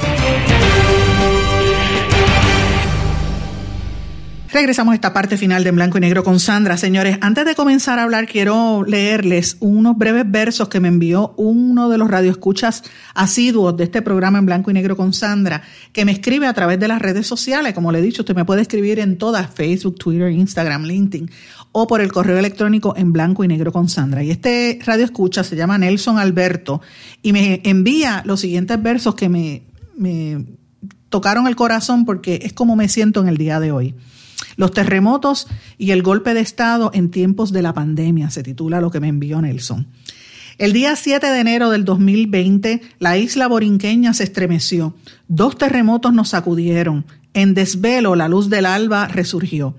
Regresamos 4.53 4.91
a 4.91 4.95
esta 4.95 5.13
parte 5.13 5.37
final 5.37 5.63
de 5.63 5.69
En 5.69 5.77
Blanco 5.77 5.97
y 5.97 6.01
Negro 6.01 6.25
con 6.25 6.37
Sandra. 6.41 6.75
Señores, 6.75 7.17
antes 7.21 7.45
de 7.45 7.55
comenzar 7.55 7.99
a 7.99 8.03
hablar, 8.03 8.27
quiero 8.27 8.83
leerles 8.83 9.55
unos 9.61 9.97
breves 9.97 10.29
versos 10.29 10.67
que 10.67 10.81
me 10.81 10.89
envió 10.89 11.33
uno 11.37 11.87
de 11.87 11.97
los 11.97 12.11
radioescuchas 12.11 12.83
asiduos 13.13 13.77
de 13.77 13.85
este 13.85 14.01
programa 14.01 14.39
En 14.39 14.45
Blanco 14.45 14.69
y 14.69 14.73
Negro 14.73 14.97
con 14.97 15.13
Sandra, 15.13 15.61
que 15.93 16.03
me 16.03 16.11
escribe 16.11 16.47
a 16.47 16.53
través 16.53 16.81
de 16.81 16.89
las 16.89 17.01
redes 17.01 17.27
sociales. 17.27 17.73
Como 17.73 17.93
le 17.93 17.99
he 17.99 18.01
dicho, 18.01 18.23
usted 18.23 18.35
me 18.35 18.43
puede 18.43 18.63
escribir 18.63 18.99
en 18.99 19.17
todas, 19.17 19.49
Facebook, 19.49 19.95
Twitter, 19.97 20.29
Instagram, 20.29 20.83
LinkedIn, 20.83 21.31
o 21.71 21.87
por 21.87 22.01
el 22.01 22.11
correo 22.11 22.37
electrónico 22.37 22.93
en 22.97 23.13
blanco 23.13 23.45
y 23.45 23.47
negro 23.47 23.71
con 23.71 23.87
Sandra. 23.87 24.21
Y 24.21 24.31
este 24.31 24.79
radioescucha 24.85 25.45
se 25.45 25.55
llama 25.55 25.77
Nelson 25.77 26.19
Alberto 26.19 26.81
y 27.21 27.31
me 27.31 27.61
envía 27.63 28.21
los 28.25 28.41
siguientes 28.41 28.83
versos 28.83 29.15
que 29.15 29.29
me, 29.29 29.63
me 29.95 30.45
tocaron 31.07 31.47
el 31.47 31.55
corazón 31.55 32.03
porque 32.03 32.41
es 32.43 32.51
como 32.51 32.75
me 32.75 32.89
siento 32.89 33.21
en 33.21 33.29
el 33.29 33.37
día 33.37 33.61
de 33.61 33.71
hoy. 33.71 33.95
Los 34.55 34.71
terremotos 34.71 35.47
y 35.77 35.91
el 35.91 36.03
golpe 36.03 36.33
de 36.33 36.41
Estado 36.41 36.91
en 36.93 37.11
tiempos 37.11 37.51
de 37.51 37.61
la 37.61 37.73
pandemia, 37.73 38.29
se 38.29 38.43
titula 38.43 38.81
lo 38.81 38.91
que 38.91 38.99
me 38.99 39.07
envió 39.07 39.41
Nelson. 39.41 39.87
El 40.57 40.73
día 40.73 40.95
7 40.95 41.25
de 41.25 41.39
enero 41.39 41.69
del 41.71 41.85
2020, 41.85 42.81
la 42.99 43.17
isla 43.17 43.47
borinqueña 43.47 44.13
se 44.13 44.23
estremeció. 44.25 44.95
Dos 45.27 45.57
terremotos 45.57 46.13
nos 46.13 46.29
sacudieron. 46.29 47.05
En 47.33 47.53
desvelo, 47.53 48.15
la 48.15 48.27
luz 48.27 48.49
del 48.49 48.65
alba 48.65 49.07
resurgió. 49.07 49.75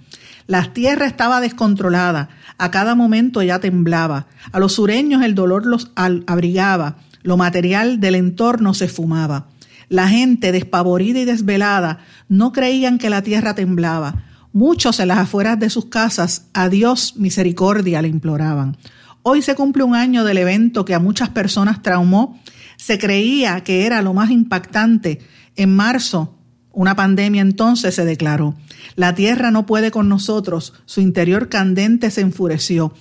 La 0.47 0.73
tierra 0.73 1.07
estaba 1.07 1.41
descontrolada. 1.41 2.31
A 2.59 2.71
cada 2.71 2.95
momento 2.95 3.43
ya 3.43 3.61
temblaba. 3.61 4.27
A 4.51 4.59
los 4.59 4.73
sureños 4.73 5.23
el 5.23 5.35
dolor 5.35 5.67
los 5.67 5.93
abrigaba. 5.95 6.97
Lo 7.23 7.37
material 7.37 8.01
del 8.01 8.17
entorno 8.17 8.75
se 8.75 8.89
fumaba. 8.89 9.47
La 9.89 10.09
gente, 10.09 10.53
despavorida 10.53 11.21
y 11.21 11.25
desvelada, 11.25 12.01
no 12.29 12.53
creían 12.53 12.99
que 12.99 13.11
la 13.11 13.23
tierra 13.23 13.55
temblaba. 13.55 14.25
Muchos 14.53 15.01
en 15.01 15.09
las 15.09 15.19
afueras 15.19 15.59
de 15.59 15.71
sus 15.71 15.87
casas 15.87 16.49
a 16.53 16.69
Dios 16.69 17.17
misericordia 17.17 18.03
le 18.03 18.09
imploraban. 18.09 18.77
Hoy 19.23 19.41
se 19.41 19.55
cumple 19.55 19.83
un 19.83 19.95
año 19.95 20.25
del 20.25 20.37
evento 20.37 20.85
que 20.85 20.95
a 20.95 20.99
muchas 20.99 21.31
personas 21.31 21.81
traumó. 21.81 22.39
Se 22.77 22.99
creía 22.99 23.63
que 23.63 23.87
era 23.87 24.03
lo 24.03 24.13
más 24.13 24.31
impactante. 24.31 25.21
En 25.57 25.75
marzo, 25.75 26.37
una 26.73 26.97
pandemia 26.97 27.41
entonces 27.41 27.95
se 27.95 28.05
declaró. 28.05 28.55
La 28.95 29.15
tierra 29.15 29.51
no 29.51 29.65
puede 29.65 29.91
con 29.91 30.09
nosotros, 30.09 30.75
su 30.85 31.01
interior 31.01 31.49
candente 31.49 32.11
se 32.11 32.21
enfureció. 32.21 32.93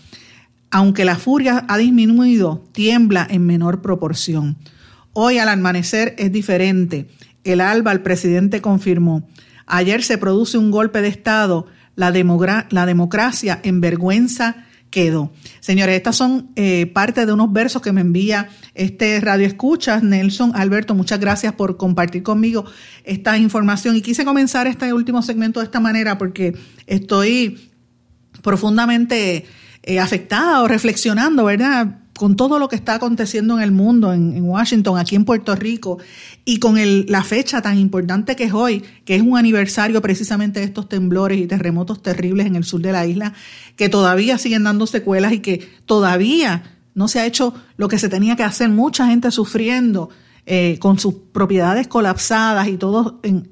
Aunque 0.70 1.04
la 1.04 1.18
furia 1.18 1.66
ha 1.68 1.78
disminuido, 1.78 2.64
tiembla 2.72 3.28
en 3.30 3.46
menor 3.46 3.82
proporción. 3.82 4.58
Hoy 5.12 5.38
al 5.38 5.50
amanecer 5.50 6.16
es 6.18 6.32
diferente. 6.32 7.10
El 7.44 7.60
alba 7.60 7.92
el 7.92 8.02
presidente 8.02 8.62
confirmó. 8.62 9.28
Ayer 9.74 10.04
se 10.04 10.18
produce 10.18 10.58
un 10.58 10.70
golpe 10.70 11.02
de 11.02 11.08
Estado, 11.08 11.66
la, 11.96 12.12
la 12.70 12.86
democracia 12.86 13.62
en 13.64 13.80
vergüenza 13.80 14.66
quedó. 14.90 15.32
Señores, 15.62 15.96
estas 15.96 16.18
son 16.18 16.52
eh, 16.58 16.88
parte 16.88 17.26
de 17.26 17.32
unos 17.32 17.54
versos 17.54 17.82
que 17.82 17.94
me 17.94 18.02
envía 18.02 18.50
este 18.76 19.22
Radio 19.22 19.48
Escuchas, 19.48 20.04
Nelson 20.04 20.52
Alberto. 20.56 20.94
Muchas 20.94 21.22
gracias 21.22 21.54
por 21.54 21.78
compartir 21.78 22.22
conmigo 22.22 22.66
esta 23.06 23.38
información. 23.38 23.96
Y 23.96 24.02
quise 24.02 24.26
comenzar 24.26 24.68
este 24.68 24.94
último 24.94 25.22
segmento 25.22 25.62
de 25.62 25.68
esta 25.68 25.80
manera 25.80 26.18
porque 26.18 26.54
estoy 26.86 27.72
profundamente 28.42 29.46
eh, 29.84 30.00
afectada 30.02 30.64
o 30.64 30.68
reflexionando, 30.68 31.46
¿verdad? 31.46 32.01
Con 32.22 32.36
todo 32.36 32.60
lo 32.60 32.70
que 32.70 32.76
está 32.76 32.94
aconteciendo 32.94 33.58
en 33.58 33.64
el 33.64 33.72
mundo, 33.72 34.14
en, 34.14 34.44
Washington, 34.44 35.00
aquí 35.00 35.16
en 35.16 35.26
Puerto 35.26 35.56
Rico, 35.56 35.98
y 36.46 36.60
con 36.60 36.78
la 37.08 37.24
fecha 37.24 37.64
tan 37.64 37.80
importante 37.80 38.36
que 38.36 38.44
es 38.44 38.54
hoy, 38.54 38.84
que 39.06 39.16
es 39.16 39.24
un 39.24 39.40
aniversario 39.40 40.04
precisamente 40.04 40.60
de 40.60 40.68
estos 40.68 40.88
temblores 40.88 41.40
y 41.40 41.48
terremotos 41.48 42.04
terribles 42.04 42.46
en 42.46 42.56
el 42.56 42.64
sur 42.64 42.80
de 42.80 42.92
la 42.92 43.08
isla, 43.08 43.34
que 43.76 43.90
todavía 43.90 44.38
siguen 44.38 44.66
dando 44.66 44.86
secuelas 44.86 45.34
y 45.34 45.40
que 45.40 45.68
todavía 45.88 46.78
no 46.94 47.08
se 47.08 47.22
ha 47.22 47.26
hecho 47.26 47.56
lo 47.76 47.88
que 47.88 47.98
se 47.98 48.08
tenía 48.08 48.36
que 48.36 48.44
hacer, 48.44 48.70
mucha 48.70 49.08
gente 49.08 49.32
sufriendo 49.32 50.12
eh, 50.46 50.78
con 50.78 51.00
sus 51.00 51.16
propiedades 51.34 51.88
colapsadas 51.88 52.68
y 52.68 52.78
todo 52.78 53.20
en, 53.24 53.50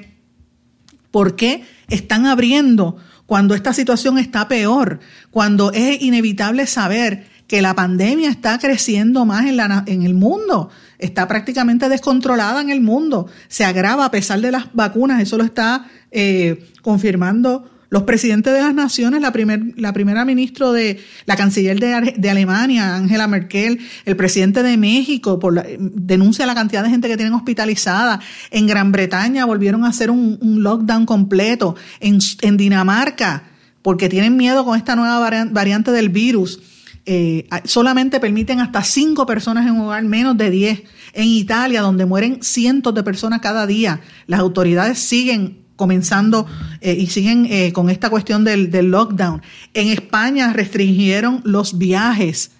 ¿Por 1.16 1.38
qué 1.38 1.64
están 1.88 2.26
abriendo 2.26 2.98
cuando 3.26 3.56
esta 3.56 3.72
situación 3.72 4.18
está 4.18 4.50
peor? 4.50 5.00
Cuando 5.32 5.72
es 5.72 6.02
inevitable 6.02 6.68
saber 6.68 7.26
que 7.48 7.62
la 7.62 7.74
pandemia 7.74 8.30
está 8.30 8.60
creciendo 8.60 9.24
más 9.24 9.46
en, 9.46 10.04
el 10.04 10.14
mundo, 10.14 10.72
está 11.00 11.28
prácticamente 11.28 11.90
descontrolada 11.90 12.62
en 12.62 12.70
el 12.70 12.82
mundo, 12.82 13.28
se 13.48 13.66
agrava 13.66 14.06
a 14.06 14.12
pesar 14.12 14.42
de 14.42 14.52
las 14.52 14.74
vacunas, 14.74 15.22
eso 15.22 15.38
lo 15.38 15.44
está 15.44 15.88
eh, 16.12 16.70
confirmando 16.82 17.70
los 17.90 18.04
presidentes 18.04 18.54
de 18.54 18.62
las 18.62 18.74
naciones, 18.74 19.22
la, 19.22 19.32
primer, 19.32 19.62
la 19.78 19.94
primera 19.94 20.26
ministra 20.26 20.72
de 20.72 21.00
la 21.26 21.36
canciller 21.36 21.80
de, 21.80 22.30
Alemania, 22.30 22.96
Angela 22.96 23.28
Merkel, 23.28 23.80
el 24.06 24.16
presidente 24.16 24.64
de 24.64 24.76
México, 24.76 25.40
denuncia 25.80 26.46
la 26.46 26.56
cantidad 26.56 26.84
de 26.84 26.90
gente 26.90 27.08
que 27.08 27.16
tienen 27.16 27.34
hospitalizada. 27.34 28.20
En 28.52 28.68
Gran 28.68 28.92
Bretaña 28.92 29.46
volvieron 29.46 29.86
a 29.86 29.90
hacer 29.90 30.12
un, 30.12 30.38
lockdown 30.42 31.06
completo. 31.06 31.76
En, 32.00 32.20
en, 32.42 32.58
Dinamarca, 32.58 33.44
porque 33.82 34.10
tienen 34.10 34.36
miedo 34.36 34.66
con 34.66 34.78
esta 34.78 34.98
nueva 34.98 35.46
variante 35.52 35.92
del 35.92 36.10
virus. 36.10 36.60
Eh, 37.08 37.48
solamente 37.66 38.20
permiten 38.20 38.60
hasta 38.60 38.84
cinco 38.84 39.26
personas 39.26 39.68
en 39.68 39.74
un 39.74 39.82
hogar, 39.82 40.04
menos 40.04 40.38
de 40.38 40.50
diez. 40.50 40.84
En 41.14 41.28
Italia, 41.28 41.82
donde 41.82 42.06
mueren 42.06 42.40
cientos 42.42 42.94
de 42.94 43.04
personas 43.04 43.42
cada 43.42 43.68
día, 43.68 44.02
las 44.28 44.40
autoridades 44.40 45.00
siguen 45.00 45.66
comenzando 45.76 46.48
eh, 46.82 46.94
y 46.94 47.08
siguen 47.08 47.48
eh, 47.50 47.74
con 47.74 47.90
esta 47.90 48.10
cuestión 48.10 48.44
del, 48.44 48.70
lockdown. 48.72 49.42
En 49.74 49.90
España 49.90 50.54
restringieron 50.54 51.42
los 51.44 51.78
viajes. 51.78 52.52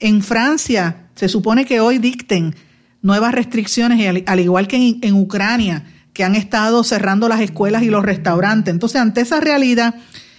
En 0.00 0.22
Francia 0.22 1.08
se 1.14 1.28
supone 1.28 1.64
que 1.64 1.80
hoy 1.80 1.98
dicten 1.98 2.54
nuevas 3.02 3.32
restricciones, 3.32 4.24
al, 4.26 4.40
igual 4.40 4.66
que 4.66 4.98
en, 5.00 5.14
Ucrania, 5.14 5.84
que 6.12 6.24
han 6.24 6.34
estado 6.34 6.84
cerrando 6.84 7.28
las 7.28 7.40
escuelas 7.40 7.82
y 7.82 7.90
los 7.90 8.04
restaurantes. 8.04 8.72
Entonces, 8.72 9.00
ante 9.00 9.20
esa 9.20 9.40
realidad, 9.40 9.94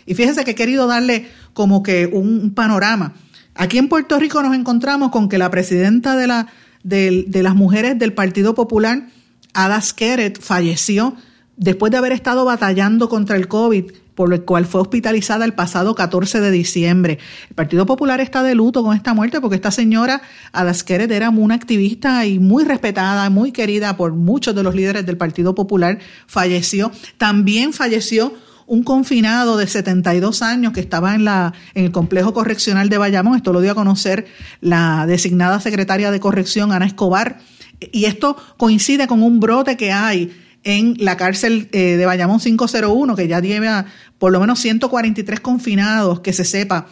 y 0.05 0.13
fíjense 0.13 0.43
que 0.43 0.51
he 0.51 0.55
querido 0.55 0.87
darle 0.87 1.27
como 1.53 1.83
que 1.83 2.05
un, 2.07 2.53
panorama. 2.53 3.13
Aquí 3.55 3.77
en 3.77 3.87
Puerto 3.87 4.19
Rico 4.19 4.43
nos 4.43 4.53
encontramos 4.53 5.11
con 5.11 5.29
que 5.29 5.37
la 5.37 5.49
presidenta 5.49 6.17
de, 6.17 6.27
la, 6.27 6.47
de, 6.83 7.25
de 7.27 7.43
las 7.43 7.55
mujeres 7.55 7.97
del 7.97 8.13
Partido 8.13 8.53
Popular, 8.53 9.07
Ada 9.53 9.79
Skeret, 9.81 10.41
falleció 10.41 11.15
después 11.55 11.89
de 11.91 11.97
haber 11.97 12.11
estado 12.11 12.43
batallando 12.43 13.07
contra 13.07 13.37
el 13.37 13.47
COVID, 13.47 13.85
por 14.13 14.29
lo 14.29 14.45
cual 14.45 14.65
fue 14.65 14.81
hospitalizada 14.81 15.45
el 15.45 15.53
pasado 15.53 15.93
14 15.95 16.41
de 16.41 16.51
diciembre. 16.51 17.19
El 17.49 17.55
Partido 17.55 17.85
Popular 17.85 18.21
está 18.21 18.43
de 18.43 18.55
luto 18.55 18.83
con 18.83 18.95
esta 18.95 19.13
muerte 19.13 19.41
porque 19.41 19.55
esta 19.55 19.71
señora 19.71 20.21
Adasqueret 20.51 21.11
era 21.11 21.29
una 21.29 21.55
activista 21.55 22.25
y 22.25 22.39
muy 22.39 22.63
respetada, 22.63 23.29
muy 23.29 23.51
querida 23.51 23.97
por 23.97 24.13
muchos 24.13 24.55
de 24.55 24.63
los 24.63 24.75
líderes 24.75 25.05
del 25.05 25.17
Partido 25.17 25.53
Popular. 25.53 25.99
Falleció. 26.27 26.91
También 27.17 27.73
falleció 27.73 28.33
un 28.67 28.83
confinado 28.83 29.57
de 29.57 29.67
72 29.67 30.41
años 30.41 30.73
que 30.73 30.79
estaba 30.79 31.15
en, 31.15 31.25
la, 31.25 31.53
en 31.73 31.85
el 31.85 31.91
complejo 31.91 32.33
correccional 32.33 32.89
de 32.89 32.97
Bayamón. 32.97 33.35
Esto 33.35 33.53
lo 33.53 33.61
dio 33.61 33.71
a 33.71 33.75
conocer 33.75 34.27
la 34.61 35.05
designada 35.07 35.59
secretaria 35.59 36.11
de 36.11 36.19
corrección, 36.19 36.71
Ana 36.71 36.85
Escobar. 36.85 37.39
Y 37.91 38.05
esto 38.05 38.37
coincide 38.57 39.07
con 39.07 39.21
un 39.21 39.39
brote 39.39 39.77
que 39.77 39.91
hay 39.91 40.31
en 40.63 40.95
la 40.99 41.15
cárcel 41.15 41.69
eh, 41.71 41.95
de 41.95 42.05
Bayamón 42.05 42.39
501, 42.39 43.15
que 43.15 43.27
ya 43.27 43.39
lleva 43.39 43.85
por 44.17 44.31
lo 44.31 44.39
menos 44.39 44.59
143 44.59 45.39
confinados, 45.39 46.21
que 46.21 46.33
se 46.33 46.43
sepa 46.43 46.87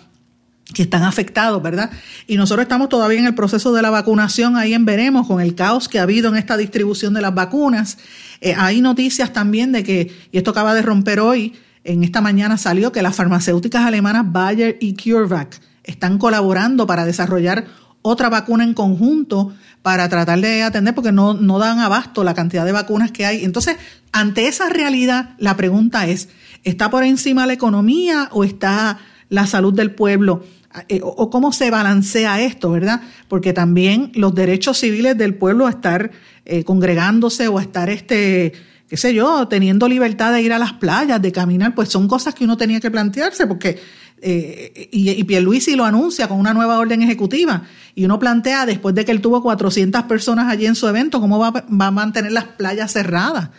que 0.73 0.83
están 0.83 1.03
afectados, 1.03 1.61
¿verdad? 1.61 1.91
Y 2.27 2.37
nosotros 2.37 2.63
estamos 2.63 2.89
todavía 2.89 3.19
en 3.19 3.25
el 3.25 3.35
proceso 3.35 3.73
de 3.73 3.81
la 3.81 3.89
vacunación, 3.89 4.55
ahí 4.55 4.73
en 4.73 4.85
veremos, 4.85 5.27
con 5.27 5.41
el 5.41 5.55
caos 5.55 5.89
que 5.89 5.99
ha 5.99 6.03
habido 6.03 6.29
en 6.29 6.37
esta 6.37 6.55
distribución 6.55 7.13
de 7.13 7.21
las 7.21 7.33
vacunas. 7.33 7.97
Eh, 8.41 8.55
hay 8.57 8.81
noticias 8.81 9.33
también 9.33 9.71
de 9.71 9.83
que, 9.83 10.11
y 10.31 10.37
esto 10.37 10.51
acaba 10.51 10.73
de 10.73 10.81
romper 10.81 11.19
hoy, 11.19 11.53
en 11.83 12.03
esta 12.03 12.21
mañana 12.21 12.57
salió 12.57 12.91
que 12.91 13.01
las 13.01 13.15
farmacéuticas 13.15 13.85
alemanas 13.85 14.31
Bayer 14.31 14.77
y 14.79 14.95
CureVac 14.95 15.59
están 15.83 16.17
colaborando 16.17 16.87
para 16.87 17.05
desarrollar 17.05 17.65
otra 18.01 18.29
vacuna 18.29 18.63
en 18.63 18.73
conjunto 18.73 19.53
para 19.81 20.07
tratar 20.07 20.39
de 20.39 20.63
atender, 20.63 20.95
porque 20.95 21.11
no, 21.11 21.33
no 21.33 21.59
dan 21.59 21.79
abasto 21.79 22.23
la 22.23 22.33
cantidad 22.33 22.65
de 22.65 22.71
vacunas 22.71 23.11
que 23.11 23.25
hay. 23.25 23.43
Entonces, 23.43 23.77
ante 24.11 24.47
esa 24.47 24.69
realidad, 24.69 25.35
la 25.39 25.57
pregunta 25.57 26.07
es, 26.07 26.29
¿está 26.63 26.89
por 26.89 27.03
encima 27.03 27.45
la 27.45 27.53
economía 27.53 28.29
o 28.31 28.43
está 28.43 28.99
la 29.29 29.45
salud 29.45 29.73
del 29.73 29.91
pueblo? 29.91 30.43
Eh, 30.87 31.01
o 31.03 31.29
cómo 31.29 31.51
se 31.51 31.69
balancea 31.69 32.41
esto, 32.41 32.71
¿verdad? 32.71 33.01
Porque 33.27 33.53
también 33.53 34.11
los 34.15 34.33
derechos 34.33 34.79
civiles 34.79 35.17
del 35.17 35.35
pueblo 35.35 35.67
a 35.67 35.69
estar 35.69 36.11
eh, 36.45 36.63
congregándose 36.63 37.47
o 37.47 37.57
a 37.57 37.61
estar, 37.61 37.89
este, 37.89 38.53
qué 38.87 38.97
sé 38.97 39.13
yo, 39.13 39.47
teniendo 39.47 39.87
libertad 39.87 40.33
de 40.33 40.41
ir 40.41 40.53
a 40.53 40.59
las 40.59 40.73
playas, 40.73 41.21
de 41.21 41.31
caminar, 41.31 41.73
pues 41.75 41.89
son 41.89 42.07
cosas 42.07 42.35
que 42.35 42.43
uno 42.43 42.57
tenía 42.57 42.79
que 42.79 42.91
plantearse, 42.91 43.47
porque 43.47 43.79
eh, 44.21 44.89
y, 44.91 45.09
y 45.09 45.23
Pierluisi 45.23 45.75
lo 45.75 45.83
anuncia 45.83 46.27
con 46.27 46.39
una 46.39 46.53
nueva 46.53 46.79
orden 46.79 47.01
ejecutiva 47.01 47.63
y 47.93 48.05
uno 48.05 48.19
plantea 48.19 48.65
después 48.65 48.95
de 48.95 49.03
que 49.03 49.11
él 49.11 49.19
tuvo 49.19 49.41
400 49.41 50.03
personas 50.03 50.51
allí 50.51 50.65
en 50.65 50.75
su 50.75 50.87
evento, 50.87 51.19
cómo 51.19 51.39
va, 51.39 51.51
va 51.51 51.87
a 51.87 51.91
mantener 51.91 52.31
las 52.31 52.45
playas 52.45 52.93
cerradas 52.93 53.49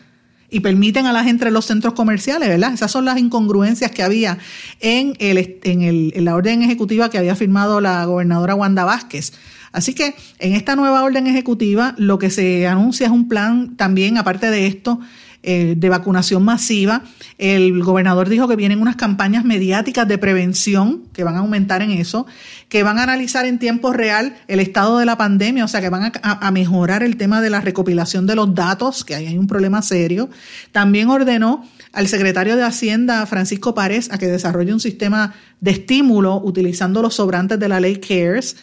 y 0.55 0.61
permiten 0.61 1.07
a 1.07 1.13
la 1.13 1.25
gente 1.25 1.49
en 1.49 1.53
los 1.53 1.67
centros 1.67 1.95
comerciales, 1.95 2.49
¿verdad? 2.49 2.73
Esas 2.73 2.91
son 2.91 3.05
las 3.05 3.19
incongruencias 3.19 3.91
que 3.91 4.03
había 4.03 4.39
en, 4.81 5.17
el, 5.19 5.59
en, 5.65 5.83
el, 5.83 6.13
en 6.15 6.25
la 6.25 6.37
orden 6.37 6.63
ejecutiva 6.63 7.11
que 7.11 7.19
había 7.19 7.35
firmado 7.35 7.81
la 7.81 8.05
gobernadora 8.05 8.55
Wanda 8.55 8.85
Vázquez. 8.85 9.33
Así 9.75 9.93
que 9.93 10.15
en 10.39 10.55
esta 10.55 10.77
nueva 10.77 11.03
orden 11.03 11.27
ejecutiva 11.27 11.95
lo 11.99 12.21
que 12.21 12.31
se 12.31 12.69
anuncia 12.69 13.07
es 13.07 13.13
un 13.13 13.29
plan 13.29 13.75
también, 13.77 14.17
aparte 14.19 14.49
de 14.49 14.69
esto, 14.69 15.01
eh, 15.43 15.75
de 15.77 15.89
vacunación 15.89 16.45
masiva. 16.45 17.03
El 17.39 17.83
gobernador 17.83 18.29
dijo 18.29 18.47
que 18.47 18.55
vienen 18.55 18.81
unas 18.81 18.95
campañas 18.95 19.45
mediáticas 19.45 20.07
de 20.07 20.17
prevención 20.17 21.03
que 21.13 21.25
van 21.25 21.35
a 21.35 21.41
aumentar 21.41 21.83
en 21.83 21.91
eso, 21.91 22.25
que 22.69 22.85
van 22.85 22.99
a 22.99 23.03
analizar 23.03 23.47
en 23.47 23.59
tiempo 23.59 23.93
real 23.93 24.37
el 24.47 24.61
estado 24.61 24.97
de 24.97 25.07
la 25.07 25.19
pandemia, 25.19 25.65
o 25.65 25.69
sea, 25.69 25.81
que 25.81 25.91
van 25.91 26.13
a, 26.23 26.51
mejorar 26.53 27.03
el 27.03 27.17
tema 27.17 27.43
de 27.43 27.51
la 27.51 27.61
recopilación 27.61 28.29
de 28.29 28.37
los 28.37 28.55
datos, 28.55 29.05
que 29.05 29.17
ahí 29.17 29.27
hay 29.27 29.39
un 29.39 29.49
problema 29.49 29.83
serio. 29.83 30.31
También 30.71 31.11
ordenó 31.11 31.69
al 31.93 32.07
secretario 32.07 32.55
de 32.55 32.63
Hacienda, 32.63 33.27
Francisco 33.27 33.75
Párez, 33.75 34.09
a 34.13 34.19
que 34.19 34.29
desarrolle 34.29 34.73
un 34.73 34.81
sistema 34.81 35.35
de 35.61 35.73
estímulo 35.73 36.41
utilizando 36.43 37.03
los 37.03 37.17
sobrantes 37.17 37.59
de 37.59 37.69
la 37.69 37.81
ley 37.81 37.97
CARES 37.97 38.57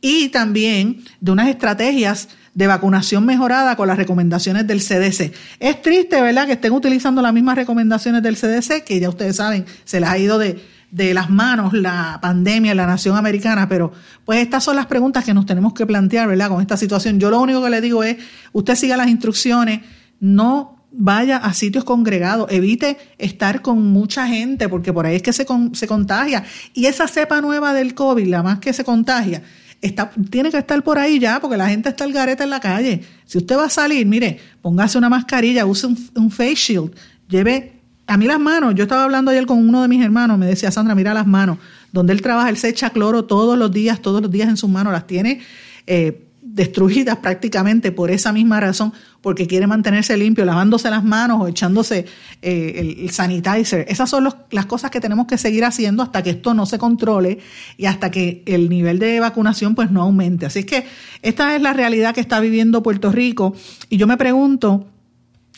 y 0.00 0.28
también 0.28 1.02
de 1.20 1.32
unas 1.32 1.48
estrategias 1.48 2.28
de 2.54 2.66
vacunación 2.66 3.24
mejorada 3.24 3.76
con 3.76 3.86
las 3.86 3.96
recomendaciones 3.96 4.66
del 4.66 4.80
CDC. 4.80 5.32
Es 5.60 5.82
triste, 5.82 6.20
¿verdad?, 6.20 6.46
que 6.46 6.54
estén 6.54 6.72
utilizando 6.72 7.22
las 7.22 7.32
mismas 7.32 7.56
recomendaciones 7.56 8.22
del 8.22 8.36
CDC, 8.36 8.84
que 8.84 8.98
ya 8.98 9.08
ustedes 9.08 9.36
saben, 9.36 9.64
se 9.84 10.00
les 10.00 10.08
ha 10.08 10.18
ido 10.18 10.38
de, 10.38 10.60
de 10.90 11.14
las 11.14 11.30
manos 11.30 11.72
la 11.72 12.18
pandemia 12.20 12.72
en 12.72 12.76
la 12.76 12.86
nación 12.86 13.16
americana, 13.16 13.68
pero 13.68 13.92
pues 14.24 14.40
estas 14.40 14.64
son 14.64 14.76
las 14.76 14.86
preguntas 14.86 15.24
que 15.24 15.34
nos 15.34 15.46
tenemos 15.46 15.72
que 15.72 15.86
plantear, 15.86 16.26
¿verdad?, 16.28 16.48
con 16.48 16.60
esta 16.60 16.76
situación. 16.76 17.20
Yo 17.20 17.30
lo 17.30 17.40
único 17.40 17.62
que 17.62 17.70
le 17.70 17.80
digo 17.80 18.02
es, 18.02 18.16
usted 18.52 18.74
siga 18.74 18.96
las 18.96 19.08
instrucciones, 19.08 19.82
no 20.20 20.78
vaya 20.90 21.36
a 21.36 21.52
sitios 21.52 21.84
congregados, 21.84 22.50
evite 22.50 22.98
estar 23.18 23.62
con 23.62 23.82
mucha 23.92 24.26
gente, 24.26 24.68
porque 24.68 24.92
por 24.92 25.06
ahí 25.06 25.16
es 25.16 25.22
que 25.22 25.32
se, 25.32 25.46
se 25.74 25.86
contagia. 25.86 26.44
Y 26.74 26.86
esa 26.86 27.06
cepa 27.06 27.40
nueva 27.40 27.72
del 27.72 27.94
COVID, 27.94 28.26
la 28.26 28.42
más 28.42 28.58
que 28.58 28.72
se 28.72 28.84
contagia, 28.84 29.42
está, 29.80 30.10
tiene 30.30 30.50
que 30.50 30.58
estar 30.58 30.82
por 30.82 30.98
ahí 30.98 31.18
ya, 31.18 31.40
porque 31.40 31.56
la 31.56 31.68
gente 31.68 31.88
está 31.88 32.04
al 32.04 32.12
gareta 32.12 32.44
en 32.44 32.50
la 32.50 32.60
calle. 32.60 33.02
Si 33.24 33.38
usted 33.38 33.56
va 33.56 33.66
a 33.66 33.70
salir, 33.70 34.06
mire, 34.06 34.40
póngase 34.62 34.98
una 34.98 35.08
mascarilla, 35.08 35.66
use 35.66 35.86
un, 35.86 36.30
face 36.30 36.54
shield, 36.54 36.94
lleve 37.28 37.74
a 38.06 38.16
mí 38.16 38.26
las 38.26 38.40
manos, 38.40 38.74
yo 38.74 38.84
estaba 38.84 39.04
hablando 39.04 39.30
ayer 39.30 39.46
con 39.46 39.58
uno 39.58 39.82
de 39.82 39.88
mis 39.88 40.02
hermanos, 40.02 40.38
me 40.38 40.46
decía 40.46 40.70
Sandra, 40.70 40.94
mira 40.94 41.12
las 41.12 41.26
manos, 41.26 41.58
donde 41.92 42.12
él 42.14 42.22
trabaja, 42.22 42.48
él 42.48 42.56
se 42.56 42.68
echa 42.68 42.90
cloro 42.90 43.26
todos 43.26 43.58
los 43.58 43.70
días, 43.70 44.00
todos 44.00 44.22
los 44.22 44.30
días 44.30 44.48
en 44.48 44.56
sus 44.56 44.70
manos, 44.70 44.92
las 44.92 45.06
tiene 45.06 45.40
eh, 45.86 46.27
destruidas 46.54 47.18
prácticamente 47.18 47.92
por 47.92 48.10
esa 48.10 48.32
misma 48.32 48.58
razón, 48.58 48.92
porque 49.20 49.46
quiere 49.46 49.66
mantenerse 49.66 50.16
limpio, 50.16 50.44
lavándose 50.44 50.90
las 50.90 51.04
manos 51.04 51.42
o 51.42 51.48
echándose 51.48 52.06
eh, 52.42 52.96
el, 53.00 53.10
sanitizer. 53.10 53.84
Esas 53.88 54.08
son 54.08 54.28
las 54.50 54.66
cosas 54.66 54.90
que 54.90 55.00
tenemos 55.00 55.26
que 55.26 55.38
seguir 55.38 55.64
haciendo 55.64 56.02
hasta 56.02 56.22
que 56.22 56.30
esto 56.30 56.54
no 56.54 56.66
se 56.66 56.78
controle 56.78 57.38
y 57.76 57.86
hasta 57.86 58.10
que 58.10 58.42
el 58.46 58.68
nivel 58.68 58.98
de 58.98 59.20
vacunación 59.20 59.74
pues 59.74 59.90
no 59.90 60.02
aumente. 60.02 60.46
Así 60.46 60.60
es 60.60 60.66
que 60.66 60.84
esta 61.22 61.54
es 61.54 61.62
la 61.62 61.72
realidad 61.72 62.14
que 62.14 62.20
está 62.20 62.40
viviendo 62.40 62.82
Puerto 62.82 63.12
Rico 63.12 63.54
y 63.88 63.96
yo 63.96 64.06
me 64.06 64.16
pregunto 64.16 64.86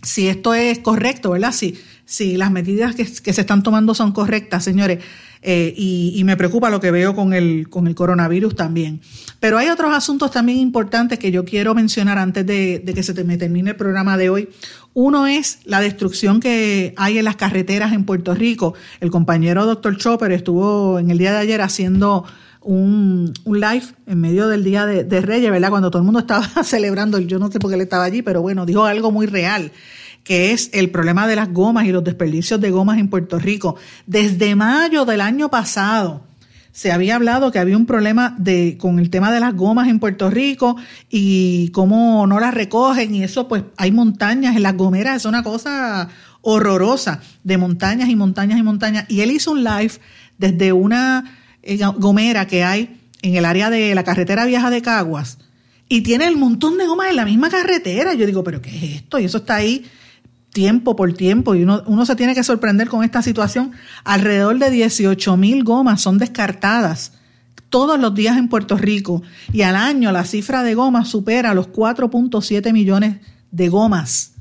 si 0.03 0.29
esto 0.29 0.55
es 0.55 0.79
correcto, 0.79 1.31
¿verdad? 1.31 1.53
Si, 1.53 1.79
si 2.05 2.37
las 2.37 2.51
medidas 2.51 2.95
que, 2.95 3.05
que 3.05 3.33
se 3.33 3.41
están 3.43 3.63
tomando 3.63 3.95
son 3.95 4.13
correctas, 4.13 4.65
señores. 4.65 4.99
Eh, 5.43 5.73
y, 5.75 6.23
me 6.25 6.37
preocupa 6.37 6.69
lo 6.69 6.81
que 6.81 6.91
veo 6.91 7.15
con 7.15 7.33
el, 7.33 7.69
con 7.71 7.87
el 7.87 7.95
coronavirus 7.95 8.55
también. 8.55 9.01
Pero 9.41 9.57
hay 9.57 9.69
otros 9.71 9.95
asuntos 9.95 10.31
también 10.31 10.59
importantes 10.59 11.19
que 11.19 11.31
yo 11.31 11.47
quiero 11.47 11.75
mencionar 11.75 12.19
antes 12.19 12.45
de, 12.45 12.83
que 12.95 13.03
se 13.03 13.25
me 13.25 13.39
termine 13.39 13.71
el 13.71 13.77
programa 13.77 14.19
de 14.19 14.29
hoy. 14.29 14.49
Uno 14.93 15.27
es 15.27 15.61
la 15.65 15.81
destrucción 15.81 16.41
que 16.41 16.93
hay 16.99 17.19
en 17.19 17.25
las 17.25 17.37
carreteras 17.37 17.95
en 17.95 18.05
Puerto 18.05 18.35
Rico. 18.35 18.75
El 19.01 19.11
compañero 19.11 19.65
doctor 19.65 19.97
Chopper 19.97 20.33
estuvo 20.33 20.99
en 20.99 21.11
el 21.11 21.17
día 21.17 21.33
de 21.33 21.39
ayer 21.39 21.63
haciendo 21.63 22.27
un, 22.61 23.33
un 23.45 23.61
live 23.61 23.85
en 24.07 24.21
medio 24.21 24.47
del 24.47 24.63
Día 24.63 24.85
de, 24.85 25.05
de 25.05 25.21
Reyes, 25.23 25.51
¿verdad? 25.51 25.71
Cuando 25.71 25.91
todo 25.91 26.03
el 26.03 26.05
mundo 26.05 26.21
estaba 26.21 26.47
celebrando, 26.65 27.19
yo 27.19 27.39
no 27.39 27.51
sé 27.51 27.59
por 27.59 27.71
qué 27.71 27.77
él 27.77 27.81
estaba 27.81 28.05
allí, 28.05 28.21
pero 28.21 28.43
bueno, 28.43 28.67
dijo 28.67 28.85
algo 28.85 29.11
muy 29.11 29.27
real 29.27 29.73
que 30.25 30.53
es 30.53 30.71
el 30.73 30.91
problema 30.91 31.27
de 31.27 31.37
las 31.37 31.53
gomas 31.53 31.87
y 31.87 31.93
los 31.93 32.05
desperdicios 32.05 32.61
de 32.61 32.71
gomas 32.71 32.99
en 32.99 33.09
Puerto 33.09 33.39
Rico. 33.39 33.77
Desde 34.07 34.55
mayo 34.55 35.05
del 35.05 35.21
año 35.21 35.51
pasado 35.51 36.25
se 36.73 36.93
había 36.93 37.17
hablado 37.17 37.51
que 37.51 37.59
había 37.59 37.77
un 37.77 37.87
problema 37.87 38.35
de, 38.39 38.77
con 38.79 38.99
el 38.99 39.11
tema 39.11 39.33
de 39.33 39.41
las 39.41 39.55
gomas 39.55 39.89
en 39.89 39.99
Puerto 39.99 40.31
Rico 40.31 40.77
y 41.09 41.71
cómo 41.71 42.27
no 42.27 42.39
las 42.39 42.55
recogen 42.55 43.15
y 43.15 43.25
eso 43.25 43.49
pues 43.49 43.65
hay 43.77 43.91
montañas 43.91 44.57
en 44.57 44.63
las 44.63 44.77
gomeras, 44.77 45.17
es 45.17 45.25
una 45.25 45.43
cosa 45.43 46.09
horrorosa 46.43 47.21
de 47.45 47.59
montañas 47.59 48.09
y 48.09 48.17
montañas 48.17 48.59
y 48.59 48.63
montañas. 48.63 49.05
Y 49.09 49.21
él 49.21 49.31
hizo 49.31 49.53
un 49.53 49.65
live 49.65 49.93
desde 50.39 50.73
una 50.73 51.39
eh, 51.63 51.79
gomera 51.97 52.47
que 52.47 52.65
hay 52.65 53.01
en 53.23 53.35
el 53.35 53.45
área 53.45 53.69
de 53.69 53.95
la 53.95 54.05
carretera 54.05 54.47
vieja 54.47 54.71
de 54.71 54.81
Caguas 54.81 55.39
y 55.89 56.03
tiene 56.03 56.29
el 56.29 56.37
montón 56.37 56.79
de 56.79 56.87
gomas 56.87 57.11
en 57.11 57.17
la 57.17 57.25
misma 57.25 57.51
carretera. 57.51 58.15
Yo 58.15 58.27
digo, 58.27 58.45
pero 58.45 58.63
¿qué 58.63 58.71
es 58.71 58.83
esto? 58.97 59.19
Y 59.19 59.25
eso 59.25 59.39
está 59.39 59.57
ahí 59.57 59.85
tiempo 60.53 60.97
por 60.97 61.13
tiempo 61.13 61.55
y 61.55 61.63
uno, 61.63 61.83
uno 61.87 62.05
se 62.05 62.17
tiene 62.17 62.35
que 62.35 62.43
sorprender 62.43 62.89
con 62.89 63.05
esta 63.05 63.23
situación. 63.23 63.73
Alrededor 64.05 64.59
de 64.59 64.71
18 64.71 65.37
mil 65.37 65.65
gomas 65.65 66.01
son 66.01 66.19
descartadas 66.19 67.13
todos 67.71 67.99
los 67.99 68.15
días 68.15 68.37
en 68.37 68.49
Puerto 68.49 68.77
Rico 68.77 69.23
y 69.53 69.63
al 69.63 69.77
año 69.77 70.13
la 70.13 70.25
cifra 70.25 70.63
de 70.63 70.75
gomas 70.75 71.09
supera 71.09 71.55
los 71.55 71.69
4.7 71.69 72.73
millones 72.73 73.17
de 73.51 73.69
gomas 73.69 74.33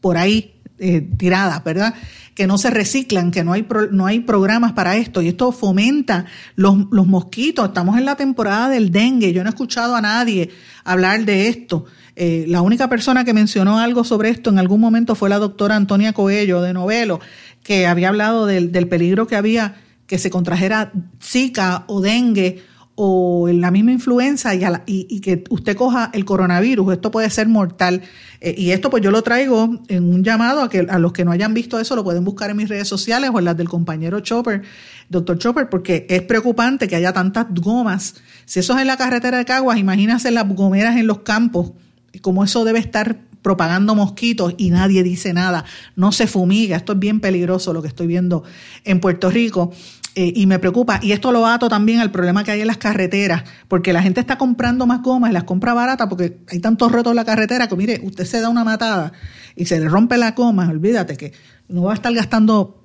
por 0.00 0.18
ahí 0.18 0.54
eh, 0.78 1.00
tiradas, 1.16 1.64
¿verdad? 1.64 1.94
Que 2.34 2.46
no 2.46 2.58
se 2.58 2.68
reciclan, 2.68 3.30
que 3.30 3.42
no 3.42 3.54
hay, 3.54 3.66
no 3.90 4.06
hay 4.06 4.20
programas 4.20 4.72
para 4.72 4.96
esto 4.96 5.22
y 5.22 5.28
esto 5.28 5.50
fomenta 5.50 6.26
los, 6.56 6.76
los 6.90 7.06
mosquitos. 7.06 7.68
Estamos 7.68 7.96
en 7.96 8.04
la 8.04 8.16
temporada 8.16 8.68
del 8.68 8.92
dengue, 8.92 9.32
yo 9.32 9.42
no 9.42 9.48
he 9.48 9.52
escuchado 9.52 9.96
a 9.96 10.02
nadie 10.02 10.50
hablar 10.84 11.24
de 11.24 11.48
esto. 11.48 11.86
Eh, 12.16 12.44
la 12.46 12.62
única 12.62 12.88
persona 12.88 13.24
que 13.24 13.34
mencionó 13.34 13.80
algo 13.80 14.04
sobre 14.04 14.30
esto 14.30 14.50
en 14.50 14.58
algún 14.58 14.80
momento 14.80 15.14
fue 15.14 15.28
la 15.28 15.38
doctora 15.38 15.76
Antonia 15.76 16.12
Coello 16.12 16.62
de 16.62 16.72
Novelo, 16.72 17.20
que 17.62 17.86
había 17.86 18.08
hablado 18.08 18.46
del, 18.46 18.70
peligro 18.88 19.26
que 19.26 19.36
había 19.36 19.76
que 20.06 20.18
se 20.18 20.30
contrajera 20.30 20.92
Zika 21.20 21.84
o 21.88 22.00
dengue 22.00 22.62
o 22.96 23.48
la 23.48 23.72
misma 23.72 23.90
influenza 23.90 24.54
y, 24.54 24.62
y, 24.86 25.20
que 25.20 25.42
usted 25.50 25.76
coja 25.76 26.10
el 26.12 26.24
coronavirus, 26.24 26.92
esto 26.92 27.10
puede 27.10 27.28
ser 27.28 27.48
mortal. 27.48 28.02
Eh, 28.40 28.54
y 28.56 28.70
esto 28.70 28.88
pues 28.88 29.02
yo 29.02 29.10
lo 29.10 29.22
traigo 29.22 29.82
en 29.88 30.14
un 30.14 30.22
llamado 30.22 30.62
a 30.62 30.68
que 30.70 30.86
a 30.88 31.00
los 31.00 31.12
que 31.12 31.24
no 31.24 31.32
hayan 31.32 31.54
visto 31.54 31.80
eso 31.80 31.96
lo 31.96 32.04
pueden 32.04 32.24
buscar 32.24 32.50
en 32.50 32.56
mis 32.58 32.68
redes 32.68 32.86
sociales 32.86 33.30
o 33.34 33.38
en 33.40 33.46
las 33.46 33.56
del 33.56 33.68
compañero 33.68 34.20
Chopper, 34.20 34.62
doctor 35.08 35.38
Chopper, 35.38 35.68
porque 35.68 36.06
es 36.08 36.22
preocupante 36.22 36.86
que 36.86 36.94
haya 36.94 37.12
tantas 37.12 37.46
gomas. 37.50 38.14
Si 38.44 38.60
eso 38.60 38.74
es 38.74 38.82
en 38.82 38.86
la 38.86 38.96
carretera 38.96 39.38
de 39.38 39.44
Caguas, 39.44 39.78
imagínense 39.78 40.30
las 40.30 40.46
gomeras 40.48 40.96
en 40.96 41.08
los 41.08 41.20
campos 41.20 41.72
como 42.20 42.44
eso 42.44 42.64
debe 42.64 42.78
estar 42.78 43.18
propagando 43.42 43.94
mosquitos 43.94 44.54
y 44.56 44.70
nadie 44.70 45.02
dice 45.02 45.34
nada, 45.34 45.64
no 45.96 46.12
se 46.12 46.26
fumiga, 46.26 46.76
esto 46.76 46.94
es 46.94 46.98
bien 46.98 47.20
peligroso 47.20 47.74
lo 47.74 47.82
que 47.82 47.88
estoy 47.88 48.06
viendo 48.06 48.42
en 48.84 49.00
Puerto 49.00 49.30
Rico. 49.30 49.70
Eh, 50.16 50.32
y 50.36 50.46
me 50.46 50.60
preocupa. 50.60 51.00
Y 51.02 51.10
esto 51.10 51.32
lo 51.32 51.44
ato 51.44 51.68
también 51.68 51.98
al 51.98 52.12
problema 52.12 52.44
que 52.44 52.52
hay 52.52 52.60
en 52.60 52.68
las 52.68 52.76
carreteras, 52.76 53.42
porque 53.66 53.92
la 53.92 54.00
gente 54.00 54.20
está 54.20 54.38
comprando 54.38 54.86
más 54.86 55.02
gomas 55.02 55.30
y 55.30 55.32
las 55.32 55.42
compra 55.42 55.74
baratas 55.74 56.06
porque 56.08 56.38
hay 56.46 56.60
tantos 56.60 56.92
rotos 56.92 57.10
en 57.10 57.16
la 57.16 57.24
carretera 57.24 57.68
que, 57.68 57.74
mire, 57.74 58.00
usted 58.04 58.24
se 58.24 58.40
da 58.40 58.48
una 58.48 58.62
matada 58.62 59.12
y 59.56 59.66
se 59.66 59.80
le 59.80 59.88
rompe 59.88 60.16
la 60.16 60.30
goma, 60.30 60.68
olvídate 60.70 61.16
que 61.16 61.32
no 61.68 61.82
va 61.82 61.92
a 61.92 61.94
estar 61.94 62.14
gastando 62.14 62.84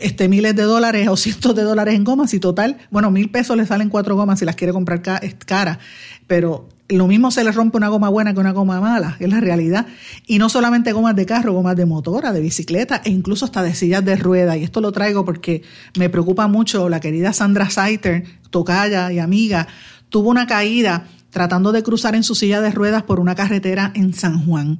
este, 0.00 0.28
miles 0.28 0.54
de 0.54 0.64
dólares 0.64 1.08
o 1.08 1.16
cientos 1.16 1.54
de 1.54 1.62
dólares 1.62 1.94
en 1.94 2.04
gomas 2.04 2.34
y 2.34 2.40
total, 2.40 2.76
bueno, 2.90 3.10
mil 3.10 3.30
pesos 3.30 3.56
le 3.56 3.64
salen 3.64 3.88
cuatro 3.88 4.14
gomas 4.14 4.38
si 4.38 4.44
las 4.44 4.56
quiere 4.56 4.74
comprar 4.74 5.00
cara, 5.00 5.78
pero 6.26 6.68
lo 6.88 7.06
mismo 7.08 7.30
se 7.30 7.42
le 7.42 7.50
rompe 7.50 7.76
una 7.76 7.88
goma 7.88 8.08
buena 8.08 8.32
que 8.32 8.40
una 8.40 8.52
goma 8.52 8.80
mala, 8.80 9.16
es 9.18 9.28
la 9.28 9.40
realidad. 9.40 9.86
Y 10.26 10.38
no 10.38 10.48
solamente 10.48 10.92
gomas 10.92 11.16
de 11.16 11.26
carro, 11.26 11.52
gomas 11.52 11.76
de 11.76 11.86
motora, 11.86 12.32
de 12.32 12.40
bicicleta 12.40 13.02
e 13.04 13.10
incluso 13.10 13.44
hasta 13.44 13.62
de 13.62 13.74
sillas 13.74 14.04
de 14.04 14.16
rueda. 14.16 14.56
Y 14.56 14.62
esto 14.62 14.80
lo 14.80 14.92
traigo 14.92 15.24
porque 15.24 15.62
me 15.98 16.08
preocupa 16.08 16.46
mucho. 16.46 16.88
La 16.88 17.00
querida 17.00 17.32
Sandra 17.32 17.70
Saiter, 17.70 18.24
tocaya 18.50 19.10
y 19.12 19.18
amiga, 19.18 19.66
tuvo 20.10 20.30
una 20.30 20.46
caída 20.46 21.08
tratando 21.30 21.72
de 21.72 21.82
cruzar 21.82 22.14
en 22.14 22.22
su 22.22 22.34
silla 22.34 22.60
de 22.60 22.70
ruedas 22.70 23.02
por 23.02 23.20
una 23.20 23.34
carretera 23.34 23.90
en 23.94 24.14
San 24.14 24.46
Juan. 24.46 24.78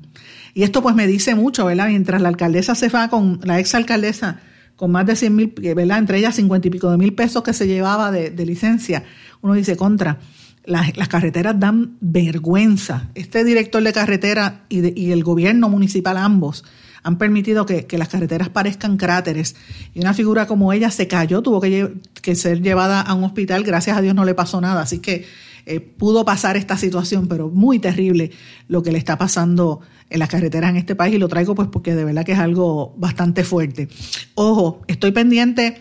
Y 0.54 0.62
esto 0.62 0.82
pues 0.82 0.94
me 0.94 1.06
dice 1.06 1.34
mucho, 1.34 1.66
¿verdad? 1.66 1.88
Mientras 1.88 2.22
la 2.22 2.28
alcaldesa 2.28 2.74
se 2.74 2.88
va 2.88 3.08
con, 3.08 3.40
la 3.42 3.58
ex 3.58 3.74
alcaldesa, 3.74 4.40
con 4.76 4.92
más 4.92 5.06
de 5.06 5.16
100 5.16 5.36
mil, 5.36 5.52
¿verdad? 5.74 5.98
Entre 5.98 6.18
ellas 6.18 6.36
50 6.36 6.68
y 6.68 6.70
pico 6.70 6.90
de 6.90 6.96
mil 6.96 7.14
pesos 7.14 7.42
que 7.42 7.52
se 7.52 7.66
llevaba 7.66 8.10
de, 8.10 8.30
de 8.30 8.46
licencia, 8.46 9.04
uno 9.42 9.54
dice 9.54 9.76
contra 9.76 10.18
las, 10.66 11.08
carreteras 11.08 11.58
dan 11.58 11.96
vergüenza. 12.00 13.08
Este 13.14 13.44
director 13.44 13.82
de 13.82 13.92
carretera 13.92 14.64
y, 14.68 15.10
el 15.10 15.24
gobierno 15.24 15.68
municipal 15.68 16.16
ambos 16.16 16.64
han 17.02 17.18
permitido 17.18 17.66
que, 17.66 17.86
las 17.96 18.08
carreteras 18.08 18.48
parezcan 18.48 18.96
cráteres. 18.96 19.54
Y 19.94 20.00
una 20.00 20.12
figura 20.12 20.46
como 20.46 20.72
ella 20.72 20.90
se 20.90 21.06
cayó, 21.06 21.42
tuvo 21.42 21.60
que, 21.60 22.34
ser 22.34 22.62
llevada 22.62 23.00
a 23.00 23.14
un 23.14 23.24
hospital, 23.24 23.62
gracias 23.62 23.96
a 23.96 24.02
Dios 24.02 24.14
no 24.14 24.24
le 24.24 24.34
pasó 24.34 24.60
nada. 24.60 24.82
Así 24.82 24.98
que 24.98 25.24
eh, 25.66 25.80
pudo 25.80 26.24
pasar 26.24 26.56
esta 26.56 26.76
situación, 26.76 27.28
pero 27.28 27.48
muy 27.48 27.78
terrible 27.78 28.32
lo 28.68 28.82
que 28.82 28.92
le 28.92 28.98
está 28.98 29.16
pasando 29.16 29.80
en 30.10 30.18
las 30.18 30.28
carreteras 30.28 30.70
en 30.70 30.76
este 30.76 30.96
país. 30.96 31.14
Y 31.14 31.18
lo 31.18 31.28
traigo 31.28 31.54
pues 31.54 31.68
porque 31.68 31.94
de 31.94 32.04
verdad 32.04 32.24
que 32.24 32.32
es 32.32 32.38
algo 32.40 32.94
bastante 32.98 33.44
fuerte. 33.44 33.88
Ojo, 34.34 34.82
estoy 34.88 35.12
pendiente 35.12 35.80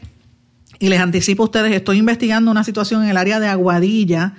y 0.78 0.90
les 0.90 1.00
anticipo 1.00 1.44
a 1.44 1.46
ustedes, 1.46 1.74
estoy 1.74 1.98
investigando 1.98 2.52
una 2.52 2.64
situación 2.64 3.04
en 3.04 3.10
el 3.10 3.18
área 3.18 3.40
de 3.40 3.48
Aguadilla 3.48 4.36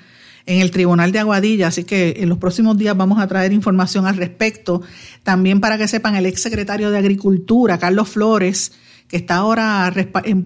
en 0.47 0.61
el 0.61 0.71
Tribunal 0.71 1.11
de 1.13 1.19
Aguadilla, 1.19 1.69
así 1.69 1.85
que 1.85 2.17
en 2.19 2.29
los 2.29 2.39
próximos 2.39 2.79
días 2.79 2.97
vamos 2.97 3.19
a 3.19 3.27
traer 3.27 3.53
información 3.53 4.07
al 4.07 4.17
respecto. 4.17 4.81
También 5.25 5.61
para 5.61 5.77
que 5.77 5.89
sepan, 5.89 6.15
el 6.15 6.27
ex 6.27 6.41
secretario 6.41 6.91
de 6.91 6.99
Agricultura, 6.99 7.79
Carlos 7.79 8.09
Flores, 8.09 8.73
que 9.09 9.17
está 9.17 9.37
ahora 9.37 9.93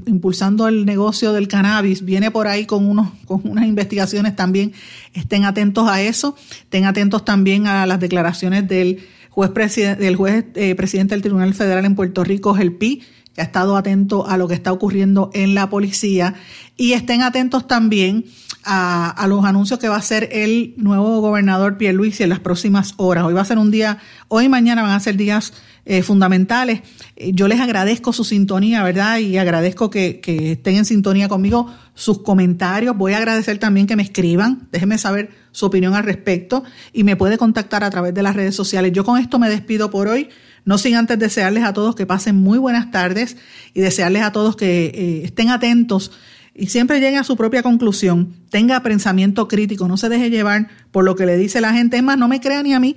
impulsando 0.07 0.69
el 0.69 0.85
negocio 0.85 1.33
del 1.33 1.49
cannabis, 1.49 2.05
viene 2.05 2.31
por 2.31 2.47
ahí 2.47 2.67
con, 2.67 2.87
unos, 2.89 3.09
con 3.27 3.41
unas 3.45 3.67
investigaciones 3.67 4.37
también. 4.37 4.73
Estén 5.15 5.45
atentos 5.45 5.89
a 5.89 6.03
eso, 6.03 6.35
estén 6.63 6.85
atentos 6.85 7.25
también 7.25 7.67
a 7.67 7.87
las 7.87 8.01
declaraciones 8.01 8.69
del 8.69 9.01
juez, 9.31 9.53
del 9.99 10.17
juez 10.17 10.45
eh, 10.55 10.75
presidente 10.75 11.15
del 11.15 11.23
Tribunal 11.23 11.55
Federal 11.55 11.85
en 11.85 11.95
Puerto 11.95 12.25
Rico, 12.25 12.57
Pi, 12.79 13.03
que 13.35 13.41
ha 13.41 13.45
estado 13.45 13.77
atento 13.77 14.27
a 14.27 14.37
lo 14.37 14.49
que 14.49 14.55
está 14.55 14.73
ocurriendo 14.73 15.31
en 15.33 15.55
la 15.55 15.71
policía. 15.71 16.35
Y 16.77 16.93
estén 16.93 17.23
atentos 17.23 17.67
también 17.67 18.25
a, 18.65 19.27
los 19.29 19.45
anuncios 19.45 19.79
que 19.79 19.89
va 19.89 19.97
a 19.97 19.99
hacer 19.99 20.29
el 20.33 20.75
nuevo 20.77 21.21
gobernador 21.21 21.79
Pierluisi 21.79 22.23
en 22.23 22.29
las 22.29 22.41
próximas 22.41 22.95
horas. 22.97 23.25
Hoy 23.25 23.35
va 23.35 23.41
a 23.41 23.45
ser 23.45 23.59
un 23.59 23.71
día, 23.71 23.99
hoy 24.29 24.47
y 24.47 24.49
mañana 24.49 24.83
van 24.83 24.93
a 24.93 25.01
ser 25.01 25.17
días 25.17 25.53
eh, 25.87 26.03
fundamentales. 26.03 26.83
Eh, 27.17 27.33
yo 27.35 27.49
les 27.49 27.61
agradezco 27.61 28.13
su 28.13 28.25
sintonía, 28.25 28.83
¿verdad? 28.83 29.19
Y 29.19 29.39
agradezco 29.39 29.91
que, 29.91 30.21
estén 30.53 30.77
en 30.77 30.85
sintonía 30.85 31.29
conmigo, 31.29 31.73
sus 31.95 32.23
comentarios. 32.23 32.97
Voy 32.97 33.15
a 33.15 33.19
agradecer 33.19 33.59
también 33.59 33.87
que 33.87 33.97
me 33.97 34.03
escriban, 34.03 34.69
déjenme 34.73 34.99
saber 34.99 35.31
su 35.53 35.67
opinión 35.67 35.95
al 35.95 36.05
respecto 36.05 36.63
y 36.93 37.05
me 37.05 37.17
puede 37.17 37.39
contactar 37.39 37.83
a 37.83 37.91
través 37.91 38.15
de 38.15 38.23
las 38.23 38.37
redes 38.37 38.55
sociales. 38.55 38.93
Yo 38.93 39.05
con 39.05 39.19
esto 39.19 39.39
me 39.39 39.49
despido 39.49 39.91
por 39.91 40.09
hoy. 40.09 40.29
No 40.67 40.77
sin 40.77 40.95
antes 40.95 41.19
desearles 41.19 41.65
a 41.65 41.73
todos 41.73 41.95
que 41.95 42.05
pasen 42.05 42.37
muy 42.37 42.59
buenas 42.59 42.91
tardes 42.91 43.39
y 43.73 43.81
desearles 43.81 44.23
a 44.23 44.31
todos 44.31 44.57
que 44.57 44.87
eh, 44.87 45.23
estén 45.25 45.49
atentos 45.49 46.13
y 46.61 46.67
siempre 46.67 47.01
llegue 47.01 47.17
a 47.17 47.25
su 47.25 47.37
propia 47.37 47.63
conclusión, 47.63 48.35
tenga 48.51 48.83
pensamiento 48.83 49.49
crítico, 49.49 49.89
no 49.89 49.97
se 49.97 50.11
deje 50.11 50.29
llevar 50.29 50.69
por 50.91 51.05
lo 51.05 51.17
que 51.17 51.25
le 51.25 51.39
dice 51.39 51.63
la 51.63 51.73
gente, 51.73 51.97
es 51.97 52.03
más, 52.03 52.19
no 52.19 52.29
me 52.29 52.39
crea 52.39 52.63
ni 52.63 52.75
a 52.75 52.79
mí, 52.79 52.97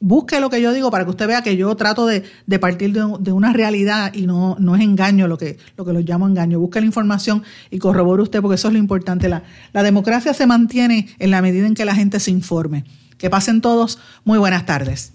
busque 0.00 0.40
lo 0.40 0.50
que 0.50 0.60
yo 0.60 0.72
digo 0.72 0.90
para 0.90 1.04
que 1.04 1.10
usted 1.10 1.28
vea 1.28 1.42
que 1.42 1.56
yo 1.56 1.74
trato 1.76 2.06
de, 2.06 2.24
partir 2.60 2.92
de, 2.92 3.32
una 3.32 3.52
realidad 3.52 4.12
y 4.12 4.26
no, 4.26 4.56
no 4.58 4.74
es 4.74 4.82
engaño 4.82 5.28
lo 5.28 5.38
que, 5.38 5.58
lo 5.76 5.84
que 5.84 5.92
lo 5.92 6.00
llamo 6.00 6.26
engaño. 6.26 6.58
Busque 6.58 6.80
la 6.80 6.86
información 6.86 7.42
y 7.70 7.78
corrobore 7.78 8.22
usted 8.22 8.42
porque 8.42 8.56
eso 8.56 8.68
es 8.68 8.74
lo 8.74 8.80
importante. 8.80 9.28
La, 9.28 9.44
la 9.72 9.82
democracia 9.82 10.34
se 10.34 10.46
mantiene 10.46 11.08
en 11.18 11.30
la 11.30 11.40
medida 11.40 11.66
en 11.66 11.74
que 11.74 11.84
la 11.86 11.94
gente 11.94 12.20
se 12.20 12.32
informe. 12.32 12.84
Que 13.16 13.30
pasen 13.30 13.62
todos. 13.62 13.98
Muy 14.24 14.38
buenas 14.38 14.66
tardes. 14.66 15.14